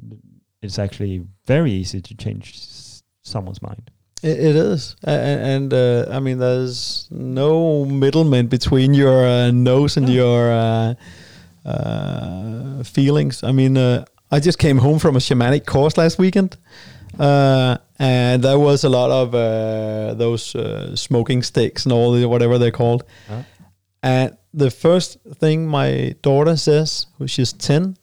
[0.63, 3.91] it's actually very easy to change s- someone's mind.
[4.27, 4.97] It, it is.
[5.07, 10.51] A- a- And uh, I mean, there's no middleman between your uh, nose and your
[10.53, 10.95] uh,
[11.65, 13.43] uh, feelings.
[13.43, 16.57] I mean, uh, I just came home from a shamanic course last weekend.
[17.19, 22.27] Uh, and there was a lot of uh, those uh, smoking sticks and all the
[22.29, 23.05] whatever they're called.
[23.29, 23.43] Huh?
[24.03, 27.97] And the first thing my daughter says, who she's 10,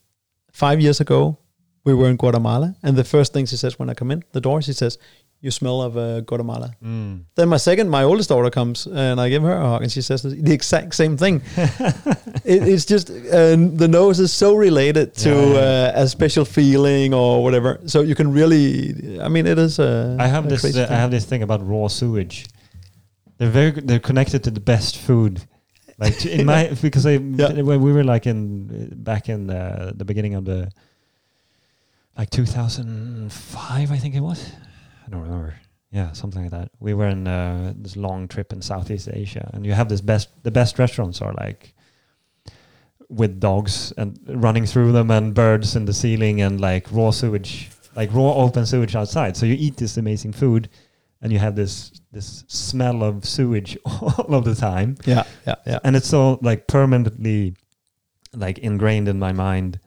[0.52, 1.38] five years ago,
[1.86, 2.76] we were in Guatemala.
[2.82, 4.98] And the first thing she says when I come in the door, she says,
[5.44, 6.74] you smell of uh, Guatemala.
[6.82, 7.26] Mm.
[7.36, 10.02] Then my second, my oldest daughter comes and I give her a hug and she
[10.02, 11.41] says the exact same thing.
[12.45, 15.99] it, it's just uh, the nose is so related to Yeah, yeah.
[15.99, 17.80] Uh, a special feeling or whatever.
[17.86, 19.80] So you can really, I mean, it is.
[19.80, 20.64] Uh, I have a this.
[20.64, 22.45] Uh, I have this thing about raw sewage.
[23.38, 23.72] They're very.
[23.72, 25.41] good- They're connected to the best food.
[25.99, 27.61] Like in my because I Yeah.
[27.61, 30.72] when we were like in back in the, the beginning of the
[32.18, 34.40] like 2005 I think it was.
[35.05, 35.55] I don't remember.
[35.91, 36.71] Yeah, something like that.
[36.80, 40.30] We were in uh, this long trip in Southeast Asia, and you have this best.
[40.43, 41.73] The best restaurants are like
[43.09, 47.69] with dogs and running through them, and birds in the ceiling, and like raw sewage,
[47.95, 49.38] like raw open sewage outside.
[49.38, 50.69] So you eat this amazing food,
[51.21, 55.80] and you have this this smell of sewage all of the time, Yeah, yeah, yeah.
[55.84, 57.55] and it's so like permanently
[58.34, 59.80] like ingrained in my mind.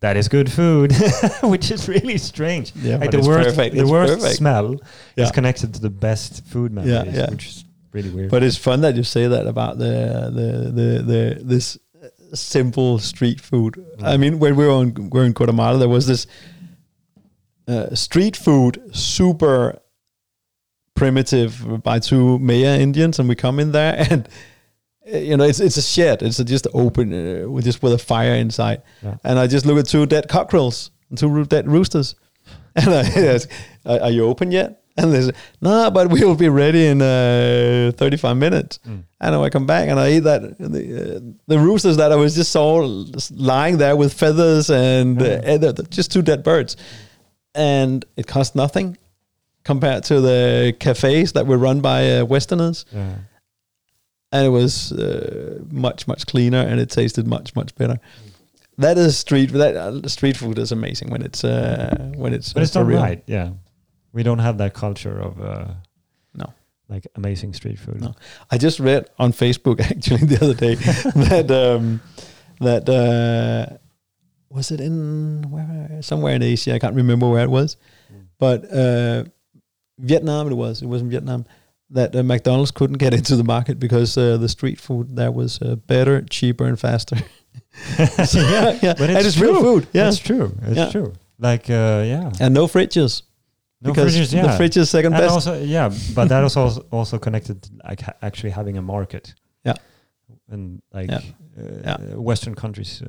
[0.00, 0.92] That is good food,
[1.42, 3.74] which is really strange Yeah, like the worst, perfect.
[3.74, 4.36] the It's worst perfect.
[4.36, 4.76] smell
[5.16, 5.24] Yeah.
[5.24, 7.30] is connected to the best food memories, yeah.
[7.30, 8.30] which is really weird.
[8.30, 10.48] But it's fun that you say that about the the
[10.80, 11.78] the, the this
[12.34, 13.82] simple street food.
[14.02, 16.26] I mean, when we were in, we were in Guatemala, there was this
[17.66, 19.78] uh, street food, super
[20.94, 24.28] primitive by two Maya Indians, and we come in there and.
[25.12, 26.22] Uh, You know, it's it's a shed.
[26.22, 28.82] It's a just open, uh, with just with a fire inside.
[29.02, 29.16] Yeah.
[29.24, 32.14] And I just look at two dead cockerels, two roo- dead roosters,
[32.76, 33.00] and I
[33.34, 33.48] ask,
[33.84, 37.02] "Are are you open yet?" And they say, "No, but we will be ready in
[37.02, 39.02] uh, 35 minutes." Mm.
[39.20, 42.34] And I come back and I eat that the, uh, the roosters that I was
[42.34, 42.82] just saw
[43.30, 45.40] lying there with feathers and, uh, Yeah.
[45.54, 46.76] and the- the- just two dead birds,
[47.54, 48.96] and it cost nothing
[49.64, 53.16] compared to the cafes that were run by uh, Westerners, yeah.
[54.32, 57.98] And it was uh, much much cleaner and it tasted much much better.
[58.78, 62.62] That is street that uh, street food is amazing when it's uh, when it's But
[62.62, 63.00] it's not real.
[63.00, 63.22] right.
[63.26, 63.50] Yeah,
[64.12, 65.68] we don't have that culture of uh,
[66.34, 66.52] No.
[66.88, 68.00] like amazing street food.
[68.00, 68.14] No.
[68.50, 70.74] I just read on Facebook actually the other day
[71.30, 72.00] that um,
[72.60, 73.76] that uh,
[74.50, 77.76] was it in where somewhere in Asia I can't remember where it was,
[78.12, 78.26] Mm.
[78.38, 79.24] but uh,
[79.98, 81.44] Vietnam it was it was in Vietnam
[81.90, 85.60] that uh, McDonald's couldn't get into the market because uh, the street food there was
[85.62, 87.16] uh, better, cheaper, and faster.
[88.24, 89.86] So, yeah, yeah, But and it's it's real food.
[89.92, 90.52] Yeah, It's true.
[90.62, 90.90] It's Yeah.
[90.90, 91.12] true.
[91.38, 93.22] Like uh, yeah, and no fridges
[93.82, 94.32] no because fridges.
[94.32, 95.34] Yeah, the fridge is second and best.
[95.34, 99.34] also yeah, but that is also also connected to like ha- actually having a market.
[99.64, 99.74] Yeah.
[100.50, 101.20] and like Yeah.
[101.58, 102.16] Uh, Yeah.
[102.16, 103.08] Western countries uh,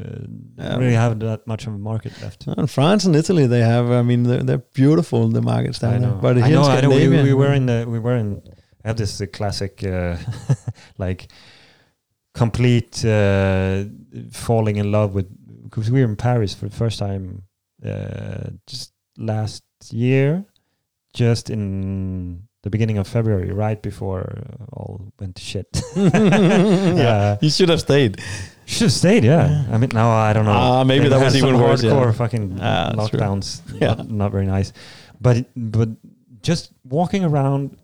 [0.58, 0.70] Yeah.
[0.70, 2.48] don't really have that much of a market left.
[2.48, 3.90] in France and Italy, they have.
[3.91, 6.10] I mean, they're, they're beautiful the markets down I there.
[6.10, 6.20] know.
[6.22, 6.64] But I here in know.
[6.78, 6.90] I know.
[6.90, 7.86] We, we were in the.
[7.88, 8.41] We were in.
[8.88, 10.15] I have this uh, classic, uh,
[10.97, 11.27] like,
[12.34, 13.84] complete uh,
[14.31, 15.27] falling in love with
[15.64, 17.43] because we were in Paris for the first time
[17.85, 20.45] uh, just last year,
[21.14, 25.68] just in the beginning of February, right before uh, all went to shit.
[25.97, 27.38] yeah.
[27.41, 28.22] you should have stayed.
[28.65, 29.49] Should have stayed, yeah.
[29.49, 29.76] Yeah.
[29.76, 30.51] I mean, no, I don't know.
[30.51, 31.91] Ah, maybe They that was even worse, yeah.
[31.91, 33.19] Hardcore fucking Ah, that's true.
[33.19, 33.61] lockdowns.
[33.81, 33.95] Yeah.
[33.95, 34.72] Not, not very nice.
[35.19, 35.89] But but
[36.41, 37.77] just walking around,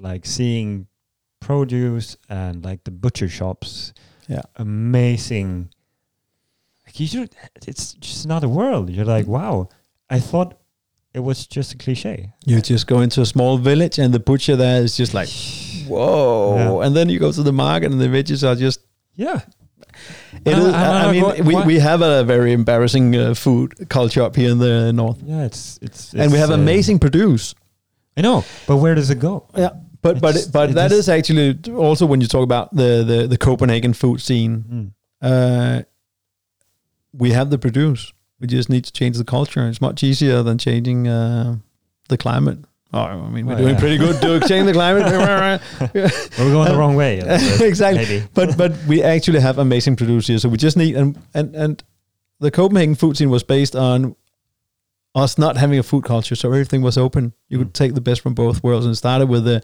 [0.00, 0.86] like seeing
[1.40, 3.92] produce and like the butcher shops.
[4.28, 4.42] Yeah.
[4.56, 5.70] Amazing.
[6.86, 7.34] Like you should.
[7.66, 8.90] It's just another world.
[8.90, 9.68] You're like, wow.
[10.10, 10.58] I thought
[11.14, 12.32] it was just a cliche.
[12.44, 15.28] You just go into a small village and the butcher there is just like,
[15.86, 16.56] whoa.
[16.80, 16.86] Yeah.
[16.86, 18.80] And then you go to the market and the veggies are just.
[19.14, 19.40] Yeah.
[20.44, 23.16] It And is, I- I I, mean, what- we, what- we have a very embarrassing
[23.16, 25.20] uh, food culture up here in the north.
[25.24, 25.44] Yeah.
[25.44, 26.12] It's it's.
[26.14, 27.54] and we have uh, amazing produce.
[28.16, 29.46] I know, but where does it go?
[29.56, 29.70] Yeah.
[30.14, 33.04] But but It's- but it that is- is actually also when you talk about the,
[33.06, 34.90] the, the Copenhagen food scene, Mm.
[35.22, 35.82] uh,
[37.12, 38.12] we have the produce.
[38.40, 39.66] We just need to change the culture.
[39.68, 41.56] It's much easier than changing uh,
[42.08, 42.58] the climate.
[42.92, 43.80] Oh, I mean, we're Well, doing yeah.
[43.80, 45.04] pretty good to change the climate.
[46.38, 47.18] We're going the wrong way.
[47.60, 48.04] exactly.
[48.04, 48.26] Maybe.
[48.32, 50.38] But but we actually have amazing produce here.
[50.38, 51.84] So we just need and and and
[52.40, 54.16] the Copenhagen food scene was based on
[55.14, 56.34] us not having a food culture.
[56.36, 57.32] So everything was open.
[57.48, 57.72] You could Mm.
[57.80, 58.86] take the best from both worlds.
[58.86, 59.62] And started with the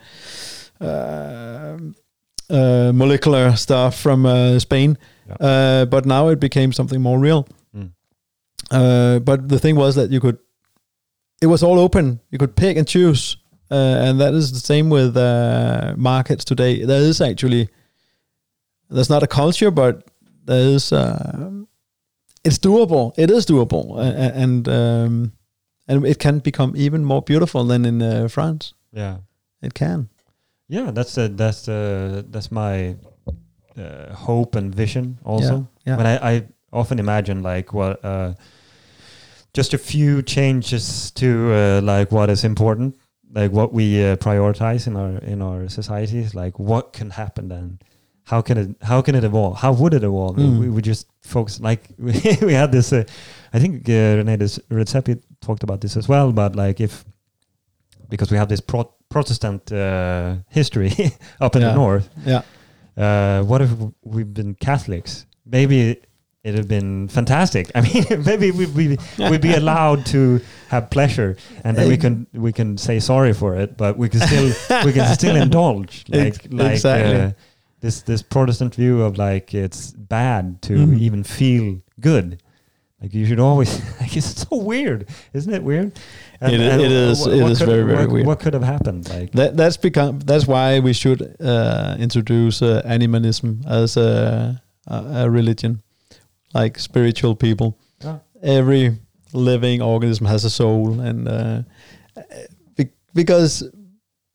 [0.81, 1.79] uh,
[2.51, 4.99] uh, molecular stuff from uh, Spain,
[5.41, 7.47] uh, but now it became something more real.
[7.77, 7.93] Mm.
[8.71, 10.39] Uh, but the thing was that you could,
[11.41, 12.21] it was all open.
[12.31, 13.37] You could pick and choose,
[13.71, 16.85] uh, and that is the same with uh, markets today.
[16.85, 17.69] There is actually,
[18.91, 20.05] there's not a culture, but
[20.45, 20.93] there is.
[22.45, 23.12] It's doable.
[23.16, 25.33] It is doable, uh, and um,
[25.89, 28.75] and it can become even more beautiful than in uh, France.
[28.93, 29.19] Yeah.
[29.62, 30.09] It can.
[30.69, 32.97] Yeah, that's the that's the that's my
[33.77, 35.69] uh, hope and vision also.
[35.87, 35.97] Yeah.
[35.97, 38.35] When I, I often imagine like what uh,
[39.53, 42.97] just a few changes to uh, like what is important,
[43.33, 46.35] like what we uh, prioritize in our in our societies.
[46.35, 47.79] Like what can happen then?
[48.25, 49.57] How can it how can it evolve?
[49.59, 50.37] How would it evolve?
[50.37, 50.59] Mm.
[50.61, 52.93] We, we just focus like we, we had this.
[52.93, 53.05] Uh,
[53.53, 54.37] I think uh, Rene
[54.71, 56.33] Redzepi talked about this as well.
[56.33, 57.05] But like if
[58.09, 60.91] because we have this pro- Protestant uh, history
[61.41, 61.69] up in Yeah.
[61.69, 62.09] the north.
[62.27, 62.43] Yeah.
[62.97, 63.71] Uh, what if
[64.03, 65.27] we've been Catholics?
[65.45, 66.01] Maybe
[66.43, 67.71] it'd have been fantastic.
[67.75, 72.27] I mean, maybe we we we'd be allowed to have pleasure, and then we can
[72.33, 74.53] we can say sorry for it, but we can still
[74.85, 77.21] we can still indulge like like exactly.
[77.21, 77.31] uh,
[77.85, 80.98] this this Protestant view of like it's bad to Mhm.
[81.06, 82.40] even feel good.
[83.02, 83.70] Like you should always.
[84.01, 85.93] Like it's so weird, isn't it weird?
[86.40, 88.27] It i- it is- it what is could- very, very what, weird.
[88.27, 89.09] What could have happened?
[89.11, 94.97] Like That that's become that's why we should uh, introduce uh, animism as a, a
[95.24, 95.82] a religion,
[96.55, 97.77] like spiritual people.
[98.05, 98.19] Yeah.
[98.43, 98.97] Every
[99.32, 101.62] living organism has a soul, and uh,
[102.77, 103.65] be- because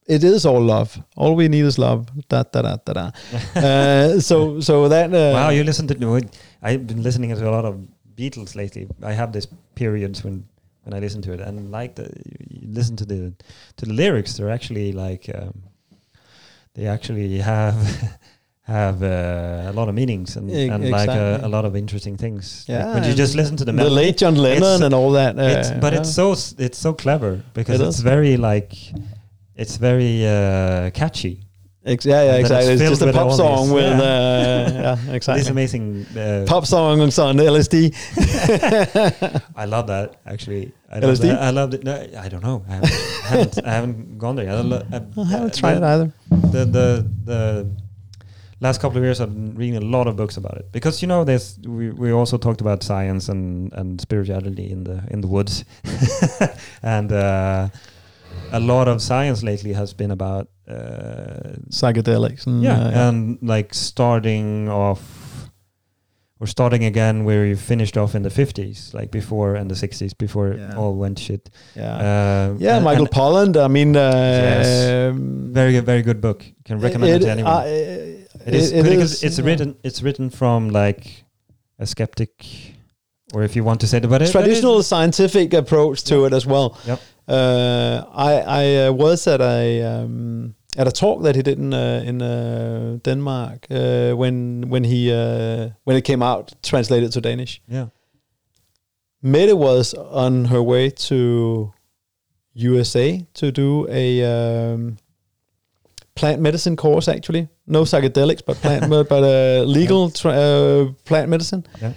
[0.10, 0.98] it is all love.
[1.15, 2.07] All we need is love.
[2.27, 3.11] Da da da da da.
[3.56, 5.94] uh, so so that uh, wow, you listen to.
[6.61, 7.76] I've been listening to a lot of
[8.18, 8.88] Beatles lately.
[9.03, 10.44] I have these periods when
[10.84, 12.10] when I listen to it, and like the
[12.49, 13.34] you listen to the
[13.77, 15.53] to the lyrics, they're actually like um,
[16.73, 17.76] they actually have
[18.64, 22.18] have uh, a lot of meanings and, E- and like a, a lot of interesting
[22.18, 22.65] things.
[22.68, 25.11] Like Yeah, when you just listen to the the melody, late John Lennon and all
[25.11, 25.38] that.
[25.38, 25.99] Uh, it's, but yeah.
[25.99, 28.03] it's so it's so clever because It it's is.
[28.03, 28.73] very like
[29.61, 31.36] it's very uh, catchy.
[31.86, 32.73] Ex- yeah, yeah, And exactly.
[32.73, 34.03] it's It's, just a pop song these- with, yeah.
[34.03, 37.95] uh, yeah, This amazing uh, Pop song on LSD.
[39.56, 40.72] I love that actually.
[40.91, 41.22] I LSD?
[41.22, 41.41] that.
[41.41, 41.84] I loved it.
[41.84, 41.94] No,
[42.26, 42.64] I don't know.
[42.68, 44.49] I haven't, I haven't, I haven't gone there.
[44.52, 46.11] I, lo- I, I haven't tried it either.
[46.30, 46.88] the the
[47.26, 47.69] the
[48.60, 51.07] last couple of years I've been reading a lot of books about it because you
[51.07, 55.27] know there's we, we also talked about science and and spirituality in the in the
[55.27, 55.64] woods
[56.84, 57.69] and uh,
[58.51, 62.45] a lot of science lately has been about uh, Psychedelics.
[62.47, 65.49] And, yeah, uh, and like starting off
[66.39, 70.18] or starting again where you finished off in the 50s, like before and the 60s,
[70.18, 70.77] before it Yeah.
[70.77, 71.49] all went shit.
[71.76, 71.95] yeah.
[71.95, 73.57] Uh, yeah, and- Michael and Pollan.
[73.57, 75.11] I mean, uh, Yes.
[75.11, 76.45] um, very good, very good book.
[76.65, 77.51] Can recommend it, to anyone.
[77.51, 79.11] uh, it is it pretty good.
[79.23, 79.45] It's yeah.
[79.45, 79.76] written.
[79.84, 81.26] It's written from like
[81.77, 82.45] a skeptic,
[83.34, 86.45] or if you want to say it, but it, traditional scientific approach to it as
[86.45, 86.77] well.
[86.85, 86.99] Yep.
[87.30, 91.73] Uh, I I uh, was at a um, at a talk that he did in
[91.73, 97.22] uh, in uh, Denmark uh, when when he uh, when it came out translated to
[97.22, 97.61] Danish.
[97.68, 97.88] Yeah.
[99.22, 101.73] Mette was on her way to
[102.53, 104.97] USA to do a um,
[106.15, 107.07] plant medicine course.
[107.07, 111.65] Actually, no psychedelics, but plant, but uh, legal tra- uh, plant medicine.
[111.81, 111.93] Yeah.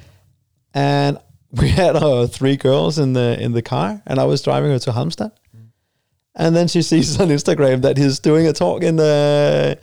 [0.74, 1.18] And
[1.52, 4.78] we had uh, three girls in the in the car, and I was driving her
[4.80, 5.32] to Halmstad.
[6.34, 9.74] And then she sees on Instagram that he's doing a talk in uh,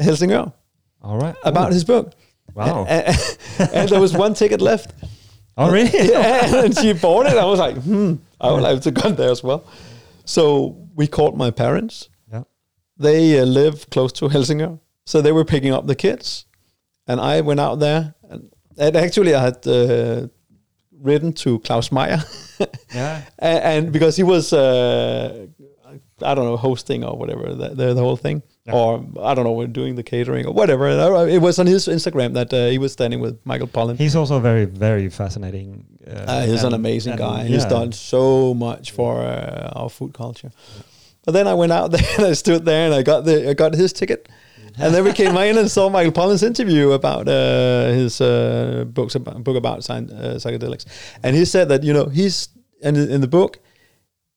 [0.00, 0.52] Helsingør
[1.00, 1.36] All right.
[1.44, 2.12] about Ooh, his book.
[2.54, 2.86] Wow.
[2.88, 3.16] And,
[3.72, 4.94] and there was one ticket left.
[5.56, 5.90] oh, really?
[6.10, 7.36] yeah, and she bought it.
[7.38, 9.64] I was like, hmm, I would like to go there as well.
[10.24, 12.08] So we called my parents.
[12.32, 12.42] Yeah.
[12.96, 16.46] They uh, live close to Helsingør, so they were picking up the kids,
[17.06, 18.14] and I went out there.
[18.28, 20.26] And, and actually, I had uh,
[21.02, 22.22] written to Claus Meyer,
[22.94, 23.22] Yeah.
[23.38, 25.46] and, and because he was, uh,
[26.22, 28.74] I don't know, hosting or whatever the the, the whole thing, Yeah.
[28.74, 30.86] or I don't know, doing the catering or whatever.
[30.88, 33.96] Uh, It was on his Instagram that uh, he was standing with Michael Pollan.
[33.98, 35.84] He's also very, very fascinating.
[36.06, 37.44] Uh, Uh, he's an amazing and guy.
[37.46, 40.50] He's done so much for uh, our food culture.
[41.24, 43.54] But then I went out there and I stood there and I got the I
[43.54, 44.28] got his ticket,
[44.78, 49.14] and then we came in and saw Michael Pollan's interview about uh, his uh, books
[49.14, 50.00] about book about uh,
[50.36, 50.86] psychedelics,
[51.22, 52.48] and he said that you know he's
[52.82, 53.58] in the, in the book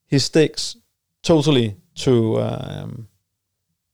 [0.09, 0.75] he sticks
[1.21, 3.07] totally to um,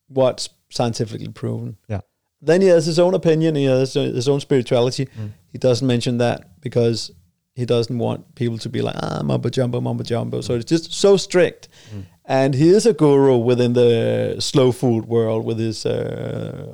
[0.07, 1.77] what's scientifically proven.
[1.87, 2.01] Yeah.
[2.41, 3.55] Then he has his own opinion.
[3.55, 5.07] He has uh, his own spirituality.
[5.07, 5.31] Mm.
[5.51, 7.11] He doesn't mention that because
[7.53, 10.41] he doesn't want people to be like ah mumbo jumbo mumbo jumbo.
[10.41, 11.67] So it's just so strict.
[11.93, 12.05] Mm.
[12.27, 16.71] And he is a guru within the slow food world with his uh,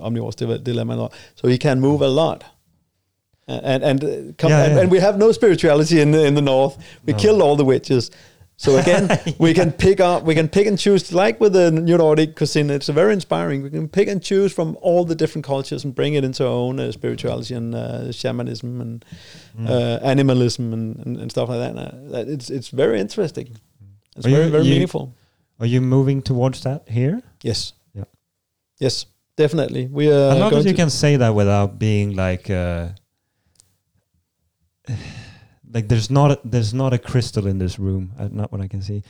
[0.64, 0.94] dilemma.
[0.94, 1.14] and all.
[1.36, 2.44] So he can move a lot.
[3.48, 4.08] Uh, And and uh,
[4.38, 4.82] come, Yeah, and, yeah.
[4.84, 6.78] and we have no spirituality in the, in the north.
[7.06, 7.20] We No.
[7.20, 8.12] killed all the witches.
[8.58, 9.10] So again,
[9.40, 12.70] we can pick up, we can pick and choose, like with the New Nordic cuisine.
[12.74, 13.64] It's very inspiring.
[13.64, 16.54] We can pick and choose from all the different cultures and bring it into our
[16.54, 19.06] own uh, spirituality and uh, shamanism and
[19.58, 19.68] Mm.
[19.70, 21.76] uh, animalism and, and, and stuff like that.
[21.76, 23.48] Uh, it's it's very interesting.
[24.16, 25.14] It's very you- very you- meaningful.
[25.62, 27.22] Are you moving towards that here?
[27.44, 27.74] Yes.
[27.94, 28.06] Yeah.
[28.80, 29.06] Yes,
[29.38, 29.86] definitely.
[29.86, 32.90] We are I love that you can say that without being like, uh,
[35.72, 38.12] like there's not a, there's not a crystal in this room.
[38.18, 39.04] Uh, not what I can see.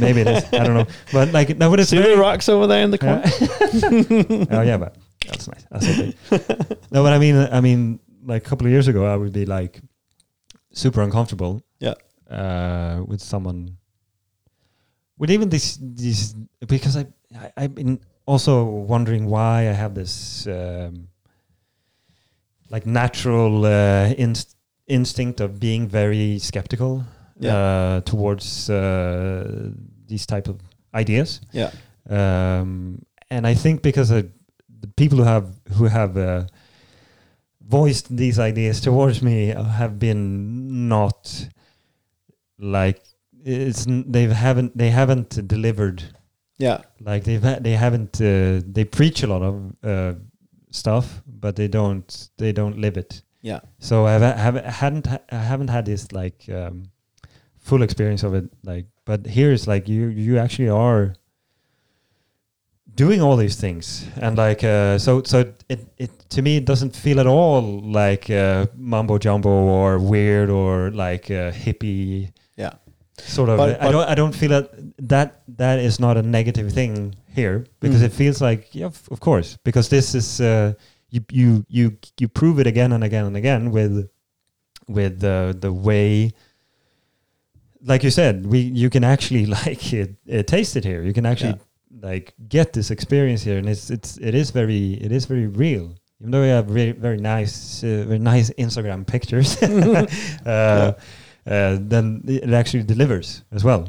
[0.00, 0.44] Maybe it is.
[0.52, 0.86] I don't know.
[1.12, 3.22] But like no, but it's See very, the rocks over there in the corner?
[4.50, 5.66] oh yeah, but that's nice.
[5.70, 6.14] That's okay.
[6.90, 9.44] no, but I mean, I mean, like a couple of years ago, I would be
[9.44, 9.78] like
[10.72, 11.62] super uncomfortable.
[11.80, 11.94] Yeah.
[12.30, 13.76] Uh, with someone,
[15.18, 16.34] with even this, these,
[16.66, 21.08] because I, I, I've been also wondering why I have this, um,
[22.70, 27.04] like natural uh, inst- instinct of being very skeptical
[27.40, 27.54] Yeah.
[27.56, 29.70] uh, towards uh,
[30.06, 30.56] these type of
[30.94, 31.70] ideas Yeah.
[32.10, 35.46] um, and I think because the people who have
[35.76, 36.46] who have uh,
[37.60, 41.48] voiced these ideas towards me have been not
[42.58, 43.00] like
[43.48, 46.02] it's they haven't they haven't delivered
[46.58, 46.78] Yeah.
[47.00, 50.12] like they've ha- they haven't uh, they preach a lot of uh,
[50.70, 53.60] stuff but they don't they don't live it Yeah.
[53.78, 56.90] so I've have hadn't ha- I haven't had this like um,
[57.56, 61.14] full experience of it like but here it's like you you actually are
[62.94, 65.38] doing all these things and like uh, so so
[65.68, 67.62] it it to me it doesn't feel at all
[67.92, 72.72] like uh, mumbo jumbo or weird or like uh, hippie Yeah.
[73.20, 73.56] Sort of.
[73.58, 74.70] But- I don't I don't feel that
[75.08, 78.06] that that is not a negative thing here because Mm.
[78.06, 80.72] it feels like yeah of, of course because this is uh,
[81.10, 84.08] you you you you prove it again and again and again with
[84.88, 86.32] with the the way
[87.84, 91.02] like you said we you can actually like it, it taste it here.
[91.02, 91.58] You can actually
[92.00, 95.94] like get this experience here and it's it's it is very it is very real.
[96.20, 99.56] Even though we have very very nice uh, very nice instagram pictures
[100.46, 100.92] uh,
[101.48, 103.82] uh, then it actually delivers as well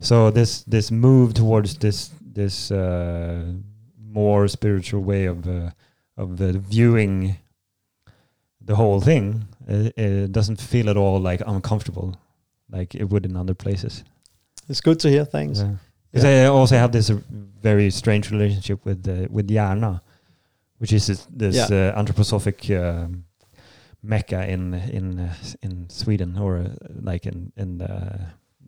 [0.00, 3.44] so this this move towards this this uh,
[3.98, 5.70] more spiritual way of uh,
[6.16, 7.36] of uh, viewing
[8.66, 12.16] the whole thing uh, it doesn't feel at all like uncomfortable
[12.70, 14.04] like it would in other places
[14.68, 15.24] It's good to hear.
[15.26, 15.58] Thanks.
[15.60, 15.76] yeah.
[16.10, 17.10] Because I also have this
[17.62, 20.00] very strange relationship with uh, with Järna,
[20.80, 21.92] which is this, this Yeah.
[21.92, 23.24] uh, anthroposophic um,
[24.04, 25.30] mecca in in
[25.62, 26.68] in Sweden, or uh,
[27.02, 28.20] like in in the,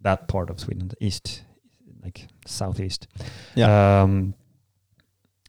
[0.02, 1.42] that part of Sweden, the east,
[2.02, 3.06] like southeast.
[3.54, 4.02] Yeah.
[4.02, 4.34] Um,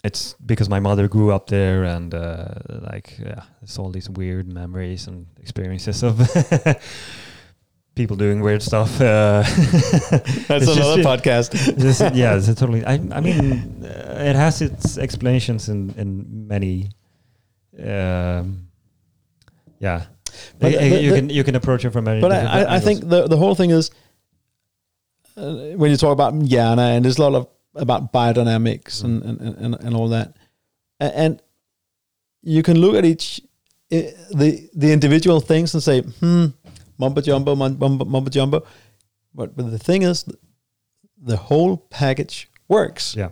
[0.04, 2.48] it's because my mother grew up there, and uh,
[2.92, 6.20] like yeah, it's all these weird memories and experiences of
[7.96, 9.02] people doing weird stuff.
[9.02, 11.76] Uh, That's it's just- another podcast.
[11.78, 12.86] this, yeah, it's a totally.
[12.86, 16.90] I, I mean, uh, it has its explanations in in many.
[17.84, 18.67] Um,
[19.80, 20.06] yeah,
[20.60, 22.22] But Uh, the- you the- can you can approach it from many.
[22.22, 23.92] but I, I, I think the the whole thing is
[25.38, 29.40] uh, when you talk about Järna and there's a lot of about biodynamics and, and,
[29.42, 30.36] and, and all that,
[31.00, 31.40] and
[32.42, 33.40] you can look at each
[33.90, 36.46] the the individual things and say, hmm,
[36.98, 38.64] mumbo jumbo, mum- mumbo, mumbo jumbo,
[39.36, 40.26] but but the thing is,
[41.22, 43.16] the whole package works.
[43.16, 43.30] Yeah.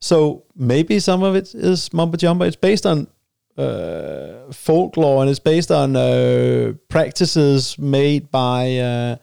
[0.00, 2.44] So maybe some of it is mumbo jumbo.
[2.44, 3.06] It's based on
[3.56, 9.16] uh, folklore and it's based on uh, practices made by uh,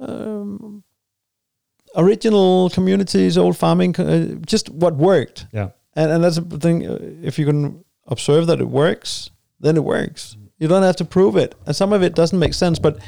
[0.00, 0.82] um,
[1.96, 5.46] original communities, old farming, uh, just what worked.
[5.52, 5.70] Yeah.
[5.94, 6.86] And, and that's the thing.
[6.86, 9.30] uh, If you can observe that it works,
[9.60, 10.36] then it works.
[10.58, 11.54] You don't have to prove it.
[11.66, 12.98] And some of it doesn't make sense, but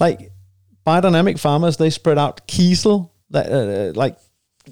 [0.00, 0.30] like
[0.86, 4.16] biodynamic farmers, they spread out kiesel, that uh, like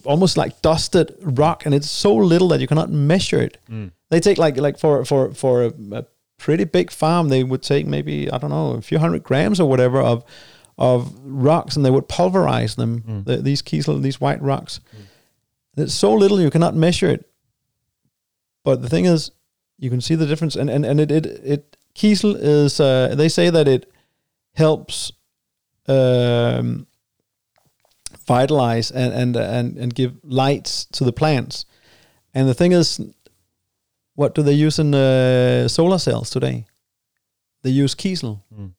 [0.05, 3.59] almost like dusted rock, and it's so little that you cannot measure it.
[3.71, 3.93] Mm.
[4.11, 6.05] They take like like for for for a, a
[6.39, 9.69] pretty big farm, they would take maybe I don't know a few hundred grams or
[9.69, 10.25] whatever of
[10.79, 13.03] of rocks, and they would pulverize them.
[13.03, 13.25] Mm.
[13.25, 14.81] The, these kiesel, these white rocks.
[15.77, 17.31] It's so little you cannot measure it.
[18.65, 19.31] But the thing is,
[19.79, 23.29] you can see the difference, and and and it it, it kiesel is uh, they
[23.29, 23.91] say that it
[24.55, 25.13] helps
[25.89, 26.87] um,
[28.27, 31.65] vitalize and and and and give lights to the plants.
[32.35, 33.01] And the thing is,
[34.17, 36.65] what do they use in uh, solar cells today?
[37.63, 38.43] They use kiesel.
[38.53, 38.73] Mm.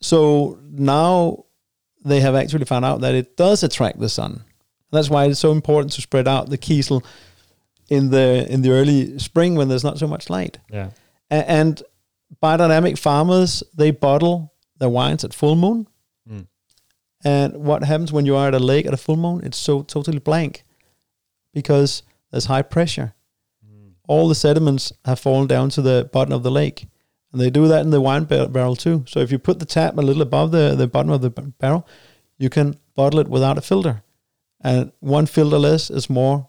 [0.00, 1.46] So now
[2.04, 4.44] they have actually found out that it does attract the sun.
[4.92, 7.04] That's why it's so important to spread out the kiesel
[7.88, 10.58] in the in the early spring when there's not so much light.
[10.70, 10.90] Yeah.
[11.30, 11.82] A- and
[12.42, 15.88] biodynamic farmers they bottle their wines at full moon.
[16.28, 16.46] Mm.
[17.24, 19.40] And what happens when you are at a lake at a full moon?
[19.44, 20.64] It's so totally blank
[21.52, 23.14] because there's high pressure.
[24.08, 26.86] All the sediments have fallen down to the bottom of the lake.
[27.32, 29.04] And they do that in the wine bar- barrel too.
[29.08, 31.52] So if you put the tap a little above the, the bottom of the b-
[31.58, 31.86] barrel,
[32.38, 34.02] you can bottle it without a filter.
[34.60, 36.48] And one filter less is more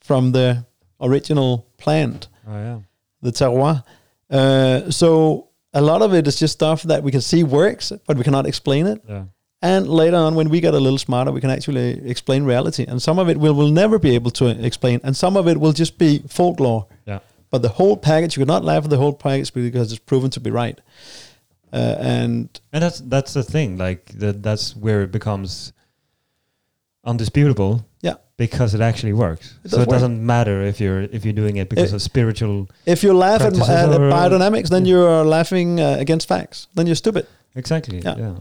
[0.00, 0.66] from the
[1.00, 2.78] original plant Oh yeah.
[3.22, 3.84] the terroir.
[4.30, 8.16] Uh, so a lot of it is just stuff that we can see works, but
[8.16, 9.02] we cannot explain it.
[9.08, 9.24] Yeah.
[9.60, 12.84] And later on, when we get a little smarter, we can actually explain reality.
[12.86, 15.58] And some of it we will never be able to explain, and some of it
[15.58, 16.86] will just be folklore.
[17.06, 17.18] Yeah.
[17.50, 20.40] But the whole package, you cannot laugh at the whole package because it's proven to
[20.40, 20.78] be right.
[21.72, 23.78] Uh, and And that's that's the thing.
[23.78, 25.72] Like that that's where it becomes
[27.04, 27.84] undisputable.
[28.00, 28.14] Yeah.
[28.36, 29.54] Because it actually works.
[29.64, 29.88] It so it work.
[29.88, 32.68] doesn't matter if you're if you're doing it because It- of spiritual.
[32.86, 34.90] if you laugh at, at biodynamics, then yeah.
[34.94, 36.68] you're laughing uh, against facts.
[36.74, 37.26] Then you're stupid.
[37.54, 38.00] Exactly.
[38.04, 38.16] Yeah.
[38.18, 38.34] Yeah.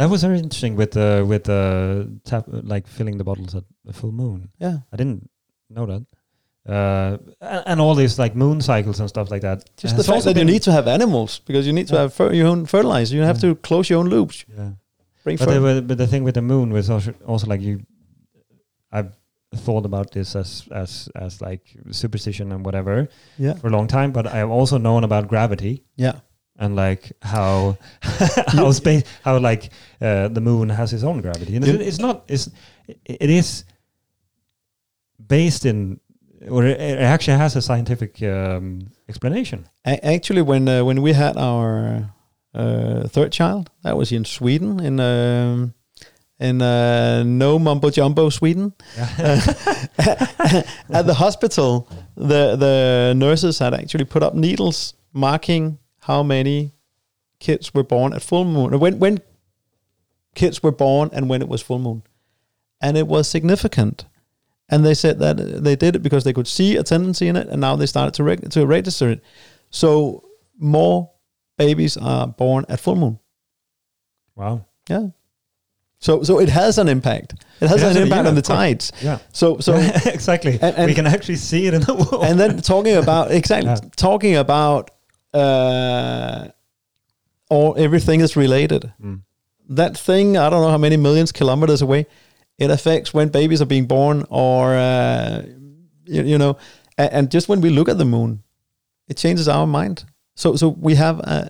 [0.00, 3.92] That was very interesting with the with the tap like filling the bottles at the
[3.92, 4.48] full moon.
[4.58, 4.78] Yeah.
[4.90, 5.28] I didn't
[5.68, 6.06] know that.
[6.66, 9.68] Uh, and, and all these like moon cycles and stuff like that.
[9.76, 12.14] Just uh, the fact that you need to have animals because you need to have
[12.14, 13.14] fer- your own fertilizer.
[13.14, 13.50] You have Yeah.
[13.50, 14.44] to close your own loops.
[14.48, 14.70] Yeah.
[15.22, 17.80] Bring But, the, but- the thing with the moon was also, also like you,
[18.90, 19.12] I've
[19.54, 21.60] thought about this as as as like
[21.90, 23.54] superstition and whatever yeah.
[23.60, 24.12] for a long time.
[24.12, 26.20] But I've also known about gravity Yeah.
[26.60, 27.76] And like how
[28.48, 29.70] how space how like
[30.00, 32.50] uh, the moon has its own gravity, and it's, it's not it's
[33.04, 33.64] it is
[35.26, 35.98] based in
[36.48, 39.68] or it actually has a scientific um, explanation.
[39.84, 42.10] A- actually, when uh, when we had our
[42.54, 45.74] uh, third child, that was in Sweden, in um,
[46.38, 48.72] in uh, no mumbo jumbo Sweden.
[49.18, 56.72] At the hospital, the the nurses had actually put up needles marking how many
[57.38, 59.18] kids were born at full moon, or when when
[60.34, 62.02] kids were born and when it was full moon,
[62.80, 64.04] and it was significant.
[64.72, 67.48] And they said that they did it because they could see a tendency in it,
[67.48, 69.20] and now they started to reg- to register it.
[69.70, 70.24] So
[70.58, 71.10] more
[71.58, 73.18] babies are born at full moon.
[74.36, 74.64] Wow.
[74.88, 75.08] Yeah.
[75.98, 77.34] So so it has an impact.
[77.60, 78.92] It has It has an impact on the tides.
[79.02, 79.18] Yeah.
[79.32, 79.74] So so
[80.06, 80.52] exactly.
[80.62, 82.22] And- and- we can actually see it in the wall.
[82.24, 83.80] and then talking about exactly Yeah.
[83.96, 84.90] talking about
[85.34, 86.48] uh
[87.48, 88.92] all everything is related.
[89.02, 89.20] Mm.
[89.76, 92.06] That thing, I don't know how many millions kilometers away,
[92.58, 95.42] it affects when babies are being born or uh
[96.04, 96.56] you, you know
[96.98, 98.42] and, and just when we look at the moon,
[99.08, 100.04] it changes our mind.
[100.34, 101.48] So so we have uh,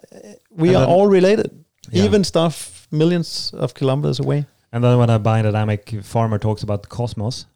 [0.50, 1.50] we And are then- all related.
[1.92, 2.04] Yeah.
[2.04, 4.44] Even stuff millions of kilometers away.
[4.72, 7.46] And then when a biodynamic farmer talks about the cosmos,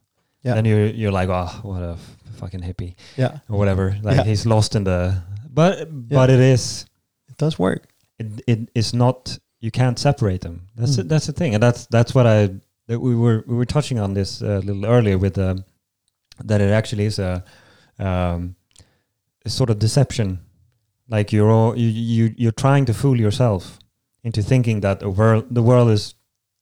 [0.42, 0.54] Yeah.
[0.54, 1.96] then you're you're like, oh, what a
[2.40, 3.38] fucking hippie Yeah.
[3.48, 3.96] or whatever.
[4.02, 4.24] Like Yeah.
[4.24, 5.22] he's lost in the.
[5.54, 6.86] But but it is
[7.28, 7.82] It does work.
[8.18, 9.38] it, it is not.
[9.60, 10.66] You can't separate them.
[10.76, 11.00] That's Mm.
[11.00, 12.50] it, that's the thing, and that's that's what I
[12.88, 15.64] that we were we were touching on this uh, a little earlier with um,
[16.48, 17.42] that it actually is a,
[17.98, 18.54] um,
[19.46, 20.38] a sort of deception.
[21.08, 23.78] Like you're all, you you you're trying to fool yourself
[24.22, 26.14] into thinking that the world the world is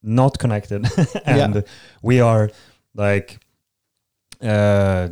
[0.02, 0.85] not connected
[1.24, 1.62] and Yeah.
[2.02, 2.51] we are
[2.94, 3.39] like
[4.43, 5.09] uh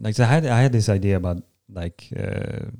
[0.00, 2.70] like I had I had this idea about like uh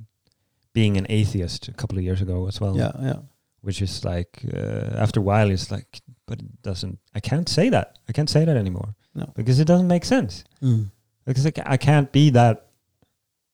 [0.75, 3.21] being an atheist a couple of years ago as well Yeah, yeah.
[3.63, 7.71] which is like uh, after a while it's like but it doesn't i can't say
[7.71, 9.27] that i can't say that anymore No.
[9.35, 10.91] because it doesn't make sense Mm.
[11.27, 12.57] because I, I can't be that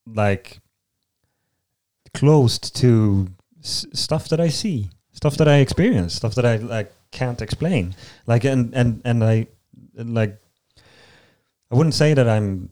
[0.07, 0.61] like
[2.15, 3.29] closed to
[3.63, 7.95] s- stuff that i see stuff that i experience stuff that i like can't explain
[8.27, 9.47] like and and and i
[9.97, 10.39] like
[11.71, 12.71] i wouldn't say that i'm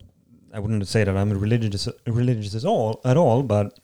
[0.54, 3.78] i wouldn't say that i'm a religious religious at all at all but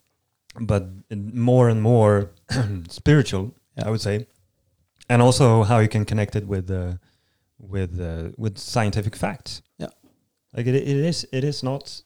[0.60, 2.30] but more and more
[2.88, 3.86] spiritual Yeah.
[3.86, 4.26] i would say
[5.08, 6.92] and also how you can connect it with uh,
[7.58, 9.90] with uh, with scientific facts Yeah.
[10.56, 12.02] like it, it is it is not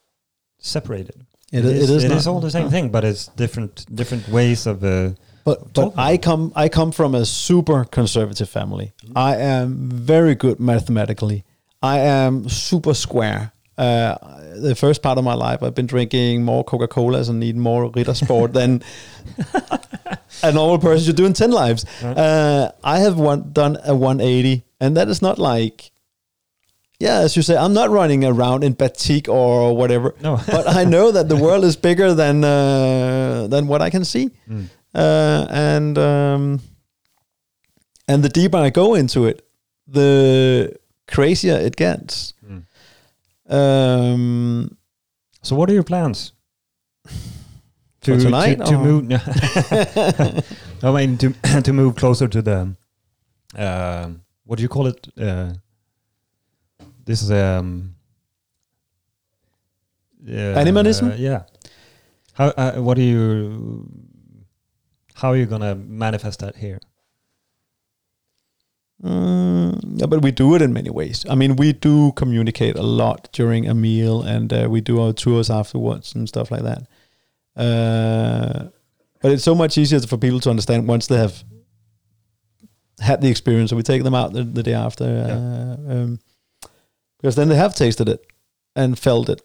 [0.59, 2.71] separated It, it is, is, it is, it not- is all the same no.
[2.71, 5.11] thing but it's different different ways of uh,
[5.45, 8.93] But but I come I come from a super conservative family.
[9.17, 11.43] I am very good mathematically.
[11.83, 13.53] I am super square.
[13.79, 14.15] Uh,
[14.61, 17.91] the first part of my life, I've been drinking more Coca Colas and eating more
[17.91, 18.83] Rittersport than
[20.43, 21.85] a normal person should do in ten lives.
[22.03, 25.91] Uh, I have one, done a 180, and that is not like,
[27.01, 30.15] yeah, as you say, I'm not running around in batik or whatever.
[30.21, 34.05] no but I know that the world is bigger than uh, than what I can
[34.05, 34.67] see, Mm.
[34.95, 36.61] uh, and um,
[38.09, 39.47] and the deeper I go into it,
[39.87, 40.75] the
[41.07, 42.35] crazier it gets.
[43.49, 44.77] Um,
[45.43, 46.33] so what are your plans?
[48.01, 49.13] For tonight, to, to move
[50.83, 52.75] i mean to to move closer to the
[53.57, 55.09] um what do you call it?
[55.21, 55.53] Uh
[57.05, 57.97] this is um
[60.27, 61.13] uh, Animalism?
[61.17, 61.43] yeah.
[62.33, 63.91] How uh, what are you
[65.15, 66.81] how are you gonna manifest that here
[69.03, 71.25] Mm, yeah, but we do it in many ways.
[71.31, 75.13] I mean, we do communicate a lot during a meal, and uh, we do our
[75.13, 76.89] tours afterwards and stuff like that.
[77.57, 78.69] Uh,
[79.23, 81.45] but it's so much easier for people to understand once they have
[83.01, 83.71] had the experience.
[83.71, 86.19] So we take them out the, the day after, uh, um,
[87.19, 88.27] because then they have tasted it
[88.75, 89.43] and felt it.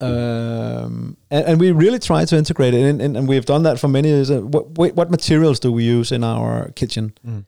[0.00, 3.78] Um, and, and we really try to integrate it, and, and, and we've done that
[3.80, 4.30] for many years.
[4.30, 7.12] Uh, What, what what materials do we use in our kitchen?
[7.26, 7.46] Mm.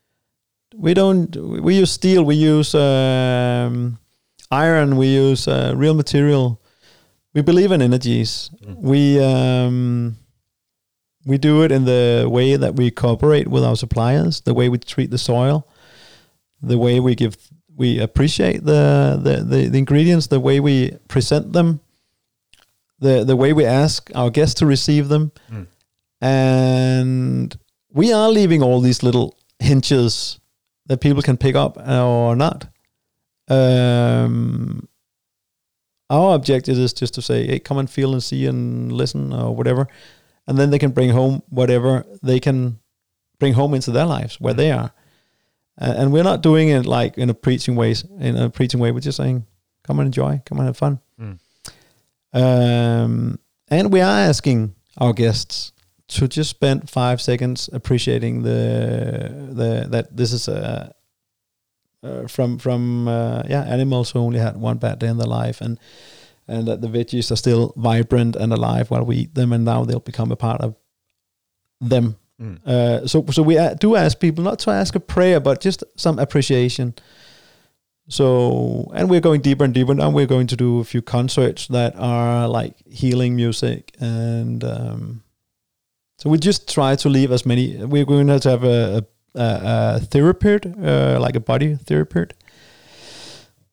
[0.79, 1.35] We don't.
[1.63, 2.25] We use steel.
[2.25, 3.99] We use um,
[4.51, 4.97] iron.
[4.97, 6.61] We use uh, real material.
[7.35, 8.51] We believe in energies.
[8.63, 8.77] Mm.
[8.83, 10.17] We um,
[11.25, 14.79] we do it in the way that we cooperate with our suppliers, the way we
[14.79, 15.67] treat the soil,
[16.63, 17.37] the way we give
[17.77, 21.81] we appreciate the the, the, the ingredients, the way we present them,
[23.01, 25.67] the the way we ask our guests to receive them, Mm.
[26.21, 27.57] and
[27.93, 30.39] we are leaving all these little hinges
[30.87, 32.67] that people can pick up or not.
[33.49, 34.89] Um,
[36.09, 39.55] our objective is just to say, hey, come and feel and see and listen or
[39.55, 39.89] whatever,
[40.47, 42.79] and then they can bring home whatever they can
[43.39, 44.93] bring home into their lives where they are.
[45.79, 48.93] Uh, and we're not doing it like in a preaching ways in a preaching way.
[48.93, 49.45] We're just saying,
[49.83, 51.01] come and enjoy, come and have fun.
[51.21, 51.39] Mm.
[52.33, 53.39] Um,
[53.69, 55.73] and we are asking our guests
[56.09, 60.95] to just spend five seconds appreciating the the that this is a
[62.03, 65.61] uh, from from uh, yeah animals who only had one bad day in their life
[65.61, 65.79] and
[66.49, 69.85] and that the veggies are still vibrant and alive while we eat them and now
[69.85, 70.77] they'll become a part of
[71.81, 72.59] them Mm.
[72.67, 75.83] uh, so so we uh, do ask people not to ask a prayer, but just
[75.97, 76.95] some appreciation.
[78.09, 80.11] So and we're going deeper and deeper now.
[80.11, 85.23] We're going to do a few concerts that are like healing music, and um,
[86.17, 87.77] so we just try to leave as many.
[87.77, 92.33] We're going to have a, a, a, therapist, uh, like a body therapist,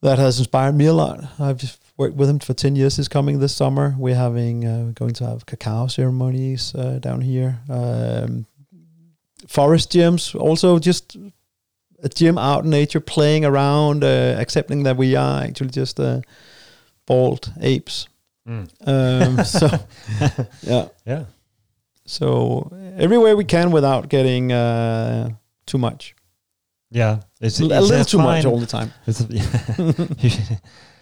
[0.02, 1.24] that has inspired me a lot.
[1.40, 4.92] I've just worked with him for 10 years is coming this summer we're having uh,
[4.96, 8.46] going to have cacao ceremonies uh, down here um,
[9.48, 11.16] forest gyms also just
[12.02, 16.20] a gym out in nature playing around uh, accepting that we are actually just uh,
[17.06, 18.08] bald apes
[18.46, 18.68] Mm.
[18.86, 19.68] um, so
[20.64, 21.24] yeah Yeah.
[22.06, 25.30] So everywhere we can without getting uh,
[25.66, 26.16] too much.
[26.92, 27.22] Yeah.
[27.42, 28.94] It's, a it's little too much all the time.
[29.08, 30.58] It's yeah.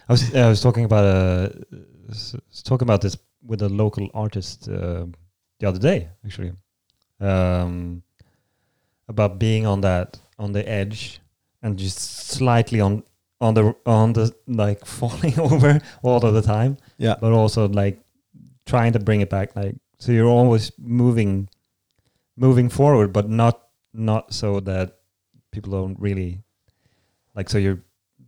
[0.08, 1.48] I was I was talking about uh,
[2.10, 5.06] s- s- talking about this with a local artist uh,
[5.60, 6.52] the other day actually.
[7.20, 8.02] Um,
[9.08, 11.20] about being on that on the edge
[11.62, 11.98] and just
[12.28, 13.02] slightly on
[13.40, 16.78] on the on the like falling over all of the time.
[16.98, 17.16] Yeah.
[17.20, 18.00] But also like
[18.64, 21.48] trying to bring it back like so you're always moving
[22.36, 23.56] moving forward but not
[23.94, 24.86] not so that
[25.52, 26.30] people don't really
[27.36, 27.80] like so you're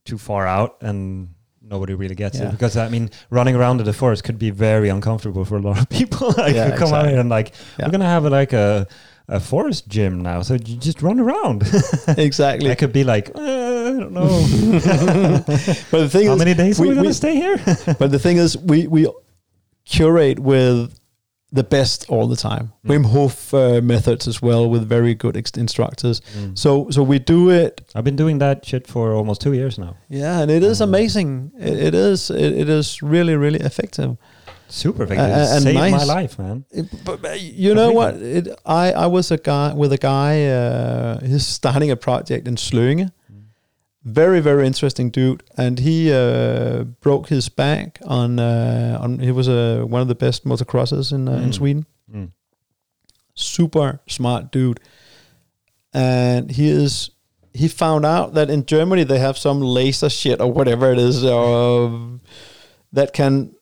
[0.05, 1.28] too far out and
[1.62, 2.48] nobody really gets Yeah.
[2.48, 5.60] it because i mean running around in the forest could be very uncomfortable for a
[5.68, 6.28] lot of people.
[6.36, 7.48] Like Yeah, you come out here and like
[7.78, 7.86] Yeah.
[7.86, 8.86] we're gonna have a, like a
[9.28, 11.62] a forest gym now so you just run around.
[12.28, 12.70] Exactly.
[12.70, 13.40] I could be like uh,
[13.88, 14.28] i don't know.
[15.90, 17.56] But the thing how is many days we- are we gonna stay here?
[18.01, 19.01] but the thing is, we we
[19.84, 20.92] curate with
[21.55, 22.66] the best all the time.
[22.85, 22.90] Mm.
[22.90, 26.20] Wim Hof uh, methods as well with very good ex- instructors.
[26.39, 26.56] Mm.
[26.59, 27.81] So so we do it.
[27.94, 30.85] i've been doing that shit for almost two years now Yeah, and it is Mm.
[30.89, 31.31] amazing.
[31.59, 34.10] It, it is it, it is really really effective.
[34.68, 35.93] super effective Uh, and saved nice.
[36.06, 38.14] my life man It- but, but you know what?
[38.36, 38.48] It,
[38.82, 40.32] I I was a guy with a guy.
[40.60, 43.09] Uh, he's starting a project in Slöinge.
[44.05, 49.18] Very very interesting dude, and he uh, broke his back on uh, on.
[49.18, 51.55] He was uh, one of the best motocrossers in uh, in Mm.
[51.55, 51.86] Sweden.
[52.14, 52.31] Mm.
[53.35, 54.78] super smart dude
[55.93, 57.10] and he is
[57.52, 61.24] he found out that in germany they have some laser shit or whatever it is
[61.24, 62.20] um,
[62.93, 63.52] that can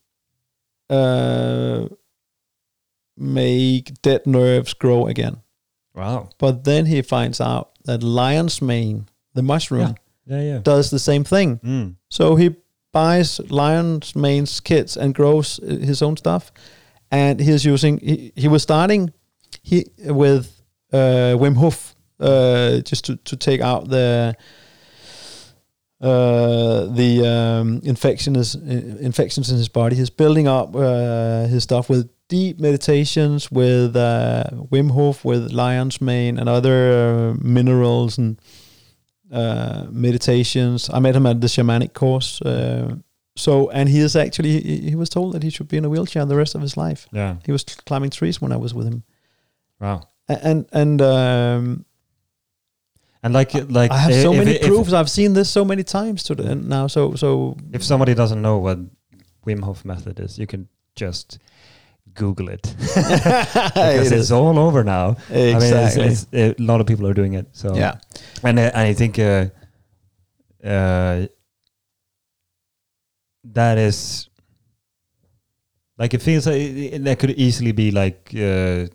[0.90, 1.86] uh,
[3.16, 5.36] make dead nerves grow again
[5.94, 9.94] wow but then he finds out that lion's mane the mushroom yeah
[10.26, 10.58] yeah yeah.
[10.58, 11.94] does the same thing mm.
[12.08, 12.54] so he
[12.92, 16.52] buys lion's mane's kits and grows uh, his own stuff.
[17.10, 19.12] And he's using, he, he was starting
[19.62, 20.62] he with
[20.92, 24.34] uh, Wim Hof uh, just to, to take out the
[26.00, 29.94] uh, the um, infection is, infections in his body.
[29.94, 36.00] He's building up uh, his stuff with deep meditations, with uh, Wim Hof, with lion's
[36.00, 38.40] mane and other uh, minerals and
[39.32, 40.90] uh, meditations.
[40.92, 42.40] I met him at the shamanic course.
[42.42, 42.96] Uh,
[43.34, 45.88] so, and he is actually, he, he was told that he should be in a
[45.88, 47.06] wheelchair the rest of his life.
[47.12, 49.02] yeah He was climbing trees when I was with him.
[49.80, 51.84] wow And, and, um,
[53.22, 54.92] and like like I have so if- many if, proofs.
[54.92, 56.88] I've seen this so many times to the, now.
[56.88, 58.78] So, so if somebody doesn't know what
[59.46, 61.38] Wim Hof method is you can just
[62.14, 64.32] Google it because It it's is.
[64.32, 65.16] all over now.
[65.30, 66.04] I mean, Exactly.
[66.04, 67.46] it's, it's, a lot of people are doing it.
[67.52, 67.98] So yeah.
[68.42, 69.46] and I, and I think uh,
[70.64, 71.26] uh,
[73.44, 74.28] that is
[75.98, 78.86] like it feels like it, it- that could easily be like uh,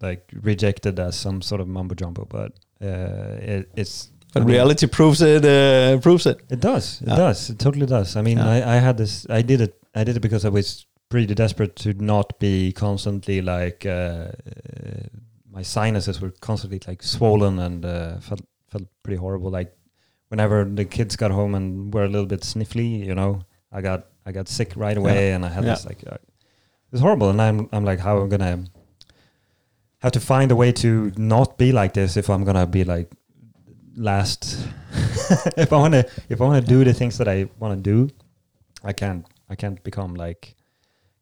[0.00, 2.52] like rejected as some sort of mumbo jumbo, but
[2.82, 5.44] uh, it, it's But I mean, reality proves it.
[5.44, 6.38] Uh, proves it.
[6.50, 7.00] It does.
[7.00, 7.16] It Yeah.
[7.16, 7.50] does.
[7.50, 8.16] It totally does.
[8.16, 8.48] I mean, Yeah.
[8.50, 9.26] I, I had this.
[9.30, 9.74] I did it.
[9.94, 15.06] I did it because I was pretty desperate to not be constantly like uh, uh,
[15.50, 19.50] my sinuses were constantly like swollen and uh, felt felt pretty horrible.
[19.50, 19.72] Like
[20.28, 23.40] whenever the kids got home and were a little bit sniffly, you know,
[23.72, 25.70] I got I got sick right away, and I had Yeah.
[25.74, 27.30] this like uh, it was horrible.
[27.30, 28.64] And I'm I'm like, how am I gonna
[30.00, 33.10] have to find a way to not be like this if I'm gonna be like
[33.96, 34.58] last
[35.56, 37.90] if I want to if I want to do the things that I want to
[37.90, 38.12] do,
[38.84, 40.55] I can't I can't become like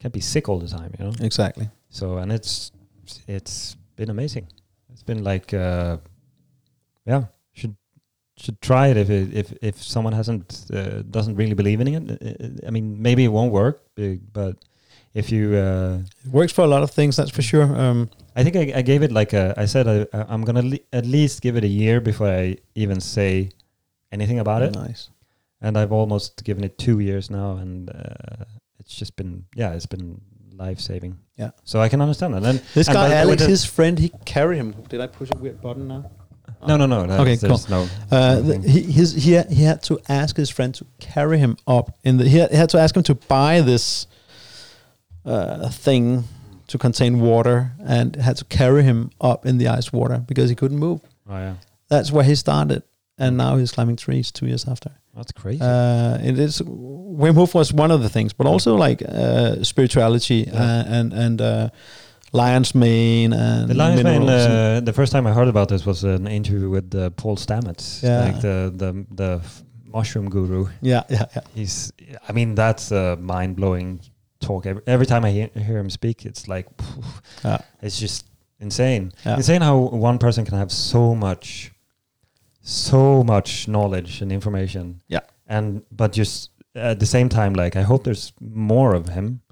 [0.04, 1.12] can't be sick all the time, you know.
[1.20, 1.68] Exactly.
[1.88, 2.70] So and it's
[3.26, 4.46] it's been amazing.
[4.92, 5.96] It's been like uh,
[7.06, 7.24] yeah,
[7.54, 7.74] should
[8.36, 12.10] should try it if it, if if someone hasn't uh, doesn't really believe in it.
[12.10, 14.56] Uh, I mean, maybe it won't work, uh, but
[15.14, 17.16] if you uh, It works for a lot of things.
[17.16, 17.64] That's for sure.
[17.64, 19.54] Um, I think I, I gave it like a.
[19.62, 22.56] I said I, I- I'm gonna le- at least give it a year before I
[22.74, 23.48] even say
[24.12, 24.74] anything about it.
[24.74, 25.10] Nice.
[25.60, 28.44] And I've almost given it two years now, and uh,
[28.84, 30.20] it's just been yeah, it's been
[30.56, 31.18] life saving.
[31.36, 31.50] Yeah.
[31.64, 32.44] So I can understand that.
[32.44, 34.72] And This And guy Alex, his friend, he carry him.
[34.88, 36.10] Did I push a weird button now?
[36.66, 37.02] no, no, no.
[37.18, 37.86] Okay, there's no.
[38.10, 41.96] Uh, he his he had, he had to ask his friend to carry him up
[42.04, 42.28] in the.
[42.28, 44.06] He had, he had to ask him to buy this
[45.24, 46.24] uh, thing
[46.68, 50.56] to contain water, and had to carry him up in the ice water because he
[50.56, 51.00] couldn't move.
[51.28, 51.54] oh yeah,
[51.88, 52.82] That's where he started,
[53.18, 54.90] and now he's climbing trees two years after.
[55.16, 55.60] that's crazy.
[55.62, 60.44] Uh, it is Wim Hof was one of the things, but also like uh, spirituality
[60.48, 60.62] Yeah.
[60.62, 61.68] uh, and and uh,
[62.32, 64.22] lion's mane and the Lions mane.
[64.28, 68.02] Uh, the first time I heard about this was an interview with uh, Paul Stamets,
[68.02, 68.24] Yeah.
[68.24, 69.40] like the the the
[69.84, 70.66] mushroom guru.
[70.82, 71.42] yeah, yeah, yeah.
[71.54, 71.92] He's.
[72.28, 74.00] I mean, that's a mind blowing
[74.40, 74.66] talk.
[74.66, 76.66] Every, every time I hear, hear him speak, it's like
[77.44, 77.58] Yeah.
[77.82, 78.26] it's just
[78.60, 79.12] insane.
[79.24, 79.76] Insane how
[80.08, 81.70] one person can have so much,
[82.66, 85.00] so much knowledge and information.
[85.08, 85.20] Yeah.
[85.46, 89.42] And but just at the same time, like I hope there's more of him,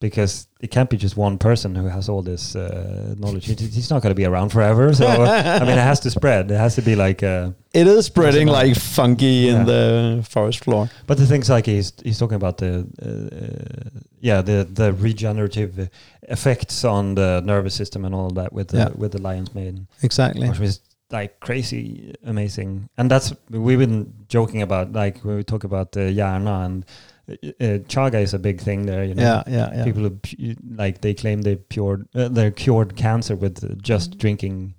[0.00, 3.44] because it can't be just one person who has all this uh, knowledge.
[3.46, 4.92] He's not going to be around forever.
[4.94, 6.50] So I mean, it has to spread.
[6.50, 7.22] It has to be like.
[7.22, 9.60] Uh, It is spreading like funky Yeah.
[9.60, 10.88] in the forest floor.
[11.06, 15.88] But the things like he's he's talking about the uh, yeah the the regenerative
[16.28, 18.88] effects on the nervous system and all that with the Yeah.
[18.96, 20.48] with the lion's mane, Exactly.
[20.48, 20.80] which was
[21.10, 22.88] like crazy amazing.
[22.98, 26.84] And that's we've been joking about like when we talk about the Järna and
[27.28, 29.04] uh, uh, chaga is a big thing there.
[29.04, 29.84] You know, Yeah, yeah, yeah.
[29.84, 34.74] people who like they claim they cured uh, they're cured cancer with uh, just drinking.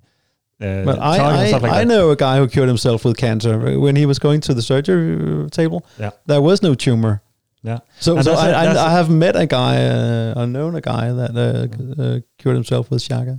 [0.60, 3.94] Uh, But I, I, like I know a guy who cured himself with cancer when
[3.96, 5.86] he was going to the surgery uh, table.
[6.00, 6.10] Yeah.
[6.26, 7.20] there was no tumor.
[7.62, 7.78] Yeah.
[8.00, 10.80] So, And so I, a- I, I have met a guy, uh, I known a
[10.80, 13.38] guy that uh, c- uh, cured himself with chaga.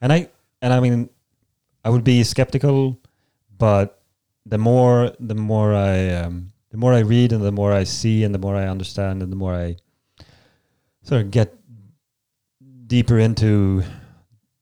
[0.00, 0.28] And I
[0.62, 1.08] and I mean,
[1.84, 2.98] I would be skeptical,
[3.58, 4.02] but
[4.46, 8.24] the more the more I um, the more I read and the more I see
[8.24, 9.76] and the more I understand and the more I
[11.02, 11.54] sort of get
[12.86, 13.84] deeper into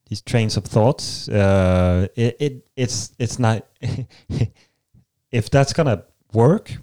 [0.09, 3.67] these trains of thoughts, uh, it, it it's it's not
[5.31, 6.77] if that's gonna work,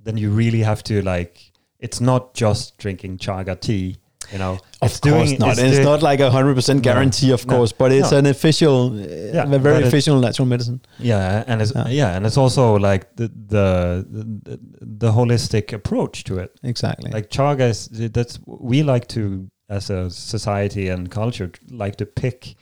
[0.00, 3.96] then you really have to like it's not just drinking chaga tea.
[4.32, 5.50] You know, Of it's course doing, not.
[5.58, 8.18] It's, It's, not like a hundred percent No, guarantee, of no, course, but it's no.
[8.18, 10.80] an official, uh, Yeah, a very official natural medicine.
[10.98, 11.88] Yeah, and it's Yeah.
[11.88, 16.50] yeah, and it's also like the the the, the holistic approach to it.
[16.62, 17.10] Exactly.
[17.12, 22.56] Like chaga is that's we like to as a society and culture like to pick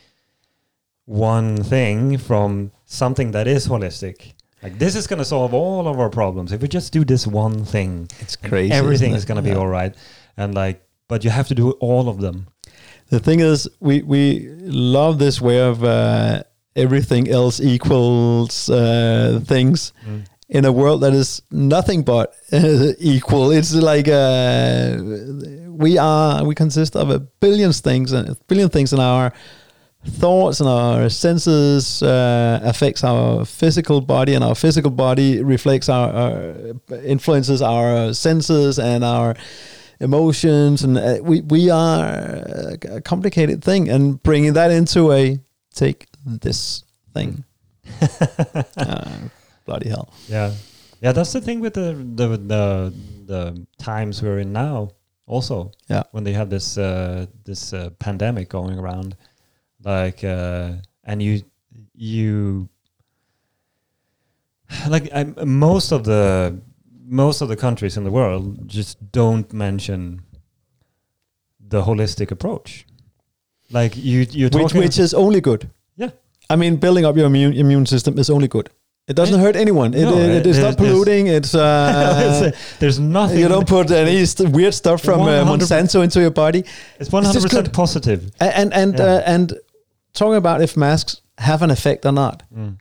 [1.07, 4.33] one thing from something that is holistic.
[4.63, 7.27] Like this is going to solve all of our problems if we just do this
[7.27, 8.09] one thing.
[8.21, 8.73] it's crazy.
[8.73, 9.57] Everything is going to be Yeah.
[9.59, 9.95] all right,
[10.37, 12.47] and like, but you have to do all of them.
[13.11, 16.43] The thing is, we we love this way of uh,
[16.75, 19.93] everything else equals uh, things
[20.49, 23.51] in a world that is nothing but uh, equal.
[23.51, 24.97] It's like uh,
[25.69, 29.33] we are we consist of a billion things and a billion things in our
[30.07, 36.13] thoughts and our senses uh, affects our physical body and our physical body reflects our,
[36.13, 39.35] our influences our senses and our
[40.05, 42.05] emotions and uh, we we are
[42.99, 45.39] a complicated thing and bringing that into a
[45.75, 47.45] take this thing
[48.77, 49.19] uh,
[49.67, 50.53] bloody hell Yeah,
[51.01, 51.13] yeah.
[51.13, 52.93] That's the thing with the the the,
[53.27, 54.91] the times we're in now.
[55.27, 55.71] also.
[55.89, 56.03] Yeah.
[56.13, 59.17] When they have this uh, this uh, pandemic going around,
[59.83, 60.73] like, uh,
[61.05, 61.43] and you
[61.95, 62.69] you
[64.89, 66.61] like I, most of the
[67.07, 70.23] most of the countries in the world just don't mention
[71.61, 72.87] the holistic approach.
[73.71, 74.81] Like you, you're which, talking.
[74.81, 75.71] which is only good.
[75.97, 76.11] Yeah.
[76.51, 78.71] I mean, building up your immune immune system is only good.
[79.07, 79.93] It doesn't hurt anyone.
[79.95, 81.27] It, No, it, it- it's not polluting.
[81.27, 83.39] It's uh, there's nothing.
[83.39, 86.65] you don't put any st- weird stuff from uh, Monsanto into your body.
[87.01, 88.31] It's 100 percent positive.
[88.41, 89.05] A- And and Yeah.
[89.05, 89.53] uh, and
[90.15, 92.43] talking about if masks have an effect or not.
[92.57, 92.79] Mm.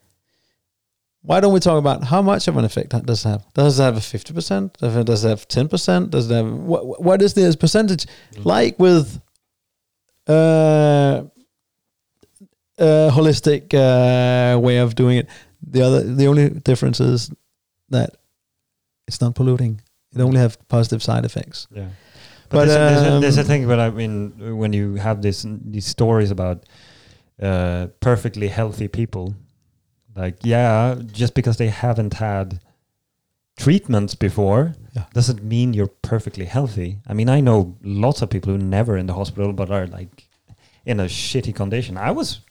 [1.26, 3.46] Why don't we talk about how much of an effect that does it have?
[3.54, 4.78] Does it have a fifty percent?
[4.80, 6.12] Does it have ten percent?
[6.12, 7.02] Does it have what?
[7.02, 8.06] What is the percentage
[8.36, 8.46] Mm.
[8.46, 9.22] like with
[10.28, 11.24] uh,
[12.78, 15.28] uh, holistic uh, way of doing it?
[15.66, 17.32] The other, the only difference is
[17.90, 18.10] that
[19.08, 19.82] it's not polluting.
[20.16, 21.68] It only have positive side effects.
[21.72, 21.88] Yeah.
[22.50, 23.68] But, But, there's, a, there's, a, there's a um, thing.
[23.68, 26.66] But I mean, when you have this these stories about
[27.42, 29.36] uh, perfectly healthy people,
[30.16, 32.60] like yeah, just because they haven't had
[33.58, 35.06] treatments before Yeah.
[35.14, 37.00] doesn't mean you're perfectly healthy.
[37.08, 40.28] I mean, I know lots of people who never in the hospital but are like
[40.86, 41.98] in a shitty condition.
[41.98, 42.42] I was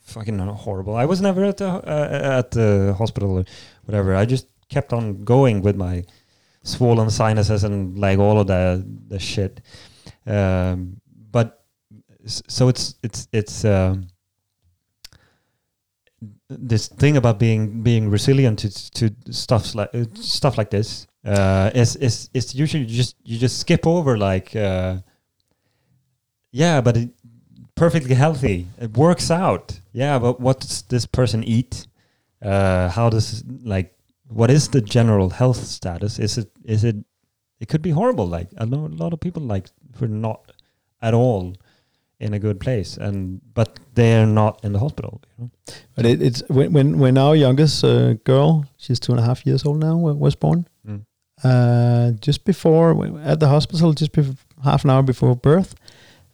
[0.00, 0.96] fucking horrible.
[0.96, 3.44] I was never at the uh, at the hospital or
[3.84, 4.14] whatever.
[4.14, 6.04] I just kept on going with my
[6.62, 9.60] swollen sinuses and like all of the the shit.
[10.26, 11.00] Um,
[11.30, 11.64] but
[12.26, 14.08] so it's it's it's um,
[16.50, 21.70] this thing about being being resilient to to stuff like uh, stuff like this uh,
[21.74, 24.98] is is is usually just you just skip over like uh,
[26.50, 27.10] yeah, but it,
[27.74, 28.66] perfectly healthy.
[28.80, 29.80] It works out.
[29.92, 31.86] Yeah, but what does this person eat?
[32.42, 33.94] Uh, how does like
[34.28, 36.18] what is the general health status?
[36.18, 36.96] Is it is it
[37.60, 38.26] it could be horrible.
[38.26, 39.68] Like I know a lot of people like
[40.00, 40.52] are not
[41.02, 41.54] at all
[42.20, 45.20] in a good place, and but they're not in the hospital.
[45.38, 45.50] You know?
[45.96, 49.46] But it, it's when when when our youngest uh, girl, she's two and a half
[49.46, 50.68] years old now, was born.
[50.86, 51.04] Mm.
[51.42, 55.74] Uh, just before at the hospital, just before, half an hour before birth,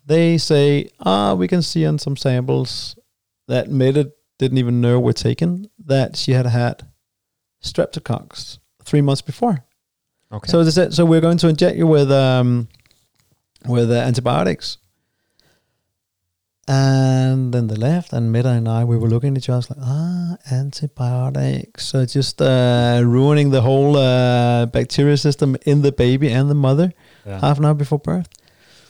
[0.05, 2.99] they say, "Ah, we can see on some samples
[3.47, 6.83] that Mette didn't even know were taken that she had had
[7.63, 9.65] streptococcus three months before."
[10.33, 10.51] Okay.
[10.51, 12.69] So they said, "So we're going to inject you with um,
[13.69, 14.79] with uh, antibiotics."
[16.69, 19.79] And then they left, and Mette and I, we were looking at each other like,
[19.81, 21.87] ah, antibiotics.
[21.87, 26.93] So just uh, ruining the whole uh, bacteria system in the baby and the mother
[27.25, 27.39] yeah.
[27.39, 28.29] half an hour before birth.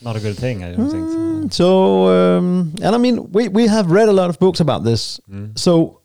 [0.00, 0.64] not a good thing.
[0.64, 1.04] I don't think.
[1.04, 1.58] Mm, So.
[1.58, 5.20] So, um, and I mean, we, we have read a lot of books about this.
[5.30, 5.58] Mm.
[5.58, 6.00] So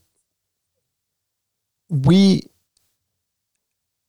[1.89, 2.43] we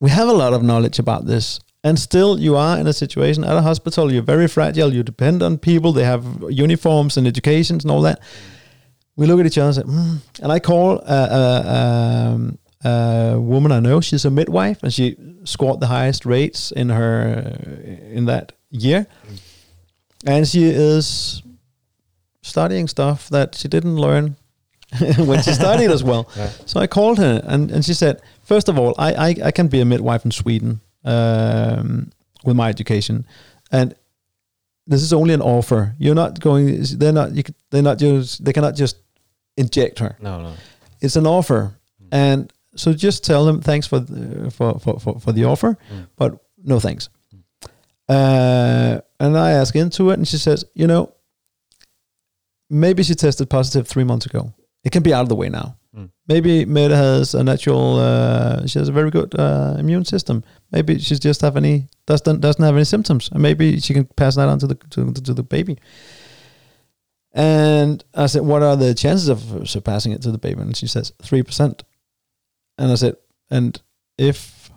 [0.01, 1.60] we have a lot of knowledge about this.
[1.85, 4.13] And still, you are in a situation at a hospital.
[4.13, 4.95] You're very fragile.
[4.95, 5.93] You depend on people.
[5.93, 8.21] They have uniforms and educations and all that.
[9.17, 10.19] We look at each other and say, mm.
[10.43, 14.01] and I call a, a, um, a woman I know.
[14.01, 17.59] She's a midwife, and she scored the highest rates in her
[18.11, 19.07] in that year.
[20.25, 21.43] And she is
[22.43, 24.37] studying stuff that she didn't learn
[25.19, 26.31] when she studied as well.
[26.37, 26.51] Yeah.
[26.67, 29.69] So I called her and, and she said, first of all, I, I, I can
[29.69, 32.11] be a midwife in Sweden um,
[32.45, 33.27] with my education.
[33.70, 33.95] And
[34.87, 35.95] this is only an offer.
[35.99, 38.97] You're not going, they're not, you, they're not just, they cannot just
[39.57, 40.16] inject her.
[40.20, 40.53] No, no.
[41.01, 41.74] It's an offer.
[42.11, 46.07] And so just tell them thanks for, the, for, for, for, for the offer, Mm.
[46.16, 47.09] but no thanks.
[48.09, 51.12] Uh, and I ask into it and she says, you know,
[52.69, 54.53] maybe she tested positive three months ago.
[54.85, 55.77] It can be out of the way now.
[55.97, 56.10] Mm.
[56.27, 57.98] Maybe Mette has a natural.
[57.98, 60.43] Uh, she has a very good uh, immune system.
[60.70, 64.36] Maybe she just have any doesn't doesn't have any symptoms, and maybe she can pass
[64.36, 65.78] that on to the to, to the baby.
[67.35, 70.86] And I said, "What are the chances of surpassing it to the baby?" And she
[70.86, 71.85] says three percent.
[72.78, 73.16] And I said,
[73.51, 73.81] "And
[74.16, 74.70] if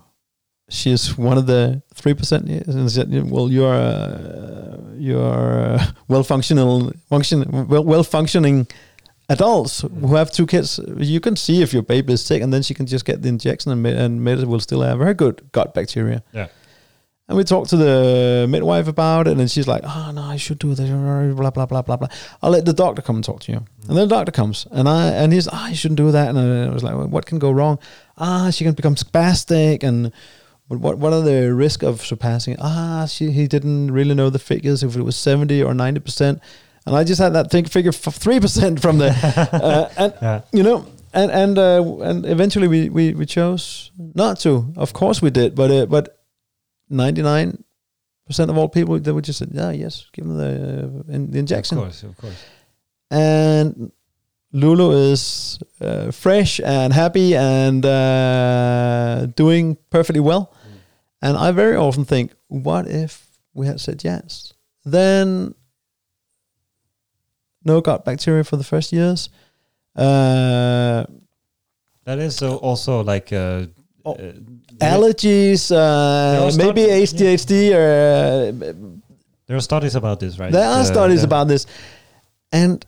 [0.68, 6.92] she's one of the three percent?" And said, "Well, you're uh, you're uh, well functional,
[7.08, 8.66] function well well functioning."
[9.28, 12.62] Adults who have two kids, you can see if your baby is sick, and then
[12.62, 15.74] she can just get the injection, and, and Mette will still have very good gut
[15.74, 16.22] bacteria.
[16.32, 16.46] Yeah.
[17.28, 20.60] And we talked to the midwife about it, and she's like, "Oh no, I should
[20.60, 22.08] do this." Blah blah blah blah blah.
[22.40, 23.58] I'll let the doctor come and talk to you.
[23.88, 26.38] And then the doctor comes, and I and he's, "Ah, you shouldn't do that." And
[26.38, 27.80] I was like, well, "What can go wrong?"
[28.16, 30.12] Ah, she can become spastic, and
[30.68, 32.56] what what are the risk of surpassing?
[32.60, 36.40] Ah, she he didn't really know the figures if it was seventy or ninety percent.
[36.86, 39.14] And I just had that think figure three percent from there,
[39.52, 40.40] uh, and Yeah.
[40.52, 44.72] you know, and and uh, and eventually we, we we chose not to.
[44.76, 46.18] Of course we did, but uh, but
[46.88, 47.64] ninety nine
[48.26, 50.44] percent of all people they would just say, yeah, yes, give them the,
[51.10, 51.78] uh, in, the injection.
[51.78, 52.44] Of course, of course.
[53.10, 53.92] And
[54.52, 60.52] Lulu is uh, fresh and happy and uh, doing perfectly well.
[61.22, 64.52] And I very often think, what if we had said yes?
[64.84, 65.54] Then
[67.66, 69.28] no gut bacteria for the first years.
[69.96, 71.04] Uh,
[72.04, 73.66] That is so also like uh,
[74.04, 74.32] Oh, uh,
[74.78, 78.72] allergies, uh, maybe ADHD, or uh,
[79.46, 80.52] there are studies about this, right?
[80.52, 81.26] there are Uh, studies yeah.
[81.26, 81.66] about this,
[82.52, 82.86] and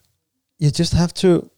[0.59, 1.50] you just have to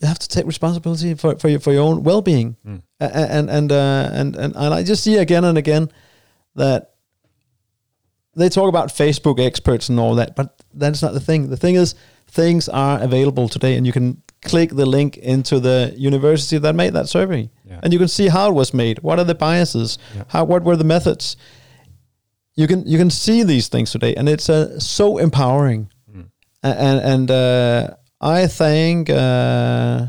[0.00, 2.80] you have to take responsibility for for your for your own well being, Mm.
[2.98, 5.90] and and and and and I just see again and again
[6.56, 6.91] that
[8.34, 11.50] they talk about Facebook experts and all that, but that's not the thing.
[11.50, 11.94] The thing is,
[12.28, 16.94] things are available today, and you can click the link into the university that made
[16.94, 17.80] that survey, Yeah.
[17.82, 18.98] and you can see how it was made.
[19.02, 19.98] What are the biases?
[20.16, 20.24] Yeah.
[20.28, 21.36] How what were the methods?
[22.54, 25.90] You can you can see these things today, and it's uh, so empowering.
[26.10, 26.26] Mm.
[26.62, 27.88] And and uh,
[28.20, 30.06] I thank uh,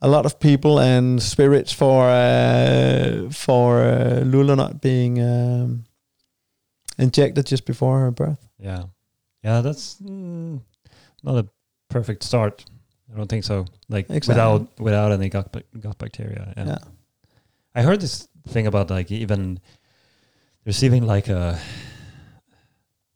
[0.00, 5.84] a lot of people and spirits for uh, for uh, Lula not being um,
[6.98, 8.48] injected just before her birth.
[8.58, 8.84] Yeah,
[9.42, 10.60] yeah, that's mm,
[11.22, 11.48] not a
[11.88, 12.64] perfect start.
[13.12, 13.64] I don't think so.
[13.88, 14.34] Like Exactly.
[14.34, 16.52] without without any gut gut bacteria.
[16.56, 16.66] Yeah.
[16.66, 16.78] Yeah.
[17.74, 19.60] I heard this thing about like even
[20.64, 21.58] receiving like a.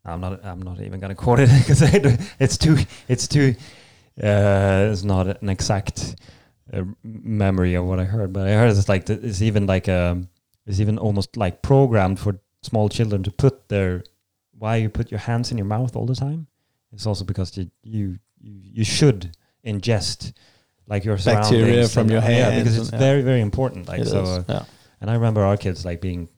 [0.04, 0.44] I'm not.
[0.44, 1.82] I'm not even gonna quote it because
[2.38, 2.76] it's too.
[3.09, 3.54] It's too.
[4.22, 6.16] Uh, it's not an exact
[6.72, 10.28] uh, memory of what I heard, but I heard it's like it's even like um,
[10.66, 14.02] it's even almost like programmed for small children to put their
[14.59, 16.47] why you put your hands in your mouth all the time.
[16.93, 20.32] It's also because you you you, you should ingest
[20.86, 22.98] like your Bacteria from and- your yeah, hands because and- it's yeah.
[22.98, 23.89] very very important.
[23.89, 24.64] Like It so, is, uh, yeah.
[25.01, 26.28] and I remember our kids like being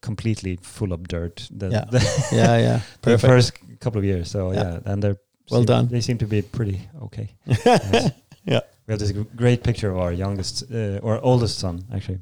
[0.00, 1.48] completely full of dirt.
[1.50, 1.84] The, Yeah.
[1.90, 2.00] the,
[2.32, 4.30] yeah, yeah, the first couple of years.
[4.30, 4.62] So Yeah.
[4.62, 5.18] yeah, and they're
[5.50, 5.88] Well seem- done.
[5.88, 7.28] They seem to be pretty okay.
[7.46, 8.10] Yes.
[8.46, 8.60] Yeah.
[8.86, 12.18] we have this great picture of our youngest uh, or oldest son actually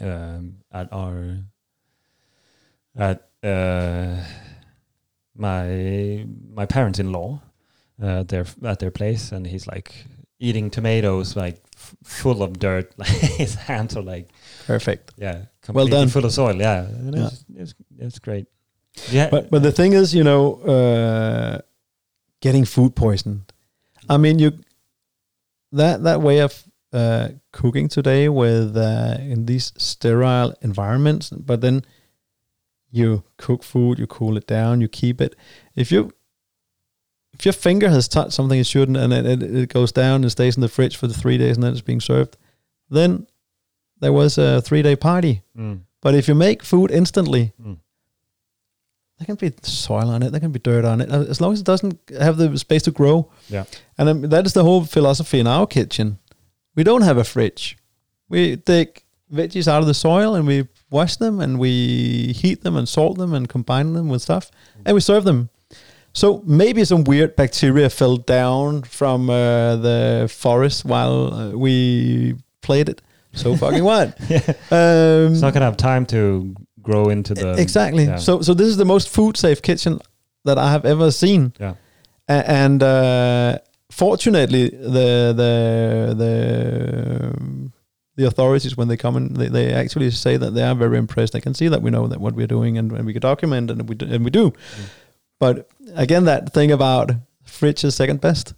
[0.00, 1.38] um, at our
[2.96, 4.16] at uh,
[5.36, 7.40] my my parents-in-law
[8.02, 9.92] uh, their at their place, and he's like
[10.38, 12.92] eating tomatoes like f- full of dirt.
[12.98, 14.28] Like his hands are like
[14.66, 15.12] Perfect.
[15.18, 16.08] yeah, Well done.
[16.08, 16.56] full of soil.
[16.56, 17.26] Yeah, and Yeah.
[17.26, 18.46] It's, it's it's great.
[19.12, 21.58] Yeah, But but the thing is, you know, uh,
[22.40, 23.52] getting food poisoned.
[24.08, 24.52] I mean, you
[25.72, 31.84] that that way of uh, cooking today with uh, in these sterile environments, but then
[32.90, 35.36] you cook food, you cool it down, you keep it.
[35.74, 36.12] If you
[37.32, 40.30] if your finger has touched something it shouldn't, and it, it, it goes down and
[40.30, 42.36] stays in the fridge for the three days, and then it's being served,
[42.90, 43.26] then
[44.00, 45.42] there was a three day party.
[45.56, 47.78] Mm, But if you make food instantly, mm.
[49.18, 51.52] there can be soil on it, there can be dirt on it, uh, as long
[51.52, 53.30] as it doesn't have the space to grow.
[53.48, 53.64] Yeah.
[53.96, 56.18] And um, that is the whole philosophy in our kitchen.
[56.74, 57.78] We don't have a fridge.
[58.28, 62.76] We take veggies out of the soil and we wash them and we heat them
[62.76, 64.50] and salt them and combine them with stuff
[64.84, 65.48] and we serve them.
[66.12, 72.88] So maybe some weird bacteria fell down from uh, the forest while uh, we played
[72.88, 73.00] it.
[73.32, 74.18] So fucking what?
[74.28, 74.42] yeah.
[74.72, 78.04] Um, It's not gonna have time to grow into the exactly.
[78.06, 78.16] yeah.
[78.18, 80.00] So so this is the most food safe kitchen
[80.44, 81.52] that I have ever seen.
[81.60, 81.74] Yeah.
[82.28, 83.58] A- and uh,
[83.92, 87.70] fortunately, the the the
[88.20, 91.32] the authorities when they come in, they, they actually say that they are very impressed.
[91.32, 93.70] They can see that we know that what we're doing and, and we can document
[93.70, 94.50] and we do, and we do.
[94.50, 94.84] Mm.
[95.38, 97.10] But again, that thing about
[97.44, 98.54] fridge is second best.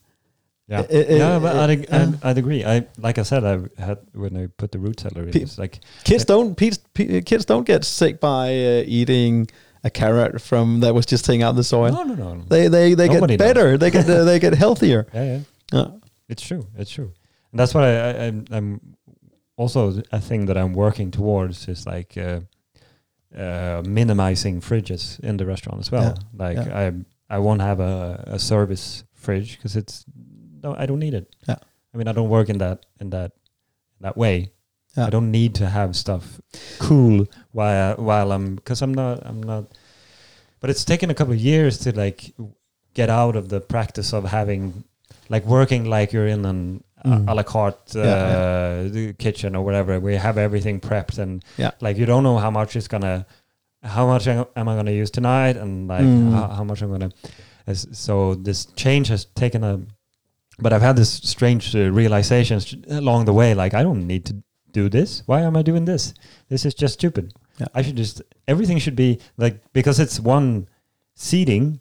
[0.68, 2.64] Yeah, I- I- yeah, but I- I'd, ag- I'd, agree.
[2.64, 5.59] I like I said, I had when I put the root cellar in, Pe- it's
[5.59, 9.48] like Kids don't kids, kids don't get sick by uh, eating
[9.84, 11.93] a carrot from that was just taking out in the soil.
[11.93, 12.44] no, no, no, no.
[12.48, 13.76] They they they Nobody get better.
[13.76, 15.06] They get uh, they get healthier.
[15.14, 15.40] yeah, yeah.
[15.72, 15.86] Yeah.
[16.28, 16.66] It's true.
[16.78, 17.10] It's true.
[17.51, 18.80] And that's what I, I I'm, I'm
[19.57, 22.41] also a thing that I'm working towards is like uh,
[23.37, 26.16] uh, minimizing fridges in the restaurant as well.
[26.35, 26.79] Like yeah.
[27.29, 30.05] I I won't have a, a service fridge because it's
[30.62, 31.35] no I don't need it.
[31.49, 31.57] Yeah.
[31.95, 33.33] I mean I don't work in that in that
[34.01, 34.53] that way.
[34.97, 35.07] Yeah.
[35.07, 36.41] I don't need to have stuff
[36.79, 39.65] cool while while I'm because I'm not I'm not.
[40.61, 42.35] But it's taken a couple of years to like
[42.95, 44.85] get out of the practice of having
[45.29, 47.29] like working like you're in an Mm.
[47.29, 49.99] a la carte uh, Yeah, the kitchen or whatever.
[50.01, 51.73] We have everything prepped and Yeah.
[51.81, 53.27] like you don't know how much it's gonna,
[53.83, 56.33] how much am I gonna use tonight, and like Mm.
[56.33, 57.11] how, how much I'm gonna.
[57.74, 59.81] So this change has taken a,
[60.59, 63.55] but I've had this strange uh, realizations along the way.
[63.55, 64.35] Like I don't need to
[64.73, 65.23] do this.
[65.27, 66.15] Why am I doing this?
[66.49, 67.33] This is just stupid.
[67.59, 67.66] Yeah.
[67.74, 70.69] I should just everything should be like because it's one
[71.15, 71.81] seating.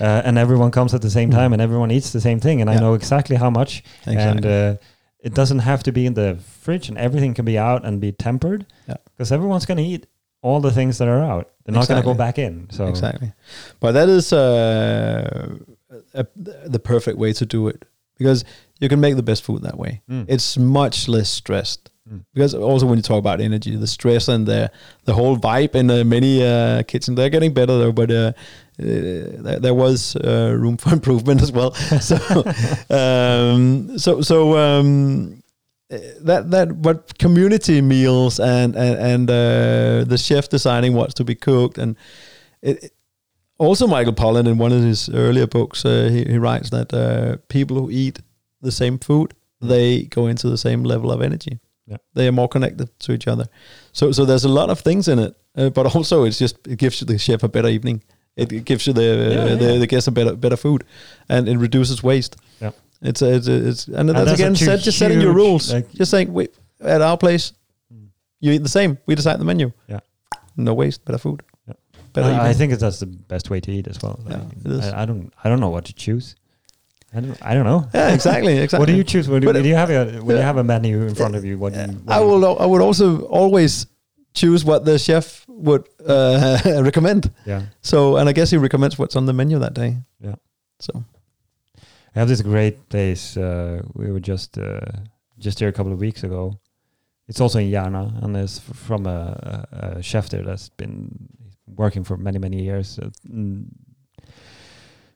[0.00, 1.34] Uh, and everyone comes at the same Mm.
[1.34, 4.76] time, and everyone eats the same thing, and I know exactly how much, and uh,
[5.20, 8.12] it doesn't have to be in the fridge, and everything can be out and be
[8.12, 8.96] tempered, Yeah.
[9.04, 10.06] because everyone's going to eat
[10.42, 11.50] all the things that are out.
[11.64, 12.68] They're not going to go back in.
[12.70, 13.32] So exactly.
[13.80, 15.56] But that is uh,
[16.14, 17.84] a, the perfect way to do it
[18.18, 18.44] because
[18.80, 20.02] you can make the best food that way.
[20.10, 20.26] Mm.
[20.28, 21.90] It's much less stressed.
[22.10, 22.24] Mm.
[22.34, 24.70] Because also when you talk about energy, the stress and the
[25.04, 27.92] the whole vibe in the many uh, kitchen, they're getting better though.
[27.92, 28.32] But uh,
[28.76, 31.74] there, there was uh, room for improvement as well.
[32.00, 32.16] so,
[32.90, 35.42] um, so, so um,
[35.92, 41.24] uh, that that but community meals and and and uh, the chef deciding what's to
[41.24, 41.96] be cooked and
[42.62, 42.92] it, it-
[43.56, 47.36] also Michael Pollan in one of his earlier books uh, he, he writes that uh,
[47.48, 48.18] people who eat
[48.60, 51.98] the same food they go into the same level of energy Yeah.
[52.14, 53.46] they are more connected to each other
[53.92, 56.78] so so there's a lot of things in it uh, but also it's just it
[56.80, 58.02] gives the chef a better evening
[58.36, 59.78] it, gives you the, Yeah, uh, the yeah.
[59.78, 60.84] the guests a better better food
[61.28, 62.70] and it reduces waste Yeah.
[63.02, 65.90] it's a, it's, a, it's and, that's that's again set, just setting your rules like-
[65.92, 66.50] just saying wait
[66.80, 67.52] at our place
[68.40, 70.00] you eat the same we decide the menu Yeah.
[70.56, 71.74] no waste better food Yeah.
[72.12, 74.18] better I, I think that's the best way to eat as well.
[74.28, 74.84] Yeah, Like, it is.
[74.88, 76.34] I, I don't I don't know what to choose.
[77.16, 77.86] I don't I don't know.
[77.94, 79.28] yeah exactly exactly What do you choose?
[79.28, 81.56] When, do- when you have a when you have a menu in front of you?
[81.58, 81.86] What do you?
[81.86, 82.58] What I do will.
[82.64, 83.06] I would also
[83.40, 83.86] always
[84.34, 87.32] choose what the chef would uh, recommend.
[87.46, 87.62] Yeah.
[87.80, 89.96] So, and I guess he recommends what's on the menu that day.
[90.20, 90.34] Yeah.
[90.80, 91.04] So,
[91.78, 93.36] I have this great place.
[93.36, 94.80] Uh, we were just uh,
[95.38, 96.58] just here a couple of weeks ago.
[97.26, 101.28] It's also in Järna, and it's from a, a, chef there that's been
[101.66, 102.98] working for many many years.
[103.26, 103.68] Mm,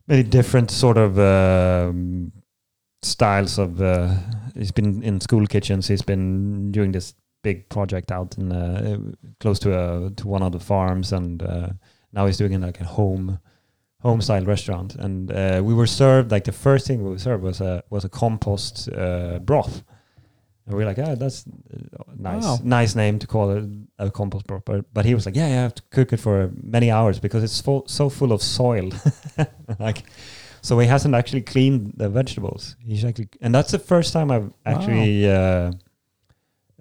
[0.07, 2.33] many different sort of um,
[3.03, 3.81] styles of.
[3.81, 4.15] Uh,
[4.55, 5.87] he's been in school kitchens.
[5.89, 8.99] He's been doing this big project out in uh,
[9.41, 11.69] close to a to one of the farms, and uh,
[12.13, 13.39] now he's doing it like a home
[14.03, 14.95] home style restaurant.
[14.95, 18.05] And uh, we were served like the first thing we were served was a was
[18.05, 19.83] a compost uh, broth.
[20.67, 22.59] And we are like, ah, that's uh, nice, Wow.
[22.63, 23.65] nice name to call it
[23.99, 24.65] a compost broth.
[24.67, 27.43] But, but he was like, yeah, you have to cook it for many hours because
[27.43, 28.91] it's full, so full of soil.
[29.79, 30.03] like,
[30.61, 32.77] so he hasn't actually cleaned the vegetables.
[32.85, 35.73] He's actually, and that's the first time I've actually uh,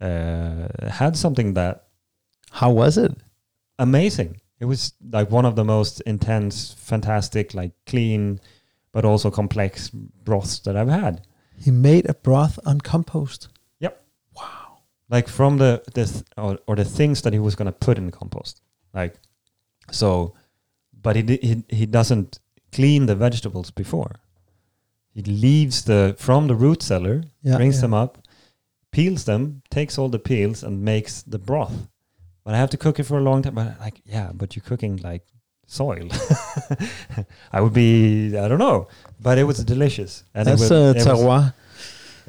[0.02, 1.88] uh, had something that
[2.52, 3.12] how was it?
[3.80, 4.42] amazing.
[4.60, 8.40] It was like one of the most intense, fantastic, like clean,
[8.92, 11.22] but also complex broths that I've had.
[11.60, 13.50] He made a broth on compost.
[13.80, 14.04] Yep.
[14.36, 14.80] Wow.
[15.10, 18.10] Like from the the th- or, or the things that he was gonna put in
[18.12, 18.62] compost.
[18.96, 19.14] Like
[19.92, 20.34] so,
[21.04, 22.40] but he he he doesn't
[22.72, 24.16] clean the vegetables before.
[25.14, 27.82] He leaves the from the root cellar, Yeah, brings yeah.
[27.82, 28.18] them up,
[28.98, 31.78] peels them, takes all the peels, and makes the broth.
[32.44, 33.56] But I have to cook it for a long time.
[33.56, 35.24] But like, yeah, but you're cooking like
[35.68, 36.08] soil.
[37.56, 38.88] I would be, I don't know,
[39.20, 40.24] but it was delicious.
[40.34, 41.54] And That's it, uh, was, it, was- terroir.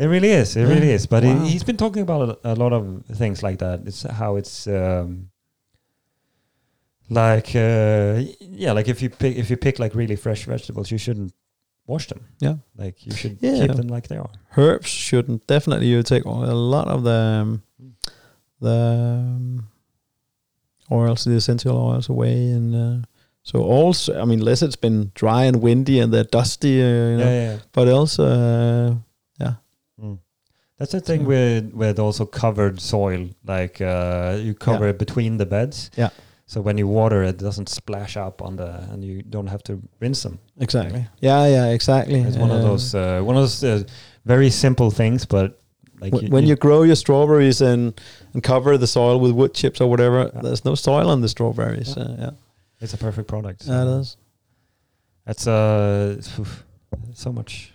[0.02, 0.56] it really is.
[0.56, 0.74] It Yeah.
[0.74, 1.06] really is.
[1.06, 1.38] But Wow.
[1.44, 3.76] he, he's been talking about a, a lot of things like that.
[3.86, 4.66] It's how it's.
[4.66, 5.30] Um,
[7.10, 10.98] like uh, yeah, like if you pick if you pick like really fresh vegetables, you
[10.98, 11.32] shouldn't
[11.88, 12.20] wash them.
[12.38, 12.56] Yeah.
[12.76, 13.66] Like you should Yeah.
[13.66, 14.30] keep them like they are.
[14.56, 15.86] Herbs shouldn't definitely.
[15.88, 17.62] You take a lot of the um,
[18.60, 18.78] the
[19.36, 19.68] um,
[20.90, 23.06] oils, the essential oils away, and uh,
[23.42, 27.16] so also, I mean, unless it's been dry and windy and they're dusty, uh, you
[27.16, 27.58] know, Yeah, yeah.
[27.72, 28.94] but else, uh,
[29.40, 29.54] yeah,
[30.00, 30.18] Mm.
[30.78, 33.28] That's the thing So- with with also covered soil.
[33.44, 35.90] Like uh, you cover it between the beds.
[35.96, 36.10] Yeah.
[36.50, 39.62] So when you water it, it doesn't splash up on the, and you don't have
[39.64, 40.38] to rinse them.
[40.58, 41.06] exactly.
[41.20, 42.20] Yeah, yeah, exactly.
[42.20, 43.82] It's one of those uh, one of those uh,
[44.24, 45.60] very simple things, but
[46.00, 47.92] like Wh- when you grow your strawberries and
[48.32, 50.40] and cover the soil with wood chips or whatever, Yeah.
[50.42, 51.94] there's no soil on the strawberries.
[51.96, 52.02] Yeah.
[52.04, 52.30] Uh, yeah,
[52.80, 53.66] it's a perfect product.
[53.66, 54.16] yeah, it is.
[55.26, 56.16] That's uh,
[57.14, 57.74] so much,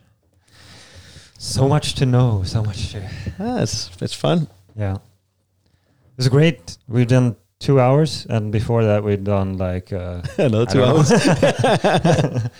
[1.38, 2.92] so much to know, so much.
[2.94, 2.98] To,
[3.40, 4.48] Yeah, it's it's fun.
[4.76, 4.98] yeah,
[6.18, 6.78] it's great.
[6.88, 11.10] We've done two hours, and before that, we'd done like uh, Another two hours.
[11.12, 12.52] it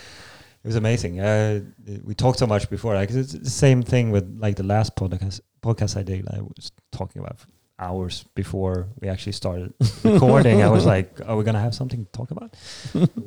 [0.64, 1.20] was amazing.
[1.20, 1.60] Uh,
[2.02, 2.94] we talked so much before.
[2.94, 6.26] Like it's the same thing with like the last podcast podcast I did.
[6.28, 7.38] I was talking about
[7.78, 10.62] hours before we actually started recording.
[10.62, 12.56] I was like, "Are we gonna have something to talk about?"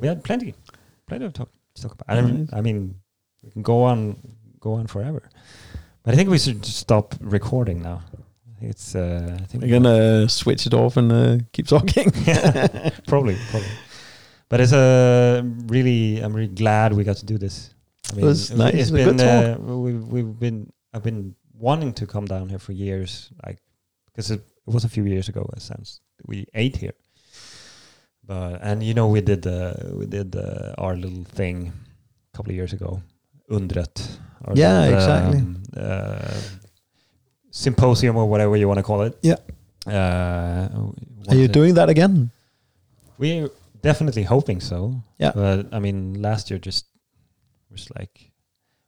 [0.00, 0.54] we had plenty,
[1.06, 2.06] plenty of talk to talk about.
[2.08, 2.96] I, I mean,
[3.42, 4.16] we can go on,
[4.60, 5.30] go on forever.
[6.02, 8.02] But I think we should just stop recording now.
[8.60, 8.94] It's.
[8.94, 12.10] Uh, I think We're gonna switch it off and uh, keep talking.
[12.24, 13.68] yeah, probably, probably.
[14.48, 17.74] But it's a really, I'm really glad we got to do this.
[18.14, 18.74] I It was nice.
[18.74, 19.70] It's A been, good talk.
[19.70, 23.58] uh, we've, we've been, I've been wanting to come down here for years, like
[24.06, 25.48] because it it was a few years ago.
[25.56, 26.94] It sounds we ate here,
[28.24, 31.72] but and you know we did uh, we did uh, our little thing
[32.32, 33.02] a couple of years ago,
[33.50, 34.18] Undret.
[34.54, 35.38] Yeah, little, exactly.
[35.40, 36.40] um, uh,
[37.64, 39.14] symposium or whatever you want to call it.
[39.22, 39.38] Yeah.
[39.86, 40.68] Uh,
[41.28, 42.30] Are you doing that again?
[43.18, 43.50] We're
[43.82, 44.78] definitely hoping so.
[45.18, 45.32] Yeah.
[45.34, 46.86] But I mean, last year just
[47.70, 48.14] was like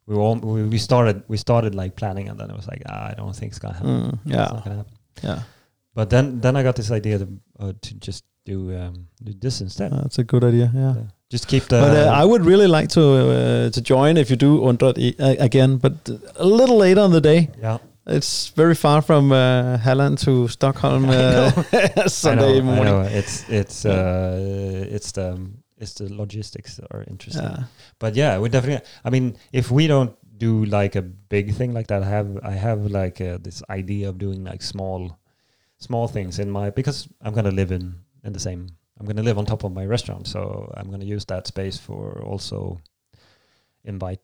[0.06, 3.10] we all we, we started we started like planning and then it was like ah,
[3.10, 3.90] I don't think it's gonna happen.
[4.02, 4.94] Mm, It's yeah, not gonna happen.
[5.22, 5.40] yeah.
[5.94, 7.26] But then then I got this idea to
[7.58, 9.90] uh, to just do um, do this instead.
[9.92, 10.70] That's a good idea.
[10.74, 10.94] Yeah.
[10.96, 11.02] Yeah.
[11.32, 11.80] Just keep the.
[11.80, 15.14] but uh, I would really like to uh, to join if you do Undret e-
[15.18, 15.94] uh, again, but
[16.36, 17.48] a little later on the day.
[17.62, 17.78] yeah.
[18.10, 21.50] It's very far from uh, Halland to Stockholm uh.
[22.08, 22.94] Sunday I know, morning.
[22.94, 23.02] I know.
[23.02, 27.44] It's it's uh, it's the it's the logistics that are interesting.
[27.44, 27.64] Yeah.
[27.98, 28.86] But yeah, we definitely.
[29.04, 32.52] I mean, if we don't do like a big thing like that, I have I
[32.52, 35.18] have like uh, this idea of doing like small,
[35.78, 38.68] small things in my because I'm gonna live in in the same.
[38.98, 42.22] I'm gonna live on top of my restaurant, so I'm gonna use that space for
[42.22, 42.80] also
[43.84, 44.20] invite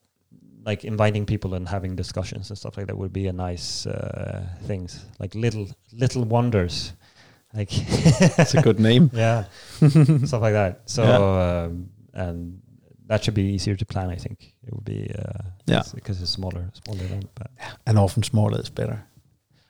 [0.66, 4.43] like inviting people and having discussions and stuff like that would be a nice uh,
[4.66, 6.93] things like little little wonders
[7.55, 7.70] like
[8.36, 9.10] That's a good name.
[9.14, 9.44] yeah
[10.30, 11.64] stuff like that so Yeah.
[11.64, 12.60] um, and
[13.06, 15.82] that should be easier to plan i think it would be uh Yeah.
[15.94, 17.48] because it's smaller smaller event but
[17.86, 18.98] And often smaller is better.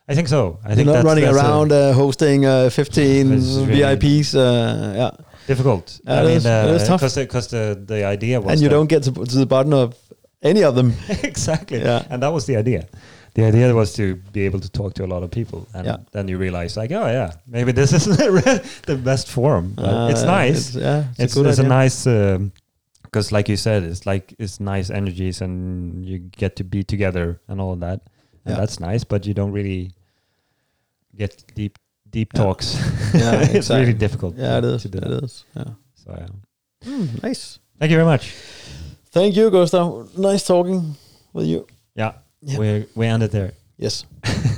[0.08, 2.70] i think so i You're think not that's, running that's, uh, around uh, hosting uh,
[2.70, 4.34] 15 really- VIPs.
[4.34, 5.10] Uh, yeah.
[5.46, 7.00] difficult Yeah, it is- it is tough.
[7.00, 9.72] because the, 'cause the the idea was And you don't get to, to the bottom
[9.74, 9.94] of
[10.42, 10.92] any of them.
[11.22, 12.04] exactly Yeah.
[12.10, 12.86] and that was the idea
[13.34, 15.96] the idea was to be able to talk to a lot of people and Yeah.
[16.12, 18.16] then you realize like oh yeah maybe this isn't
[18.86, 22.04] the best forum Uh, it's nice It's, yeah, it's, it's, a good it's a nice
[23.02, 27.40] because like you said it's like it's nice energies and you get to be together
[27.48, 28.00] and all of that
[28.44, 28.60] and Yeah.
[28.60, 29.92] that's nice but you don't really
[31.16, 31.78] get deep
[32.10, 32.42] deep Yeah.
[32.44, 32.74] talks
[33.14, 33.80] Yeah, it's exactly.
[33.80, 34.82] really difficult Yeah, it is.
[34.82, 35.44] to do It is.
[35.56, 35.70] Yeah.
[35.94, 36.28] so yeah.
[36.90, 37.58] Mm, nice.
[37.78, 38.34] thank you very much
[39.16, 40.18] Thank you, Gustav.
[40.18, 40.94] Nice talking
[41.32, 41.66] with you.
[41.94, 42.12] yeah,
[42.42, 42.58] Yeah.
[42.58, 44.04] we we ended there Yes.